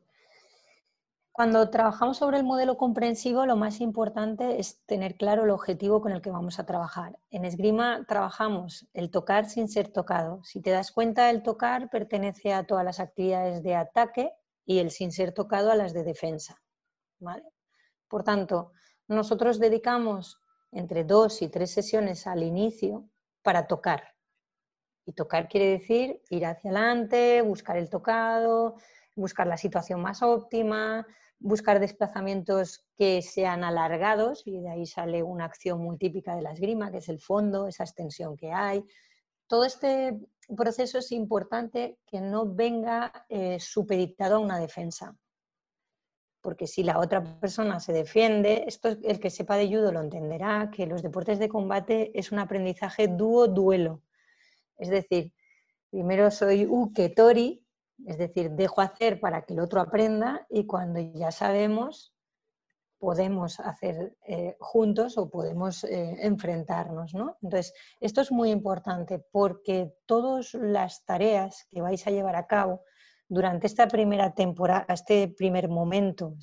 Cuando 1.37 1.69
trabajamos 1.69 2.17
sobre 2.17 2.39
el 2.39 2.45
modelo 2.45 2.79
comprensivo, 2.79 3.45
lo 3.45 3.57
más 3.57 3.83
importante 3.83 4.59
es 4.59 4.83
tener 4.87 5.17
claro 5.17 5.45
el 5.45 5.51
objetivo 5.51 6.01
con 6.01 6.13
el 6.13 6.23
que 6.23 6.31
vamos 6.31 6.59
a 6.59 6.65
trabajar. 6.65 7.19
En 7.29 7.45
esgrima 7.45 8.07
trabajamos 8.09 8.89
el 8.95 9.11
tocar 9.11 9.45
sin 9.45 9.69
ser 9.69 9.89
tocado. 9.89 10.43
Si 10.45 10.63
te 10.63 10.71
das 10.71 10.91
cuenta, 10.91 11.29
el 11.29 11.43
tocar 11.43 11.91
pertenece 11.91 12.55
a 12.55 12.65
todas 12.65 12.87
las 12.87 13.01
actividades 13.01 13.63
de 13.63 13.75
ataque 13.75 14.33
y 14.65 14.79
el 14.79 14.91
sin 14.91 15.13
ser 15.13 15.33
tocado 15.33 15.71
a 15.71 15.75
las 15.77 15.93
de 15.93 16.05
defensa. 16.05 16.63
Por 18.09 18.25
tanto, 18.25 18.73
nosotros 19.07 19.59
dedicamos 19.59 20.41
entre 20.73 21.05
dos 21.05 21.43
y 21.43 21.49
tres 21.49 21.71
sesiones 21.71 22.27
al 22.27 22.45
inicio 22.45 23.11
para 23.43 23.67
tocar. 23.67 24.15
Y 25.05 25.13
tocar 25.13 25.51
quiere 25.51 25.69
decir 25.69 26.23
ir 26.31 26.47
hacia 26.47 26.71
adelante, 26.71 27.43
buscar 27.43 27.77
el 27.77 27.91
tocado, 27.91 28.77
buscar 29.15 29.47
la 29.47 29.59
situación 29.59 30.01
más 30.01 30.23
óptima, 30.23 31.07
buscar 31.39 31.81
desplazamientos 31.81 32.85
que 32.97 33.23
sean 33.23 33.65
alargados 33.65 34.43
y 34.47 34.61
de 34.61 34.71
ahí 34.71 34.87
sale 34.87 35.23
una 35.23 35.45
acción 35.45 35.81
muy 35.81 35.99
típica 35.99 36.35
de 36.35 36.43
la 36.43 36.53
esgrima, 36.53 36.91
que 36.91 36.99
es 36.99 37.09
el 37.09 37.21
fondo, 37.21 37.67
esa 37.67 37.85
extensión 37.85 38.37
que 38.37 38.53
hay. 38.53 38.85
Todo 39.47 39.65
este 39.65 40.19
proceso 40.57 40.99
es 40.99 41.13
importante 41.13 41.99
que 42.07 42.21
no 42.21 42.47
venga 42.47 43.27
eh, 43.29 43.59
supeditado 43.61 44.37
a 44.37 44.41
una 44.41 44.59
defensa, 44.59 45.17
porque 46.41 46.67
si 46.67 46.83
la 46.83 47.01
otra 47.01 47.23
persona 47.41 47.81
se 47.81 47.93
defiende, 47.93 48.65
esto 48.67 48.89
el 48.89 49.19
que 49.19 49.31
sepa 49.31 49.57
de 49.57 49.69
judo 49.69 49.93
lo 49.93 50.01
entenderá, 50.01 50.71
que 50.73 50.87
los 50.87 51.03
deportes 51.03 51.39
de 51.39 51.49
combate 51.49 52.13
es 52.19 52.33
un 52.33 52.39
aprendizaje 52.39 53.09
dúo-duelo. 53.09 54.03
Es 54.77 54.89
decir, 54.89 55.33
primero 55.91 56.31
soy 56.31 56.67
uke 56.67 57.09
tori, 57.09 57.66
es 58.05 58.19
decir, 58.19 58.51
dejo 58.51 58.81
hacer 58.81 59.21
para 59.21 59.43
que 59.43 59.55
el 59.55 59.61
otro 59.61 59.81
aprenda 59.81 60.47
y 60.51 60.67
cuando 60.67 61.01
ya 61.01 61.31
sabemos, 61.31 62.15
podemos 62.99 63.61
hacer 63.61 64.17
eh, 64.27 64.57
juntos 64.59 65.19
o 65.19 65.29
podemos 65.31 65.85
eh, 65.85 66.17
enfrentarnos. 66.21 67.15
¿no? 67.15 67.37
Entonces, 67.43 67.75
esto 68.01 68.21
es 68.21 68.33
muy 68.33 68.51
importante 68.51 69.19
porque 69.31 69.95
todas 70.07 70.55
las 70.55 71.05
tareas 71.05 71.67
que 71.71 71.83
vais 71.83 72.07
a 72.07 72.11
llevar 72.11 72.37
a 72.37 72.47
cabo 72.47 72.83
durante 73.29 73.67
esta 73.67 73.89
primera 73.89 74.35
temporada, 74.35 74.87
este 74.89 75.29
primer 75.29 75.69
momento, 75.69 76.35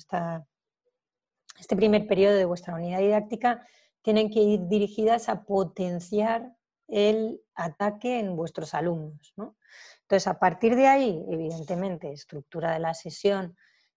este 1.58 1.76
primer 1.76 2.06
periodo 2.06 2.36
de 2.36 2.44
vuestra 2.44 2.74
unidad 2.74 3.00
didáctica, 3.00 3.66
tienen 4.02 4.30
que 4.30 4.40
ir 4.40 4.66
dirigidas 4.68 5.28
a 5.28 5.44
potenciar 5.44 6.54
el 6.88 7.40
ataque 7.54 8.18
en 8.18 8.36
vuestros 8.36 8.74
alumnos. 8.74 9.32
¿no? 9.36 9.56
Entonces, 10.04 10.26
a 10.26 10.38
partir 10.38 10.76
de 10.76 10.86
ahí, 10.86 11.24
evidentemente, 11.30 12.12
estructura 12.12 12.72
de 12.72 12.78
la 12.78 12.92
sesión 12.92 13.56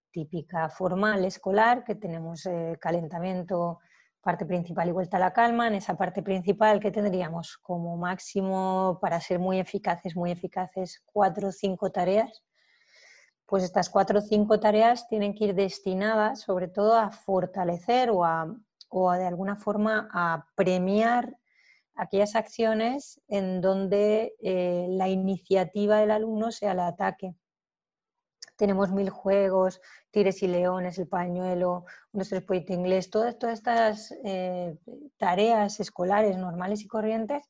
típica 0.10 0.70
formal 0.70 1.26
escolar, 1.26 1.84
que 1.84 1.96
tenemos 1.96 2.46
eh, 2.46 2.78
calentamiento, 2.80 3.80
parte 4.22 4.46
principal 4.46 4.88
y 4.88 4.94
vuelta 4.94 5.18
a 5.18 5.20
la 5.20 5.34
calma. 5.34 5.68
En 5.68 5.76
esa 5.76 5.98
parte 5.98 6.24
principal, 6.24 6.80
que 6.80 6.92
tendríamos 6.92 7.58
como 7.58 7.98
máximo, 7.98 9.00
para 9.02 9.20
ser 9.20 9.40
muy 9.40 9.60
eficaces, 9.60 10.16
muy 10.16 10.32
eficaces, 10.32 11.04
cuatro 11.06 11.50
o 11.50 11.52
cinco 11.52 11.92
tareas. 11.92 12.42
Pues 13.46 13.64
estas 13.64 13.90
cuatro 13.90 14.20
o 14.20 14.22
cinco 14.22 14.62
tareas 14.62 15.10
tienen 15.10 15.36
que 15.36 15.46
ir 15.46 15.56
destinadas 15.56 16.42
sobre 16.42 16.70
todo 16.70 16.98
a 16.98 17.12
fortalecer 17.12 18.10
o 18.12 18.24
a, 18.24 18.56
o 18.90 19.12
de 19.12 19.26
alguna 19.26 19.58
forma 19.58 20.10
a 20.14 20.48
premiar 20.56 21.36
aquellas 21.98 22.36
acciones 22.36 23.20
en 23.28 23.62
donde 23.62 24.36
eh, 24.42 24.88
la 24.90 25.10
iniciativa 25.10 26.00
del 26.00 26.12
alumno 26.12 26.52
sea 26.52 26.72
el 26.72 26.80
ataque. 26.80 27.36
Tenemos 28.56 28.92
mil 28.92 29.10
juegos, 29.10 29.82
tires 30.12 30.42
y 30.42 30.48
leones, 30.48 30.98
el 30.98 31.08
pañuelo, 31.08 31.86
un 32.12 32.24
tres 32.24 32.70
inglés, 32.70 33.10
todas, 33.10 33.38
todas 33.38 33.60
estas 33.60 34.14
eh, 34.24 34.78
tareas 35.18 35.80
escolares 35.80 36.38
normales 36.38 36.82
y 36.82 36.88
corrientes 36.88 37.44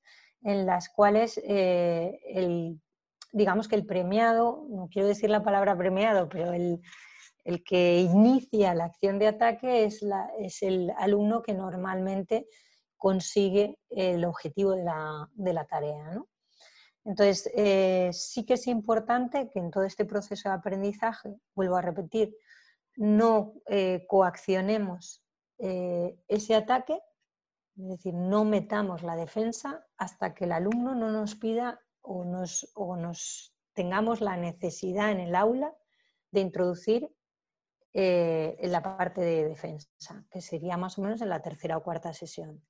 en 0.43 0.65
las 0.65 0.89
cuales 0.89 1.39
eh, 1.43 2.19
el, 2.25 2.79
digamos 3.31 3.67
que 3.67 3.75
el 3.75 3.85
premiado, 3.85 4.65
no 4.69 4.89
quiero 4.89 5.07
decir 5.07 5.29
la 5.29 5.43
palabra 5.43 5.77
premiado, 5.77 6.29
pero 6.29 6.53
el, 6.53 6.81
que 7.65 8.01
inicia 8.01 8.73
la 8.73 8.85
acción 8.85 9.19
de 9.19 9.27
ataque 9.27 9.85
es, 9.85 10.01
la, 10.01 10.29
es 10.37 10.61
el 10.63 10.91
alumno 10.97 11.41
que 11.41 11.53
normalmente 11.53 12.47
consigue 12.97 13.77
el 13.89 14.25
objetivo 14.25 14.71
de 14.71 14.83
la, 15.53 15.65
tarea. 15.69 16.21
Entonces, 17.05 17.49
eh, 17.55 18.09
sí 18.11 18.45
que 18.45 18.55
es 18.55 18.67
importante 18.67 19.49
que 19.49 19.59
en 19.59 19.71
todo 19.71 19.83
este 19.83 20.03
proceso 20.03 20.49
de 20.49 20.55
aprendizaje, 20.55 21.35
vuelvo 21.55 21.77
a 21.77 21.81
repetir, 21.81 22.35
no 22.95 23.53
eh, 23.67 24.05
coaccionemos 24.07 25.23
eh, 25.59 26.19
ese 26.27 26.55
ataque, 26.55 26.99
es 27.77 27.87
decir, 27.87 28.13
no 28.13 28.43
metamos 28.43 29.03
la 29.03 29.15
defensa 29.15 29.85
hasta 29.97 30.33
que 30.33 30.45
el 30.45 30.51
alumno 30.51 30.95
no 30.95 31.11
nos 31.11 31.35
pida 31.35 31.79
o 32.01 32.25
nos, 32.25 32.71
o 32.73 32.97
nos 32.97 33.55
tengamos 33.73 34.19
la 34.19 34.35
necesidad 34.35 35.11
en 35.11 35.19
el 35.19 35.35
aula 35.35 35.73
de 36.31 36.41
introducir 36.41 37.09
la 37.93 38.83
parte 38.83 39.21
de 39.21 39.47
defensa, 39.47 40.23
que 40.29 40.39
sería 40.39 40.77
más 40.77 40.99
o 40.99 41.01
menos 41.01 41.19
en 41.21 41.29
la 41.29 41.41
tercera 41.41 41.77
o 41.77 41.83
cuarta 41.83 42.13
sesión. 42.13 42.61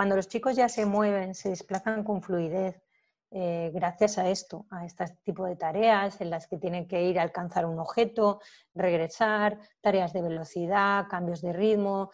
Cuando 0.00 0.16
los 0.16 0.28
chicos 0.28 0.56
ya 0.56 0.70
se 0.70 0.86
mueven, 0.86 1.34
se 1.34 1.50
desplazan 1.50 2.04
con 2.04 2.22
fluidez, 2.22 2.82
eh, 3.30 3.70
gracias 3.74 4.16
a 4.16 4.30
esto, 4.30 4.64
a 4.70 4.86
este 4.86 5.04
tipo 5.24 5.44
de 5.44 5.56
tareas 5.56 6.22
en 6.22 6.30
las 6.30 6.46
que 6.46 6.56
tienen 6.56 6.88
que 6.88 7.02
ir 7.02 7.18
a 7.18 7.22
alcanzar 7.22 7.66
un 7.66 7.78
objeto, 7.78 8.40
regresar, 8.74 9.58
tareas 9.82 10.14
de 10.14 10.22
velocidad, 10.22 11.04
cambios 11.10 11.42
de 11.42 11.52
ritmo, 11.52 12.10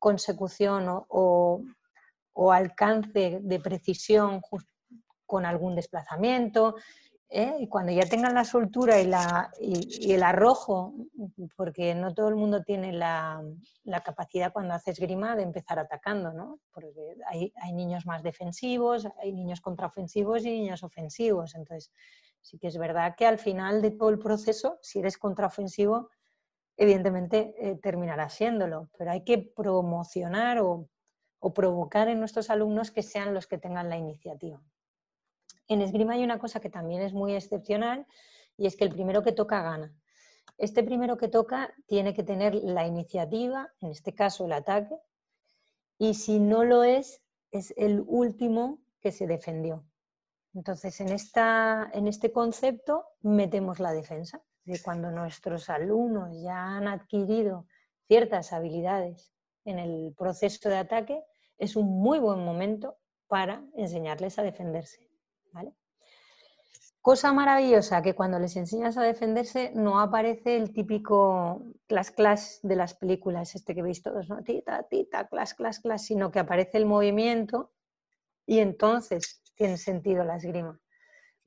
consecución 0.00 0.86
o, 0.88 1.62
alcance 2.52 3.38
de 3.40 3.60
precisión 3.60 4.42
con 5.24 5.46
algún 5.46 5.76
desplazamiento. 5.76 6.74
¿Eh? 7.30 7.56
y 7.60 7.68
cuando 7.68 7.92
ya 7.92 8.04
tengan 8.08 8.34
la 8.34 8.44
soltura 8.44 9.00
y, 9.00 9.06
la, 9.06 9.50
y, 9.60 10.12
el 10.12 10.22
arrojo, 10.22 10.94
porque 11.56 11.94
no 11.94 12.14
todo 12.14 12.28
el 12.28 12.36
mundo 12.36 12.62
tiene 12.62 12.92
la, 12.92 13.42
la, 13.84 14.00
capacidad 14.02 14.52
cuando 14.52 14.74
haces 14.74 14.98
grima 14.98 15.36
de 15.36 15.42
empezar 15.42 15.78
atacando, 15.78 16.32
¿no? 16.32 16.58
porque 16.72 16.92
hay, 17.26 17.52
hay, 17.62 17.72
niños 17.72 18.06
más 18.06 18.22
defensivos, 18.22 19.06
hay 19.20 19.32
niños 19.32 19.60
contraofensivos 19.60 20.44
y 20.44 20.50
niños 20.50 20.82
ofensivos. 20.82 21.54
Entonces, 21.54 21.92
sí 22.40 22.58
que 22.58 22.68
es 22.68 22.78
verdad 22.78 23.14
que 23.16 23.26
al 23.26 23.38
final 23.38 23.82
de 23.82 23.90
todo 23.90 24.10
el 24.10 24.18
proceso, 24.18 24.78
si 24.82 25.00
eres 25.00 25.18
contraofensivo, 25.18 26.10
evidentemente 26.76 27.54
eh, 27.58 27.76
terminarás 27.76 28.34
siéndolo, 28.34 28.88
pero 28.96 29.10
hay 29.10 29.24
que 29.24 29.38
promocionar 29.38 30.60
o, 30.60 30.88
o 31.40 31.52
provocar 31.52 32.08
en 32.08 32.20
nuestros 32.20 32.50
alumnos 32.50 32.90
que 32.90 33.02
sean 33.02 33.34
los 33.34 33.46
que 33.46 33.58
tengan 33.58 33.88
la 33.88 33.96
iniciativa. 33.96 34.62
En 35.68 35.82
esgrima 35.82 36.14
hay 36.14 36.24
una 36.24 36.38
cosa 36.38 36.60
que 36.60 36.70
también 36.70 37.02
es 37.02 37.12
muy 37.12 37.34
excepcional 37.34 38.06
y 38.56 38.66
es 38.66 38.76
que 38.76 38.84
el 38.84 38.90
primero 38.90 39.22
que 39.22 39.32
toca 39.32 39.62
gana. 39.62 39.94
Este 40.56 40.82
primero 40.82 41.16
que 41.16 41.28
toca 41.28 41.72
tiene 41.86 42.14
que 42.14 42.24
tener 42.24 42.54
la 42.54 42.86
iniciativa, 42.86 43.72
en 43.80 43.90
este 43.90 44.14
caso 44.14 44.46
el 44.46 44.52
ataque, 44.52 44.96
y 45.98 46.14
si 46.14 46.40
no 46.40 46.64
lo 46.64 46.82
es, 46.82 47.22
es 47.50 47.74
el 47.76 48.02
último 48.06 48.78
que 49.00 49.12
se 49.12 49.26
defendió. 49.26 49.84
Entonces, 50.54 51.00
en, 51.00 51.10
esta, 51.10 51.88
en 51.92 52.08
este 52.08 52.32
concepto 52.32 53.04
metemos 53.20 53.78
la 53.78 53.92
defensa. 53.92 54.42
De 54.64 54.80
cuando 54.82 55.10
nuestros 55.10 55.70
alumnos 55.70 56.42
ya 56.42 56.76
han 56.76 56.88
adquirido 56.88 57.66
ciertas 58.06 58.52
habilidades 58.52 59.32
en 59.64 59.78
el 59.78 60.14
proceso 60.14 60.68
de 60.68 60.76
ataque, 60.76 61.24
es 61.56 61.74
un 61.74 61.86
muy 61.86 62.18
buen 62.18 62.44
momento 62.44 62.98
para 63.28 63.64
enseñarles 63.76 64.38
a 64.38 64.42
defenderse. 64.42 65.07
Cosa 67.00 67.32
maravillosa 67.32 68.02
que 68.02 68.14
cuando 68.14 68.38
les 68.38 68.56
enseñas 68.56 68.98
a 68.98 69.02
defenderse 69.02 69.72
no 69.74 70.00
aparece 70.00 70.56
el 70.56 70.72
típico 70.72 71.62
class 71.86 72.10
class 72.10 72.60
de 72.62 72.76
las 72.76 72.94
películas, 72.94 73.54
este 73.54 73.74
que 73.74 73.82
veis 73.82 74.02
todos, 74.02 74.28
¿no? 74.28 74.42
Tita, 74.42 74.82
tita, 74.82 75.26
class, 75.28 75.54
class, 75.54 75.80
class, 75.80 76.04
sino 76.04 76.30
que 76.30 76.40
aparece 76.40 76.76
el 76.76 76.86
movimiento 76.86 77.72
y 78.44 78.58
entonces 78.58 79.42
tiene 79.54 79.76
sentido 79.76 80.24
la 80.24 80.36
esgrima. 80.36 80.78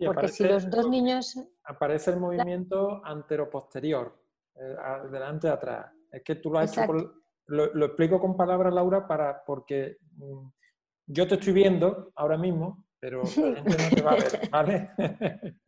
Porque 0.03 0.30
si 0.30 0.43
los 0.43 0.70
dos 0.70 0.89
niños... 0.89 1.38
Aparece 1.64 2.12
el 2.12 2.20
movimiento 2.20 3.01
antero-posterior, 3.05 4.20
eh, 4.55 4.76
adelante 4.84 5.47
atrás. 5.47 5.91
Es 6.12 6.24
que 6.24 6.36
tú 6.36 6.49
lo 6.49 6.59
has 6.59 6.76
hecho, 6.76 7.14
lo, 7.47 7.86
explico 7.86 8.20
con 8.20 8.36
palabras, 8.36 8.74
Laura, 8.74 9.07
para, 9.07 9.43
porque 9.45 9.97
mm, 10.16 10.47
yo 11.07 11.28
te 11.28 11.36
estoy 11.36 11.53
viendo 11.53 12.12
ahora 12.16 12.38
mismo 12.38 12.84
pero 13.02 13.24
la 13.38 13.56
gente 13.64 13.78
no 13.78 13.89
te 13.95 14.02
va 14.02 14.12
a 14.12 14.16
ver, 14.16 14.49
¿vale? 14.49 14.91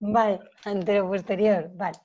vale, 0.00 0.40
antero 0.64 1.08
posterior, 1.08 1.70
vale. 1.74 1.98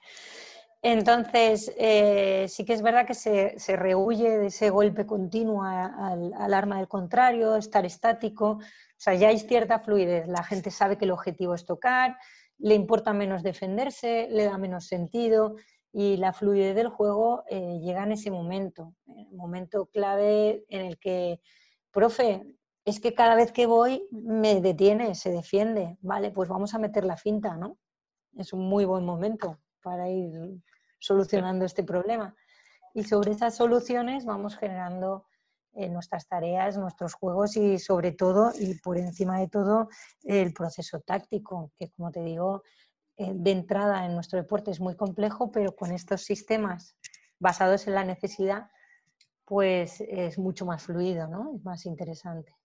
Entonces, 0.85 1.73
eh, 1.77 2.45
sí 2.49 2.65
que 2.65 2.73
es 2.73 2.81
verdad 2.81 3.07
que 3.07 3.13
se, 3.13 3.57
se 3.57 3.77
rehuye 3.77 4.37
de 4.37 4.47
ese 4.47 4.69
golpe 4.69 5.05
continuo 5.05 5.63
al, 5.63 6.53
arma 6.53 6.77
del 6.77 6.89
contrario, 6.89 7.55
estar 7.55 7.85
estático, 7.85 8.59
sea, 9.03 9.15
ya 9.15 9.27
hay 9.29 9.39
cierta 9.39 9.79
fluidez. 9.79 10.27
La 10.27 10.43
gente 10.43 10.71
sabe 10.71 10.97
que 10.97 11.05
el 11.05 11.11
objetivo 11.11 11.53
es 11.53 11.65
tocar, 11.65 12.17
le 12.57 12.75
importa 12.75 13.13
menos 13.13 13.43
defenderse, 13.43 14.27
le 14.29 14.45
da 14.45 14.57
menos 14.57 14.87
sentido 14.87 15.55
y 15.91 16.17
la 16.17 16.31
fluidez 16.31 16.75
del 16.75 16.87
juego 16.87 17.43
eh, 17.49 17.79
llega 17.81 18.03
en 18.03 18.13
ese 18.13 18.31
momento, 18.31 18.95
el 19.05 19.35
momento 19.35 19.87
clave 19.87 20.63
en 20.69 20.85
el 20.85 20.97
que, 20.97 21.41
profe, 21.91 22.41
es 22.85 22.99
que 22.99 23.13
cada 23.13 23.35
vez 23.35 23.51
que 23.51 23.65
voy 23.65 24.07
me 24.11 24.61
detiene, 24.61 25.15
se 25.15 25.31
defiende, 25.31 25.97
vale, 26.01 26.31
pues 26.31 26.49
vamos 26.49 26.73
a 26.73 26.79
meter 26.79 27.05
la 27.05 27.17
finta, 27.17 27.55
¿no? 27.55 27.77
Es 28.37 28.51
un 28.51 28.67
muy 28.67 28.83
buen 28.85 29.05
momento 29.05 29.59
para 29.81 30.09
ir 30.09 30.33
solucionando 30.99 31.65
este 31.65 31.83
problema. 31.83 32.35
Y 32.93 33.03
sobre 33.03 33.31
esas 33.31 33.55
soluciones 33.55 34.25
vamos 34.25 34.57
generando 34.57 35.25
eh, 35.73 35.89
nuestras 35.89 36.27
tareas, 36.27 36.77
nuestros 36.77 37.13
juegos 37.13 37.55
y 37.57 37.79
sobre 37.79 38.11
todo, 38.11 38.51
y 38.59 38.75
por 38.79 38.97
encima 38.97 39.39
de 39.39 39.47
todo, 39.47 39.89
el 40.23 40.53
proceso 40.53 40.99
táctico, 40.99 41.71
que 41.79 41.89
como 41.91 42.11
te 42.11 42.21
digo, 42.21 42.63
eh, 43.17 43.31
de 43.33 43.51
entrada 43.51 44.05
en 44.05 44.13
nuestro 44.13 44.37
deporte 44.39 44.71
es 44.71 44.79
muy 44.79 44.95
complejo, 44.95 45.51
pero 45.51 45.75
con 45.75 45.91
estos 45.91 46.23
sistemas 46.23 46.95
basados 47.39 47.87
en 47.87 47.95
la 47.95 48.03
necesidad, 48.03 48.69
pues 49.45 50.01
es 50.01 50.37
mucho 50.37 50.65
más 50.65 50.83
fluido, 50.83 51.27
¿no? 51.27 51.55
Es 51.55 51.63
más 51.63 51.85
interesante. 51.85 52.55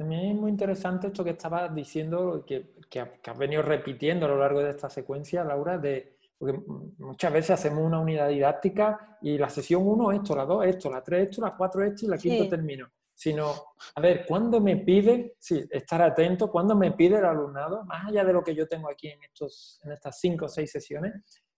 También 0.00 0.30
es 0.30 0.34
muy 0.34 0.50
interesante 0.50 1.08
esto 1.08 1.22
que 1.22 1.32
estabas 1.32 1.74
diciendo, 1.74 2.42
que, 2.46 2.72
que, 2.88 3.00
has 3.00 3.36
venido 3.38 3.60
repitiendo 3.60 4.24
a 4.24 4.30
lo 4.30 4.38
largo 4.38 4.62
de 4.62 4.70
esta 4.70 4.88
secuencia, 4.88 5.44
Laura, 5.44 5.76
de, 5.76 6.16
porque 6.38 6.58
muchas 6.96 7.30
veces 7.30 7.50
hacemos 7.50 7.84
una 7.84 8.00
unidad 8.00 8.30
didáctica 8.30 9.18
y 9.20 9.36
la 9.36 9.50
sesión 9.50 9.82
1 9.86 10.12
esto, 10.12 10.34
la 10.34 10.46
2 10.46 10.64
esto, 10.64 10.90
la 10.90 11.02
3 11.02 11.28
esto, 11.28 11.42
la 11.42 11.54
4 11.54 11.84
esto 11.84 12.06
y 12.06 12.08
la 12.08 12.16
quinta 12.16 12.48
termino. 12.48 12.88
Sino, 13.12 13.52
a 13.94 14.00
ver, 14.00 14.24
¿cuándo 14.24 14.58
me 14.58 14.78
pide, 14.78 15.36
sí, 15.38 15.62
estar 15.70 16.00
atento, 16.00 16.50
cuándo 16.50 16.74
me 16.74 16.92
pide 16.92 17.18
el 17.18 17.26
alumnado, 17.26 17.84
más 17.84 18.06
allá 18.06 18.24
de 18.24 18.32
lo 18.32 18.42
que 18.42 18.54
yo 18.54 18.66
tengo 18.66 18.88
aquí 18.88 19.08
en, 19.08 19.22
estos, 19.22 19.82
en 19.84 19.92
estas 19.92 20.18
5 20.18 20.46
o 20.46 20.48
6 20.48 20.72
sesiones, 20.72 21.12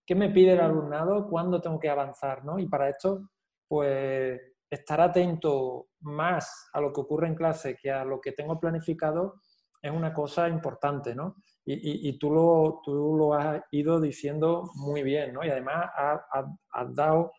¿qué 0.05 0.15
me 0.15 0.29
pide 0.31 0.51
el 0.51 0.59
alumnado? 0.59 1.29
¿Cuándo 1.29 1.61
tengo 1.61 1.79
que 1.79 1.89
avanzar? 1.89 2.43
¿no? 2.43 2.59
Y 2.59 2.67
para 2.67 2.89
esto, 2.89 3.29
pues 3.69 4.37
estar 4.73 5.01
atento 5.01 5.87
más 6.01 6.69
a 6.73 6.81
lo 6.81 6.91
que 6.91 7.01
ocurre 7.01 7.27
en 7.27 7.35
clase 7.35 7.77
que 7.81 7.91
a 7.91 8.03
lo 8.03 8.19
que 8.19 8.31
tengo 8.31 8.59
planificado 8.59 9.41
es 9.81 9.91
una 9.91 10.13
cosa 10.13 10.47
importante, 10.47 11.13
¿no? 11.13 11.35
Y, 11.65 12.17
tú, 12.17 12.31
lo, 12.31 12.81
tú 12.83 13.15
lo 13.15 13.33
has 13.33 13.61
ido 13.71 13.99
diciendo 14.01 14.69
muy 14.75 15.01
bien, 15.01 15.33
¿no? 15.33 15.45
Y 15.45 15.49
además 15.49 15.89
has, 15.95 16.95
dado 16.95 17.31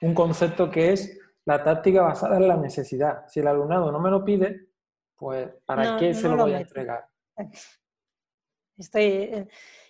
un 0.00 0.14
concepto 0.14 0.68
que 0.68 0.92
es 0.92 1.18
la 1.44 1.62
táctica 1.62 2.02
basada 2.02 2.36
en 2.36 2.48
la 2.48 2.56
necesidad. 2.56 3.24
Si 3.28 3.40
el 3.40 3.46
alumnado 3.46 3.92
no 3.92 4.00
me 4.00 4.10
lo 4.10 4.24
pide, 4.24 4.68
pues 5.16 5.48
¿para 5.64 5.96
qué 5.96 6.12
se 6.14 6.28
lo, 6.28 6.36
voy 6.36 6.54
a 6.54 6.60
entregar? 6.60 7.08
Estoy 8.76 9.48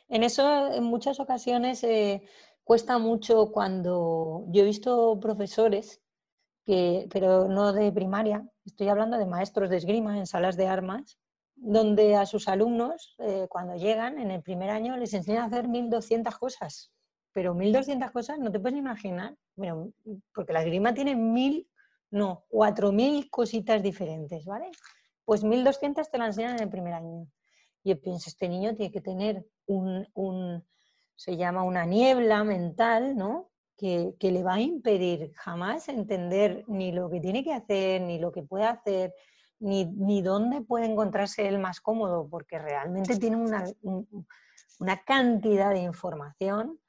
en 0.08 0.22
eso 0.22 0.72
en 0.72 0.84
muchas 0.84 1.20
ocasiones 1.20 1.84
eh, 1.84 2.22
cuesta 2.64 2.98
mucho 2.98 3.50
cuando 3.52 4.44
yo 4.48 4.62
he 4.62 4.66
visto 4.66 5.18
profesores 5.20 6.02
pero 7.10 7.48
no 7.48 7.72
de 7.72 7.90
primaria, 7.92 8.46
estoy 8.66 8.88
hablando 8.88 9.16
de 9.16 9.24
maestros 9.24 9.70
de 9.70 9.78
esgrima 9.78 10.18
en 10.18 10.26
salas 10.26 10.56
de 10.56 10.66
armas, 10.66 11.18
donde 11.56 12.14
a 12.14 12.26
sus 12.26 12.46
alumnos, 12.46 13.16
eh, 13.18 13.46
cuando 13.48 13.74
llegan 13.74 14.18
en 14.18 14.30
el 14.30 14.42
primer 14.42 14.68
año, 14.68 14.96
les 14.96 15.14
enseñan 15.14 15.44
a 15.44 15.46
hacer 15.46 15.66
1.200 15.66 16.38
cosas. 16.38 16.92
Pero 17.32 17.54
1.200 17.54 18.12
cosas 18.12 18.38
no 18.38 18.52
te 18.52 18.60
puedes 18.60 18.78
imaginar, 18.78 19.34
bueno, 19.56 19.92
porque 20.34 20.52
la 20.52 20.60
esgrima 20.60 20.92
tiene 20.92 21.16
1.000, 21.16 21.66
no, 22.10 22.44
4.000 22.50 23.30
cositas 23.30 23.82
diferentes, 23.82 24.44
¿vale? 24.44 24.70
Pues 25.24 25.44
1.200 25.44 26.10
te 26.10 26.18
la 26.18 26.26
enseñan 26.26 26.56
en 26.56 26.64
el 26.64 26.68
primer 26.68 26.92
año. 26.92 27.26
Y 27.82 27.90
yo 27.90 28.00
pienso, 28.00 28.28
este 28.28 28.48
niño 28.48 28.74
tiene 28.74 28.92
que 28.92 29.00
tener 29.00 29.46
un, 29.66 30.06
un 30.14 30.64
se 31.16 31.36
llama 31.36 31.62
una 31.62 31.86
niebla 31.86 32.44
mental, 32.44 33.16
¿no? 33.16 33.50
Que, 33.78 34.16
le 34.20 34.42
va 34.42 34.54
a 34.54 34.60
impedir 34.60 35.32
jamás 35.36 35.88
entender 35.88 36.64
ni 36.66 36.90
lo 36.90 37.08
que 37.08 37.20
tiene 37.20 37.44
que 37.44 37.54
hacer, 37.54 38.00
ni 38.02 38.18
lo 38.18 38.32
que 38.32 38.42
puede 38.42 38.64
hacer, 38.64 39.14
ni, 39.60 39.84
ni 39.86 40.20
dónde 40.20 40.60
puede 40.62 40.86
encontrarse 40.86 41.46
él 41.46 41.60
más 41.60 41.80
cómodo, 41.80 42.28
porque 42.28 42.58
realmente 42.58 43.16
tiene 43.18 43.36
una, 43.36 43.64
una 44.80 45.04
cantidad 45.04 45.70
de 45.70 45.82
información 45.82 46.80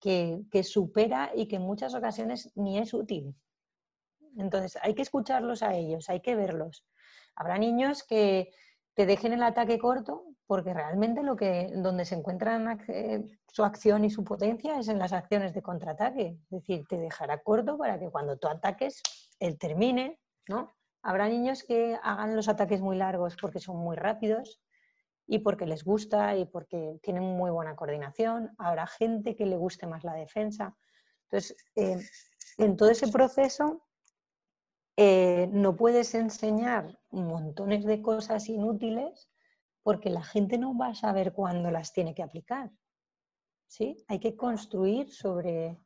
que, 0.00 0.42
que, 0.50 0.64
supera 0.64 1.30
y 1.34 1.46
que 1.46 1.56
en 1.56 1.62
muchas 1.62 1.94
ocasiones 1.94 2.50
ni 2.56 2.78
es 2.78 2.92
útil. 2.92 3.34
Entonces, 4.36 4.78
hay 4.82 4.94
que 4.94 5.02
escucharlos 5.02 5.62
a 5.62 5.74
ellos, 5.74 6.10
hay 6.10 6.20
que 6.20 6.34
verlos. 6.34 6.84
Habrá 7.36 7.56
niños 7.56 8.02
que 8.02 8.52
te 8.94 9.06
dejen 9.06 9.32
el 9.32 9.44
ataque 9.44 9.78
corto 9.78 10.24
porque 10.46 10.72
realmente 10.72 11.22
lo 11.22 11.36
que, 11.36 11.72
donde 11.74 12.04
se 12.04 12.14
encuentran 12.14 12.80
eh, 12.88 13.24
su 13.48 13.64
acción 13.64 14.04
y 14.04 14.10
su 14.10 14.22
potencia 14.22 14.78
es 14.78 14.88
en 14.88 14.98
las 14.98 15.12
acciones 15.12 15.52
de 15.54 15.62
contraataque. 15.62 16.38
Es 16.42 16.50
decir, 16.50 16.84
te 16.88 16.98
dejará 16.98 17.42
corto 17.42 17.76
para 17.76 17.98
que 17.98 18.10
cuando 18.10 18.36
tú 18.36 18.48
ataques, 18.48 19.02
él 19.40 19.58
termine, 19.58 20.20
¿no? 20.48 20.72
Habrá 21.02 21.28
niños 21.28 21.64
que 21.64 21.98
hagan 22.02 22.36
los 22.36 22.48
ataques 22.48 22.80
muy 22.80 22.96
largos 22.96 23.36
porque 23.40 23.60
son 23.60 23.76
muy 23.76 23.96
rápidos 23.96 24.60
y 25.26 25.40
porque 25.40 25.66
les 25.66 25.84
gusta 25.84 26.36
y 26.36 26.44
porque 26.44 26.98
tienen 27.02 27.24
muy 27.24 27.50
buena 27.50 27.74
coordinación. 27.74 28.54
Habrá 28.58 28.86
gente 28.86 29.34
que 29.34 29.46
le 29.46 29.56
guste 29.56 29.86
más 29.86 30.04
la 30.04 30.14
defensa. 30.14 30.76
Entonces, 31.24 31.56
eh, 31.74 31.98
en 32.58 32.76
todo 32.76 32.90
ese 32.90 33.08
proceso 33.08 33.82
eh, 34.96 35.48
no 35.52 35.76
puedes 35.76 36.14
enseñar 36.14 36.98
montones 37.10 37.84
de 37.84 38.00
cosas 38.00 38.48
inútiles 38.48 39.28
porque 39.86 40.10
la 40.10 40.24
gente 40.24 40.58
no 40.58 40.76
va 40.76 40.88
a 40.88 40.94
saber 40.96 41.32
cuándo 41.32 41.70
las 41.70 41.92
tiene 41.92 42.12
que 42.12 42.24
aplicar. 42.24 42.72
¿sí? 43.68 43.96
Hay 44.08 44.18
que 44.18 44.34
construir 44.34 45.12
sobre, 45.12 45.78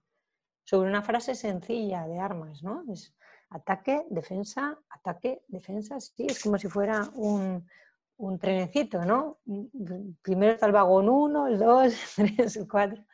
sobre 0.65 0.89
una 0.89 1.03
frase 1.03 1.35
sencilla 1.35 2.07
de 2.07 2.19
armas, 2.19 2.63
¿no? 2.63 2.83
Es 2.91 3.15
ataque, 3.51 4.07
defensa, 4.09 4.79
ataque, 4.89 5.45
defensa, 5.49 6.01
sí, 6.01 6.25
es 6.27 6.43
como 6.43 6.57
si 6.57 6.69
fuera 6.69 7.11
un, 7.15 7.69
un 8.17 8.39
trenecito, 8.39 9.05
¿no? 9.05 9.41
Primero 10.23 10.55
está 10.55 10.65
el 10.65 10.73
vagón 10.73 11.11
1, 11.11 11.49
el 11.49 11.59
2, 11.59 12.19
el 12.21 12.37
3, 12.37 12.57
el 12.57 12.69
4. 12.69 13.05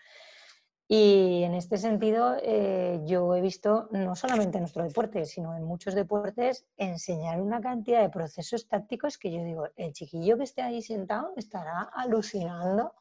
Y 0.88 1.42
en 1.42 1.54
este 1.54 1.78
sentido, 1.78 2.36
eh, 2.42 3.00
yo 3.04 3.34
he 3.34 3.40
visto, 3.40 3.88
no 3.90 4.14
solamente 4.14 4.58
en 4.58 4.62
nuestro 4.62 4.84
deporte, 4.84 5.24
sino 5.24 5.56
en 5.56 5.64
muchos 5.64 5.96
deportes, 5.96 6.64
enseñar 6.76 7.40
una 7.40 7.60
cantidad 7.60 8.02
de 8.02 8.08
procesos 8.08 8.68
tácticos 8.68 9.18
que 9.18 9.32
yo 9.32 9.42
digo, 9.42 9.68
el 9.74 9.92
chiquillo 9.92 10.36
que 10.36 10.44
esté 10.44 10.62
ahí 10.62 10.80
sentado 10.82 11.32
estará 11.36 11.90
alucinando. 11.92 12.92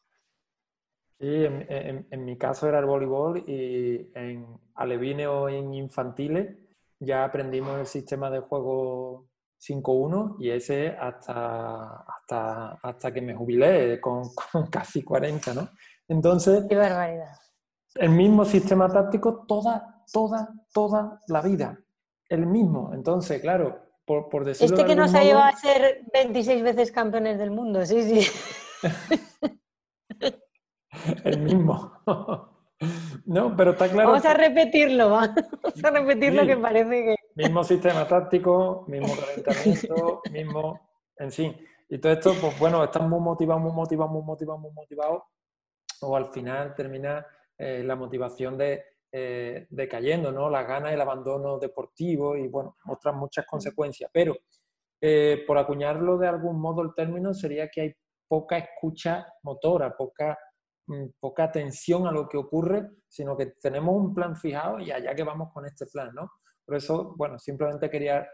Sí, 1.19 1.45
en, 1.45 2.25
mi 2.25 2.37
caso 2.37 2.67
era 2.67 2.79
el 2.79 2.85
voleibol 2.85 3.43
y 3.47 4.11
en 4.15 4.47
alevine 4.73 5.27
o 5.27 5.47
en 5.47 5.73
infantiles 5.73 6.57
ya 6.99 7.23
aprendimos 7.23 7.79
el 7.79 7.85
sistema 7.85 8.29
de 8.29 8.39
juego 8.39 9.27
5-1 9.61 10.37
y 10.39 10.49
ese 10.49 10.89
hasta, 10.89 12.01
hasta, 12.01 12.71
hasta 12.81 13.13
que 13.13 13.21
me 13.21 13.35
jubilé 13.35 14.01
con, 14.01 14.23
con 14.51 14.67
casi 14.67 15.03
40, 15.03 15.53
¿no? 15.53 15.69
Entonces... 16.07 16.65
¡Qué 16.67 16.75
barbaridad! 16.75 17.44
El 17.95 18.09
mismo 18.09 18.45
sistema 18.45 18.89
táctico 18.89 19.45
toda, 19.47 20.03
toda, 20.11 20.53
toda 20.73 21.21
la 21.27 21.41
vida. 21.41 21.79
El 22.29 22.45
mismo. 22.45 22.91
Entonces, 22.93 23.41
claro, 23.41 23.79
por, 24.05 24.29
por 24.29 24.45
decirlo 24.45 24.75
Este 24.75 24.87
que 24.87 24.95
nos 24.95 25.13
ha 25.13 25.23
llevado 25.23 25.45
a 25.45 25.53
ser 25.53 26.03
26 26.13 26.63
veces 26.63 26.91
campeones 26.91 27.37
del 27.37 27.51
mundo, 27.51 27.85
sí, 27.85 28.03
sí. 28.03 28.31
el 31.23 31.39
mismo. 31.41 31.93
no, 33.25 33.55
pero 33.55 33.71
está 33.71 33.89
claro. 33.89 34.09
Vamos 34.09 34.25
a 34.25 34.33
repetirlo, 34.33 35.09
vamos 35.09 35.83
a 35.83 35.89
repetirlo 35.91 36.45
que 36.45 36.57
parece 36.57 37.03
que. 37.03 37.15
Mismo 37.35 37.63
sistema 37.63 38.07
táctico, 38.07 38.85
mismo 38.87 39.13
calentamiento, 39.15 40.21
mismo. 40.31 40.89
En 41.17 41.31
fin. 41.31 41.55
Y 41.87 41.99
todo 41.99 42.13
esto, 42.13 42.33
pues 42.41 42.57
bueno, 42.59 42.83
están 42.83 43.09
muy 43.09 43.19
motivados, 43.19 43.61
muy 43.61 43.71
motivados, 43.71 44.11
muy 44.11 44.23
motivados, 44.23 44.61
muy 44.61 44.71
motivados. 44.71 45.23
O 46.01 46.15
al 46.15 46.27
final 46.27 46.73
termina 46.75 47.25
eh, 47.57 47.83
la 47.83 47.95
motivación 47.95 48.57
de, 48.57 48.83
eh, 49.11 49.67
decayendo, 49.69 50.31
¿no? 50.31 50.49
Las 50.49 50.67
ganas, 50.67 50.91
el 50.91 50.99
abandono 50.99 51.57
deportivo 51.57 52.35
y, 52.35 52.49
bueno, 52.49 52.75
otras 52.89 53.15
muchas 53.15 53.45
consecuencias. 53.45 54.09
Pero, 54.13 54.35
eh, 54.99 55.43
por 55.47 55.57
acuñarlo 55.57 56.17
de 56.17 56.27
algún 56.27 56.59
modo 56.59 56.81
el 56.81 56.93
término, 56.93 57.33
sería 57.33 57.69
que 57.69 57.81
hay 57.81 57.93
poca 58.27 58.57
escucha 58.57 59.25
motora, 59.43 59.95
poca, 59.95 60.37
mm, 60.87 61.05
poca 61.19 61.45
atención 61.45 62.07
a 62.07 62.11
lo 62.11 62.27
que 62.27 62.37
ocurre, 62.37 62.89
sino 63.07 63.37
que 63.37 63.53
tenemos 63.61 63.95
un 63.95 64.13
plan 64.13 64.35
fijado 64.35 64.79
y 64.79 64.91
allá 64.91 65.15
que 65.15 65.23
vamos 65.23 65.53
con 65.53 65.65
este 65.65 65.85
plan, 65.85 66.11
¿no? 66.13 66.31
Por 66.65 66.75
eso, 66.75 67.13
bueno, 67.15 67.39
simplemente 67.39 67.89
quería 67.89 68.27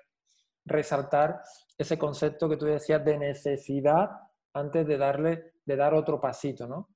resaltar 0.65 1.41
ese 1.77 1.97
concepto 1.99 2.49
que 2.49 2.57
tú 2.57 2.65
decías 2.65 3.03
de 3.03 3.17
necesidad 3.17 4.09
antes 4.53 4.87
de 4.87 4.97
darle, 4.97 5.53
de 5.65 5.75
dar 5.75 5.93
otro 5.93 6.19
pasito, 6.19 6.67
¿no? 6.67 6.89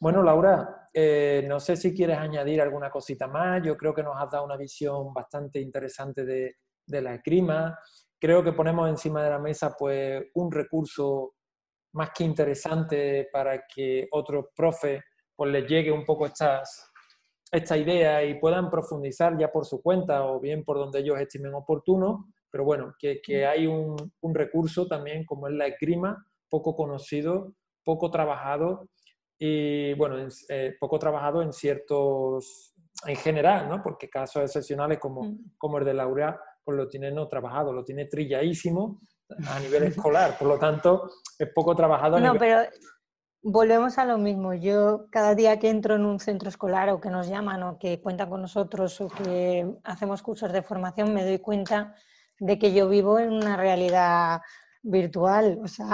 Bueno, 0.00 0.22
Laura, 0.22 0.88
eh, 0.94 1.44
no 1.46 1.60
sé 1.60 1.76
si 1.76 1.94
quieres 1.94 2.16
añadir 2.16 2.62
alguna 2.62 2.90
cosita 2.90 3.26
más. 3.26 3.62
Yo 3.62 3.76
creo 3.76 3.92
que 3.94 4.02
nos 4.02 4.16
has 4.16 4.30
dado 4.30 4.46
una 4.46 4.56
visión 4.56 5.12
bastante 5.12 5.60
interesante 5.60 6.24
de, 6.24 6.56
la 6.86 7.14
esgrima. 7.16 7.78
creo 8.18 8.42
que 8.42 8.52
ponemos 8.52 8.88
encima 8.88 9.22
de 9.22 9.30
la 9.30 9.38
mesa 9.38 9.76
pues 9.78 10.24
un 10.34 10.50
recurso 10.50 11.34
más 11.92 12.10
que 12.14 12.24
interesante 12.24 13.28
para 13.30 13.66
que 13.66 14.08
otros 14.12 14.46
profes 14.56 15.02
pues 15.36 15.52
les 15.52 15.68
llegue 15.68 15.92
un 15.92 16.04
poco 16.06 16.24
estas, 16.26 16.90
esta 17.52 17.76
idea 17.76 18.24
y 18.24 18.40
puedan 18.40 18.70
profundizar 18.70 19.36
ya 19.38 19.52
por 19.52 19.66
su 19.66 19.82
cuenta 19.82 20.24
o 20.24 20.40
bien 20.40 20.64
por 20.64 20.78
donde 20.78 21.00
ellos 21.00 21.20
estimen 21.20 21.54
oportuno, 21.54 22.32
pero 22.50 22.64
bueno, 22.64 22.94
que, 22.98 23.20
que 23.20 23.44
hay 23.46 23.66
un, 23.66 23.96
un, 24.20 24.34
recurso 24.34 24.86
también 24.86 25.24
como 25.26 25.46
es 25.46 25.54
la 25.54 25.66
esgrima, 25.66 26.26
poco 26.48 26.74
conocido, 26.74 27.54
poco 27.84 28.10
trabajado 28.10 28.88
y 29.42 29.94
bueno, 29.94 30.28
eh, 30.50 30.76
poco 30.78 30.98
trabajado 30.98 31.40
en 31.40 31.54
ciertos, 31.54 32.74
en 33.06 33.16
general, 33.16 33.70
¿no? 33.70 33.82
Porque 33.82 34.10
casos 34.10 34.42
excepcionales 34.42 34.98
como, 34.98 35.22
mm. 35.22 35.52
como 35.56 35.78
el 35.78 35.86
de 35.86 35.94
Laura, 35.94 36.38
pues 36.62 36.76
lo 36.76 36.86
tiene 36.86 37.10
no 37.10 37.26
trabajado, 37.26 37.72
lo 37.72 37.82
tiene 37.82 38.04
trilladísimo 38.04 39.00
a 39.48 39.58
nivel 39.60 39.84
escolar, 39.84 40.36
por 40.38 40.46
lo 40.46 40.58
tanto 40.58 41.08
es 41.38 41.48
poco 41.54 41.74
trabajado. 41.74 42.20
no, 42.20 42.34
pero 42.34 42.68
volvemos 43.42 43.96
a 43.96 44.04
lo 44.04 44.18
mismo. 44.18 44.52
Yo 44.52 45.06
cada 45.10 45.34
día 45.34 45.58
que 45.58 45.70
entro 45.70 45.94
en 45.94 46.04
un 46.04 46.20
centro 46.20 46.50
escolar 46.50 46.90
o 46.90 47.00
que 47.00 47.08
nos 47.08 47.26
llaman 47.26 47.62
o 47.62 47.78
que 47.78 48.02
cuentan 48.02 48.28
con 48.28 48.42
nosotros 48.42 49.00
o 49.00 49.08
que 49.08 49.66
hacemos 49.84 50.20
cursos 50.20 50.52
de 50.52 50.60
formación, 50.60 51.14
me 51.14 51.24
doy 51.24 51.38
cuenta 51.38 51.94
de 52.38 52.58
que 52.58 52.74
yo 52.74 52.90
vivo 52.90 53.18
en 53.18 53.32
una 53.32 53.56
realidad 53.56 54.42
virtual. 54.82 55.58
O 55.64 55.66
sea, 55.66 55.86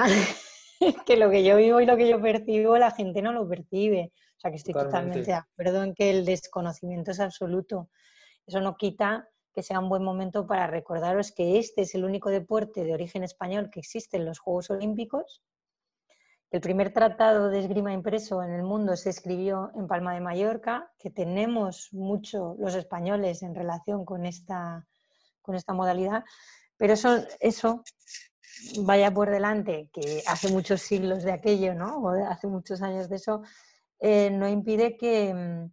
que 1.07 1.17
lo 1.17 1.31
que 1.31 1.45
yo 1.45 1.57
vivo 1.57 1.81
y 1.81 1.87
lo 1.87 1.97
que 1.97 2.09
yo 2.09 2.21
percibo, 2.21 2.79
la 2.79 2.91
gente 2.91 3.23
no 3.23 3.33
lo 3.33 3.49
percibe. 3.49 4.13
O 4.37 4.41
sea, 4.41 4.51
que 4.51 4.59
estoy 4.59 4.75
totalmente, 4.75 5.23
de 5.23 5.35
acuerdo 5.35 5.83
en 5.83 5.95
que 5.95 6.11
el 6.11 6.25
desconocimiento 6.25 7.11
es 7.11 7.21
absoluto. 7.21 7.89
Eso 8.47 8.61
no 8.61 8.77
quita 8.77 9.29
que 9.55 9.63
sea 9.63 9.81
un 9.81 9.89
buen 9.89 10.05
momento 10.05 10.47
para 10.47 10.67
recordaros 10.67 11.33
que 11.33 11.59
este 11.59 11.83
es 11.83 11.95
el 11.95 12.05
único 12.05 12.29
deporte 12.29 12.85
de 12.85 12.93
origen 12.93 13.25
español 13.25 13.71
que 13.71 13.81
existe 13.81 14.19
en 14.19 14.27
los 14.27 14.39
Juegos 14.39 14.69
Olímpicos. 14.69 15.43
El 16.51 16.61
primer 16.61 16.93
tratado 16.93 17.49
de 17.49 17.61
esgrima 17.61 17.93
impreso 17.93 18.43
en 18.43 18.53
el 18.53 18.63
mundo 18.63 18.97
se 18.97 19.11
escribió 19.11 19.71
en 19.75 19.89
Palma 19.89 20.13
de 20.13 20.21
Mallorca, 20.21 20.93
que 20.99 21.11
tenemos 21.11 21.89
mucho 21.93 22.55
los 22.59 22.75
españoles 22.75 23.43
en 23.43 23.55
relación 23.55 24.05
con 24.05 24.27
esta, 24.27 24.87
con 25.41 25.55
esta 25.55 25.73
modalidad, 25.73 26.23
pero 26.77 26.93
eso, 26.93 27.25
eso 27.41 27.83
vaya 28.81 29.13
por 29.13 29.31
delante, 29.31 29.91
que 29.93 30.23
hace 30.27 30.51
muchos 30.51 30.83
siglos 30.83 31.23
de 31.23 31.33
aquello, 31.33 31.75
¿no? 31.75 31.99
O 31.99 32.11
hace 32.27 32.47
muchos 32.47 32.83
años 32.83 33.09
de 33.09 33.17
eso, 33.17 33.43
eh, 34.01 34.31
no 34.31 34.49
impide 34.49 34.97
que, 34.97 35.33
mm, 35.33 35.73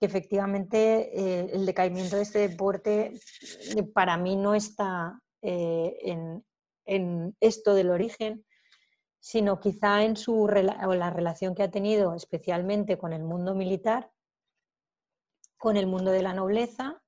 efectivamente 0.00 1.16
eh, 1.16 1.50
el 1.52 1.64
decaimiento 1.64 2.16
de 2.16 2.22
este 2.22 2.40
deporte 2.48 3.12
eh, 3.76 3.82
para 3.94 4.16
mí 4.16 4.34
no 4.34 4.54
está 4.54 5.20
en, 5.40 6.44
esto 7.40 7.74
del 7.74 7.90
origen, 7.90 8.44
sino 9.20 9.60
quizá 9.60 10.02
en 10.02 10.16
su, 10.16 10.48
la 10.48 11.10
relación 11.10 11.54
que 11.54 11.62
ha 11.62 11.70
tenido 11.70 12.14
especialmente 12.14 12.98
con 12.98 13.12
el 13.12 13.22
mundo 13.22 13.54
militar, 13.54 14.10
con 15.58 15.76
el 15.76 15.86
mundo 15.86 16.10
de 16.10 16.22
la 16.22 16.34
nobleza 16.34 17.01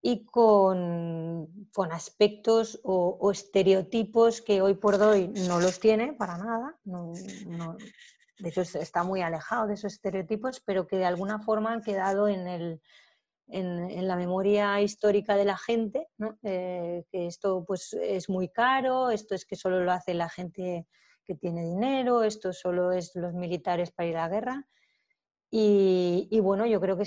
y 0.00 0.24
con, 0.24 1.48
aspectos 1.90 2.80
o, 2.84 3.30
estereotipos 3.30 4.40
que 4.42 4.62
hoy 4.62 4.74
por 4.74 4.94
hoy 4.96 5.28
no 5.28 5.60
los 5.60 5.80
tiene 5.80 6.12
para 6.12 6.38
nada. 6.38 6.76
de 6.84 8.48
hecho, 8.48 8.62
está 8.62 9.02
muy 9.02 9.22
alejado 9.22 9.66
de 9.66 9.74
esos 9.74 9.94
estereotipos, 9.94 10.60
pero 10.64 10.86
que 10.86 10.96
de 10.96 11.04
alguna 11.04 11.40
forma 11.40 11.72
han 11.72 11.82
quedado 11.82 12.28
en, 12.28 12.46
el, 12.46 12.80
en, 13.48 14.06
la 14.06 14.16
memoria 14.16 14.80
histórica 14.80 15.36
de 15.36 15.44
la 15.44 15.58
gente, 15.58 16.08
eh, 16.42 17.04
que 17.10 17.26
esto 17.26 17.64
pues, 17.66 17.92
es 17.94 18.28
muy 18.28 18.48
caro, 18.48 19.10
esto 19.10 19.34
es 19.34 19.44
que 19.44 19.56
solo 19.56 19.80
lo 19.80 19.92
hace 19.92 20.14
la 20.14 20.28
gente 20.28 20.86
que 21.24 21.34
tiene 21.34 21.64
dinero, 21.64 22.22
esto 22.22 22.52
solo 22.52 22.92
es 22.92 23.14
los 23.14 23.34
militares 23.34 23.90
para 23.90 24.08
ir 24.08 24.16
a 24.16 24.22
la 24.22 24.28
guerra. 24.28 24.66
Y, 25.50 26.40
bueno, 26.40 26.66
yo 26.66 26.80
creo 26.80 26.96
que 26.96 27.04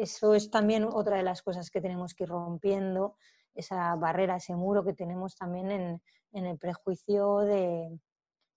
eso 0.00 0.34
es 0.34 0.50
también 0.50 0.84
otra 0.84 1.16
de 1.16 1.22
las 1.22 1.42
cosas 1.42 1.70
que 1.70 1.80
tenemos 1.80 2.14
que 2.14 2.24
ir 2.24 2.28
rompiendo, 2.28 3.16
esa 3.54 3.94
barrera, 3.96 4.36
ese 4.36 4.54
muro 4.54 4.84
que 4.84 4.92
tenemos 4.92 5.36
también 5.36 6.00
en, 6.32 6.46
el 6.46 6.58
prejuicio 6.58 7.38
de, 7.38 7.98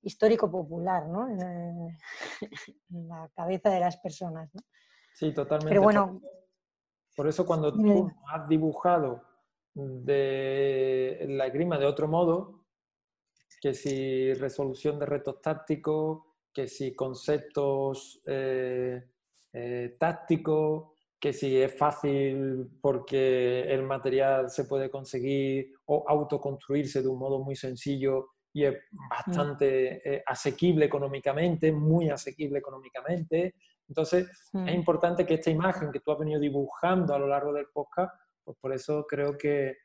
histórico 0.01 0.51
popular, 0.51 1.07
¿no? 1.07 1.27
En, 2.89 3.07
la 3.07 3.29
cabeza 3.35 3.69
de 3.69 3.79
las 3.79 3.97
personas. 3.97 4.53
¿no? 4.53 4.61
Sí, 5.13 5.33
totalmente. 5.33 5.69
Pero 5.69 5.81
bueno, 5.81 6.21
por 7.15 7.27
eso 7.27 7.45
cuando 7.45 7.73
tú 7.73 8.11
has 8.31 8.47
dibujado 8.47 9.23
de 9.73 11.25
la 11.29 11.49
grima 11.49 11.77
de 11.77 11.85
otro 11.85 12.07
modo, 12.07 12.65
que 13.61 13.73
si 13.73 14.33
resolución 14.33 14.99
de 14.99 15.05
retos 15.05 15.41
tácticos, 15.41 16.23
que 16.55 16.69
si 16.69 16.95
conceptos 16.95 18.21
eh, 18.25 19.03
eh, 19.51 19.95
tácticos, 19.99 20.93
que 21.19 21.33
si 21.33 21.61
es 21.61 21.77
fácil 21.77 22.79
porque 22.81 23.63
el 23.63 23.83
material 23.83 24.49
se 24.49 24.63
puede 24.63 24.89
conseguir 24.89 25.73
o 25.85 26.05
autoconstruirse 26.07 27.01
de 27.01 27.09
un 27.09 27.19
modo 27.19 27.43
muy 27.43 27.57
sencillo 27.57 28.29
y 28.53 28.63
es 28.63 28.75
bastante 29.09 30.01
mm. 30.05 30.09
eh, 30.09 30.23
asequible 30.25 30.85
económicamente, 30.85 31.73
muy 31.73 32.09
asequible 32.09 32.59
económicamente. 32.59 33.55
Entonces, 33.89 34.23
es 34.25 34.53
mm. 34.53 34.69
importante 34.69 35.25
que 35.25 35.33
esta 35.33 35.51
imagen 35.51 35.91
que 35.91 35.99
tú 35.99 36.13
has 36.13 36.19
venido 36.19 36.39
dibujando 36.39 37.13
a 37.13 37.19
lo 37.19 37.27
largo 37.27 37.51
del 37.51 37.67
podcast, 37.73 38.15
pues 38.45 38.57
por 38.61 38.73
eso 38.73 39.05
creo 39.05 39.37
que, 39.37 39.75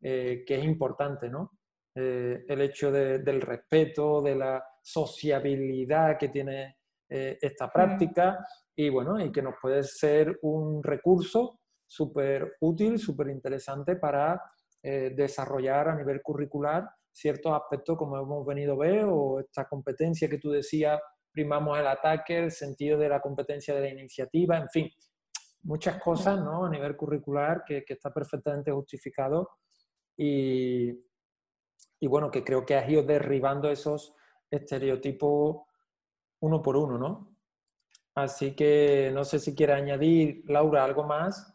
que 0.00 0.44
es 0.46 0.64
importante, 0.64 1.30
¿no? 1.30 1.52
el 1.94 2.60
hecho 2.60 2.92
del 2.92 3.40
respeto, 3.40 4.22
de 4.22 4.36
la 4.36 4.62
sociabilidad 4.88 6.16
que 6.18 6.28
tiene 6.28 6.78
eh, 7.10 7.38
esta 7.40 7.66
mm. 7.66 7.70
práctica 7.72 8.38
y 8.74 8.88
bueno, 8.88 9.20
y 9.20 9.30
que 9.30 9.42
nos 9.42 9.54
puede 9.60 9.82
ser 9.82 10.38
un 10.42 10.82
recurso 10.82 11.60
súper 11.86 12.56
útil, 12.60 12.98
súper 12.98 13.28
interesante 13.28 13.96
para 13.96 14.40
eh, 14.82 15.12
desarrollar 15.14 15.88
a 15.88 15.96
nivel 15.96 16.22
curricular 16.22 16.88
ciertos 17.12 17.52
aspectos 17.52 17.98
como 17.98 18.16
hemos 18.16 18.46
venido 18.46 18.74
a 18.74 18.86
ver 18.86 19.04
o 19.08 19.40
esta 19.40 19.66
competencia 19.66 20.28
que 20.28 20.38
tú 20.38 20.50
decías, 20.50 21.00
primamos 21.32 21.78
el 21.78 21.86
ataque, 21.86 22.38
el 22.38 22.50
sentido 22.50 22.96
de 22.96 23.08
la 23.08 23.20
competencia 23.20 23.74
de 23.74 23.80
la 23.80 23.88
iniciativa, 23.88 24.56
en 24.56 24.68
fin, 24.68 24.90
muchas 25.64 26.00
cosas 26.00 26.38
¿no? 26.40 26.64
a 26.64 26.70
nivel 26.70 26.96
curricular 26.96 27.64
que, 27.66 27.84
que 27.84 27.94
está 27.94 28.10
perfectamente 28.10 28.70
justificado 28.70 29.50
y, 30.16 30.90
y 32.00 32.06
bueno, 32.06 32.30
que 32.30 32.44
creo 32.44 32.64
que 32.64 32.76
has 32.76 32.88
ido 32.88 33.02
derribando 33.02 33.70
esos 33.70 34.14
estereotipos 34.50 35.62
uno 36.40 36.62
por 36.62 36.76
uno, 36.76 36.98
¿no? 36.98 37.36
Así 38.14 38.54
que 38.54 39.10
no 39.14 39.24
sé 39.24 39.38
si 39.38 39.54
quiere 39.54 39.74
añadir, 39.74 40.42
Laura, 40.46 40.84
algo 40.84 41.04
más. 41.04 41.54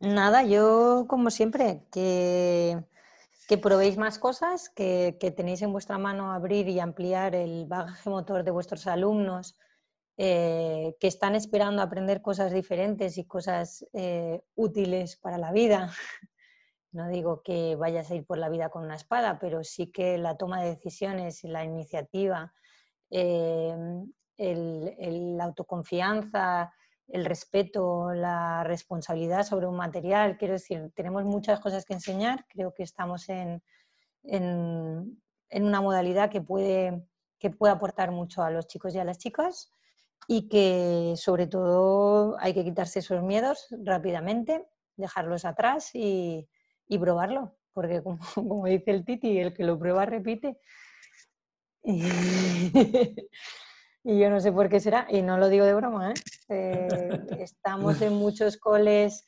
Nada, 0.00 0.42
yo 0.42 1.06
como 1.08 1.30
siempre, 1.30 1.84
que, 1.92 2.82
que 3.48 3.58
probéis 3.58 3.96
más 3.96 4.18
cosas, 4.18 4.68
que, 4.68 5.16
tenéis 5.36 5.62
en 5.62 5.72
vuestra 5.72 5.98
mano 5.98 6.32
abrir 6.32 6.68
y 6.68 6.80
ampliar 6.80 7.34
el 7.34 7.66
bagaje 7.66 8.10
motor 8.10 8.42
de 8.42 8.50
vuestros 8.50 8.86
alumnos, 8.86 9.56
eh, 10.16 10.96
que 11.00 11.06
están 11.06 11.34
esperando 11.34 11.82
aprender 11.82 12.20
cosas 12.20 12.52
diferentes 12.52 13.16
y 13.18 13.24
cosas 13.24 13.86
eh, 13.92 14.42
útiles 14.54 15.16
para 15.16 15.38
la 15.38 15.52
vida, 15.52 15.92
no 16.94 17.08
digo 17.08 17.42
que 17.42 17.74
vayas 17.74 18.10
a 18.10 18.14
ir 18.14 18.24
por 18.24 18.38
la 18.38 18.48
vida 18.48 18.68
con 18.68 18.84
una 18.84 18.94
espada, 18.94 19.38
pero 19.40 19.64
sí 19.64 19.88
que 19.88 20.16
la 20.16 20.36
toma 20.36 20.62
de 20.62 20.70
decisiones, 20.70 21.42
la 21.42 21.64
iniciativa, 21.64 22.52
em, 23.10 24.12
la 24.38 25.44
autoconfianza, 25.44 26.72
el 27.08 27.24
respeto, 27.24 28.12
la 28.14 28.62
responsabilidad 28.64 29.42
sobre 29.42 29.66
un 29.66 29.76
material. 29.76 30.36
Quiero 30.38 30.54
decir, 30.54 30.92
tenemos 30.94 31.24
muchas 31.24 31.60
cosas 31.60 31.84
que 31.84 31.94
enseñar. 31.94 32.46
Creo 32.48 32.72
que 32.72 32.84
estamos 32.84 33.28
en, 33.28 33.60
una 34.22 35.80
modalidad 35.80 36.30
que 36.30 36.40
puede, 36.40 37.06
que 37.38 37.50
puede 37.50 37.72
aportar 37.72 38.12
mucho 38.12 38.42
a 38.42 38.50
los 38.50 38.68
chicos 38.68 38.94
y 38.94 38.98
a 39.00 39.04
las 39.04 39.18
chicas 39.18 39.70
y 40.28 40.48
que 40.48 41.14
sobre 41.16 41.48
todo 41.48 42.36
hay 42.38 42.54
que 42.54 42.64
quitarse 42.64 43.00
esos 43.00 43.22
miedos 43.22 43.66
rápidamente, 43.82 44.66
dejarlos 44.96 45.44
atrás 45.44 45.90
y, 45.94 46.48
y 46.88 46.98
probarlo, 46.98 47.56
porque 47.72 48.02
como, 48.34 48.66
dice 48.66 48.90
el 48.90 49.04
Titi, 49.04 49.38
el 49.38 49.54
que 49.54 49.64
lo 49.64 49.78
prueba 49.78 50.06
repite. 50.06 50.58
Y, 54.06 54.18
yo 54.20 54.28
no 54.28 54.38
sé 54.38 54.52
por 54.52 54.68
qué 54.68 54.80
será, 54.80 55.06
y 55.08 55.22
no 55.22 55.38
lo 55.38 55.48
digo 55.48 55.64
de 55.64 55.72
broma, 55.72 56.10
¿eh? 56.10 56.14
Eh, 56.50 56.88
estamos 57.40 58.02
en 58.02 58.12
muchos 58.12 58.58
coles 58.58 59.24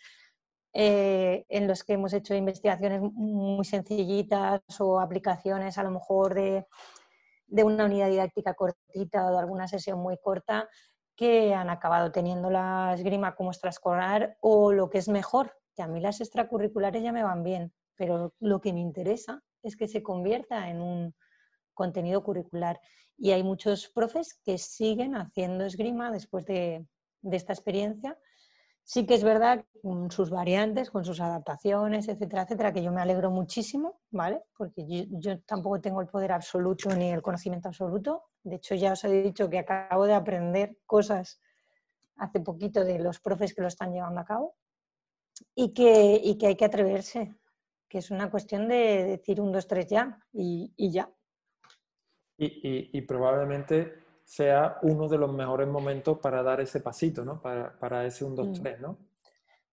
eh, 0.75 1.47
en 1.49 1.67
los 1.67 1.83
que 1.83 1.95
hemos 1.95 2.13
hecho 2.13 2.35
investigaciones 2.35 3.01
muy 3.01 3.65
sencillitas 3.65 4.61
o 4.79 5.01
aplicaciones 5.01 5.79
a 5.79 5.83
lo 5.83 5.93
mejor 5.93 6.35
de, 6.35 6.67
de 7.47 7.65
una 7.65 7.87
unidad 7.87 8.11
didáctica 8.11 8.53
cortita 8.53 9.27
o 9.27 9.33
de 9.33 9.39
alguna 9.39 9.67
sesión 9.67 9.99
muy 9.99 10.19
corta 10.19 10.69
que 11.17 11.55
han 11.55 11.71
acabado 11.71 12.13
teniendo 12.13 12.51
la 12.51 12.93
esgrima 12.95 13.35
como 13.35 13.51
extraescolar 13.51 14.37
o 14.41 14.73
lo 14.73 14.91
que 14.91 14.99
es 14.99 15.09
mejor, 15.09 15.57
que 15.77 15.83
a 15.83 15.87
mí 15.87 16.01
las 16.01 16.21
extracurriculares 16.21 17.03
ya 17.03 17.13
me 17.13 17.23
van 17.23 17.45
bien, 17.45 17.73
pero 17.97 18.35
lo 18.41 18.61
que 18.61 18.73
me 18.73 18.81
interesa 18.81 19.43
es 19.63 19.77
que 19.77 19.87
se 19.87 20.03
convierta 20.03 20.71
en 20.71 20.81
un 20.81 21.15
contenido 21.75 22.25
curricular. 22.25 22.81
Y 23.19 23.31
hay 23.33 23.43
muchos 23.43 23.89
profes 23.89 24.39
que 24.45 24.59
siguen 24.59 25.15
haciendo 25.15 25.65
esgrima 25.65 26.11
después 26.11 26.47
de, 26.47 26.87
esta 27.31 27.53
experiencia. 27.53 28.19
Sí 28.85 29.05
que 29.05 29.15
es 29.15 29.25
verdad, 29.25 29.65
con 29.83 30.11
sus 30.11 30.31
variantes, 30.31 30.91
con 30.91 31.05
sus 31.05 31.21
adaptaciones, 31.21 32.09
etcétera, 32.09 32.43
etcétera, 32.43 32.73
que 32.73 32.83
yo 32.83 32.93
me 32.93 33.03
alegro 33.03 33.31
muchísimo, 33.31 34.01
¿vale? 34.11 34.43
Porque 34.57 34.87
yo, 34.87 35.05
yo, 35.19 35.41
tampoco 35.41 35.81
tengo 35.81 36.01
el 36.01 36.07
poder 36.07 36.33
absoluto 36.33 36.95
ni 36.95 37.11
el 37.11 37.21
conocimiento 37.21 37.69
absoluto. 37.69 38.25
De 38.45 38.57
hecho, 38.57 38.77
ya 38.77 38.93
os 38.93 39.03
he 39.05 39.23
dicho 39.23 39.51
que 39.51 39.59
acabo 39.59 40.07
de 40.07 40.15
aprender 40.15 40.79
cosas 40.87 41.41
hace 42.17 42.41
poquito 42.41 42.85
de 42.85 43.01
los 43.01 43.19
profes 43.21 43.55
que 43.55 43.63
lo 43.63 43.69
están 43.69 43.93
llevando 43.93 44.21
a 44.21 44.25
cabo 44.25 44.55
y 45.55 45.73
que, 45.73 46.21
y 46.23 46.39
que 46.39 46.49
hay 46.49 46.57
que 46.57 46.65
atreverse, 46.65 47.35
que 47.89 47.99
es 47.99 48.11
una 48.11 48.31
cuestión 48.31 48.69
de 48.69 49.05
decir 49.05 49.41
un, 49.41 49.53
dos, 49.53 49.67
tres 49.67 49.87
ya 49.87 50.21
y, 50.33 50.73
y 50.77 50.91
ya. 50.91 51.11
Y, 52.39 52.91
y, 52.93 53.01
probablemente 53.03 54.05
sea 54.23 54.79
uno 54.83 55.09
de 55.09 55.17
los 55.17 55.33
mejores 55.33 55.67
momentos 55.69 56.19
para 56.19 56.43
dar 56.43 56.61
ese 56.61 56.81
pasito, 56.81 57.25
¿no? 57.25 57.41
Para, 57.41 57.79
para 57.79 58.05
ese 58.05 58.27
un, 58.27 58.35
dos, 58.35 58.49
mm. 58.49 58.63
tres, 58.63 58.81
¿no? 58.81 58.99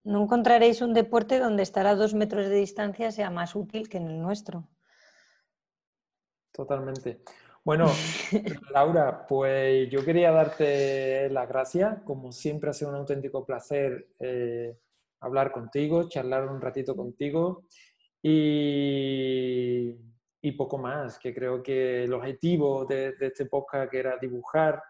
No 0.05 0.23
encontraréis 0.23 0.81
un 0.81 0.93
deporte 0.93 1.39
donde 1.39 1.63
estar 1.63 1.87
a 1.87 1.95
dos 1.95 2.13
metros 2.13 2.47
de 2.47 2.55
distancia 2.55 3.11
sea 3.11 3.29
más 3.29 3.55
útil 3.55 3.89
que 3.89 3.97
en 3.97 4.07
el 4.07 4.21
nuestro. 4.21 4.69
Totalmente. 6.53 7.21
Bueno, 7.63 7.87
Laura, 8.73 9.25
pues 9.25 9.89
yo 9.89 10.03
quería 10.03 10.31
darte 10.31 11.29
las 11.29 11.47
gracias. 11.47 12.01
Como 12.03 12.31
siempre 12.31 12.69
ha 12.69 12.73
sido 12.73 12.91
un 12.91 12.97
auténtico 12.97 13.45
placer 13.45 14.09
eh, 14.19 14.77
hablar 15.23 15.51
contigo, 15.51 16.07
charlar 16.09 16.47
un 16.47 16.61
ratito 16.61 16.95
contigo 16.95 17.63
y, 18.21 19.93
poco 20.57 20.77
más, 20.77 21.17
que 21.17 21.33
creo 21.33 21.63
que 21.63 22.03
el 22.03 22.13
objetivo 22.13 22.85
de, 22.85 23.15
este 23.19 23.45
podcast 23.45 23.89
que 23.89 23.99
era 23.99 24.17
dibujar 24.17 24.81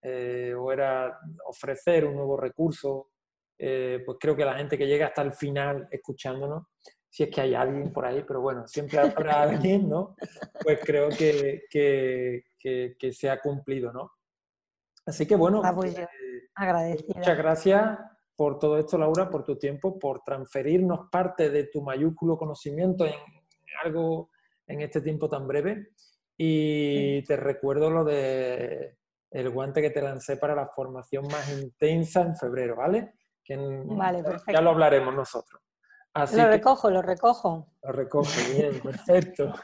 eh, 0.00 0.54
o 0.56 0.72
era 0.72 1.18
ofrecer 1.46 2.04
un 2.04 2.14
nuevo 2.16 2.36
recurso, 2.36 3.10
eh, 3.58 4.02
pues 4.04 4.18
creo 4.20 4.34
que 4.34 4.44
la 4.44 4.54
gente 4.54 4.78
que 4.78 4.86
llega 4.86 5.06
hasta 5.06 5.22
el 5.22 5.32
final 5.32 5.86
escuchándonos 5.90 6.66
si 7.08 7.24
es 7.24 7.30
que 7.30 7.42
hay 7.42 7.54
alguien 7.54 7.92
por 7.92 8.06
ahí, 8.06 8.24
pero 8.26 8.40
bueno, 8.40 8.66
siempre 8.66 8.98
habrá 9.34 9.42
alguien, 9.42 9.86
¿no? 9.86 10.16
Pues 10.62 10.80
creo 10.82 11.10
que, 11.10 11.64
que, 11.70 13.12
se 13.12 13.28
ha 13.28 13.38
cumplido, 13.38 13.92
¿no? 13.92 14.12
Así 15.04 15.26
que 15.26 15.36
bueno, 15.36 15.60
ah, 15.62 15.74
pues 15.74 15.98
eh, 15.98 16.08
muchas 17.14 17.36
gracias 17.36 17.98
por 18.36 18.58
todo 18.58 18.78
esto, 18.78 18.98
Laura, 18.98 19.28
por 19.30 19.44
tu 19.44 19.56
tiempo, 19.56 19.98
por 19.98 20.22
transferirnos 20.22 21.08
parte 21.10 21.50
de 21.50 21.64
tu 21.64 21.82
mayúsculo 21.82 22.36
conocimiento 22.36 23.06
en 23.06 23.14
algo 23.84 24.30
en 24.66 24.80
este 24.80 25.00
tiempo 25.00 25.28
tan 25.28 25.46
breve. 25.46 25.88
Y 26.36 27.22
te 27.24 27.36
recuerdo 27.36 27.90
lo 27.90 28.04
de 28.04 28.96
el 29.30 29.50
guante 29.50 29.80
que 29.80 29.90
te 29.90 30.02
lancé 30.02 30.36
para 30.36 30.54
la 30.54 30.68
formación 30.68 31.26
más 31.26 31.50
intensa 31.52 32.22
en 32.22 32.36
febrero, 32.36 32.76
¿vale? 32.76 33.14
Que 33.44 33.56
vale, 33.56 34.22
perfecto. 34.22 34.52
Ya 34.52 34.60
lo 34.60 34.70
hablaremos 34.70 35.14
nosotros 35.14 35.62
lo 36.14 36.46
recojo, 36.48 36.90
lo 36.90 37.02
recojo. 37.02 37.66
Lo 37.82 37.92
recojo, 37.92 38.30
bien, 38.54 38.80
perfecto. 38.82 39.54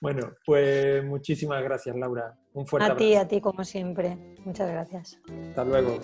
bueno, 0.00 0.32
pues 0.44 1.04
muchísimas 1.04 1.62
gracias, 1.62 1.96
Laura. 1.96 2.36
Un 2.52 2.66
fuerte 2.66 2.92
a 2.92 2.96
ti, 2.96 3.14
a 3.14 3.28
ti, 3.28 3.40
como 3.40 3.64
siempre. 3.64 4.16
Muchas 4.44 4.70
gracias. 4.70 5.18
Hasta 5.48 5.64
luego. 5.64 5.98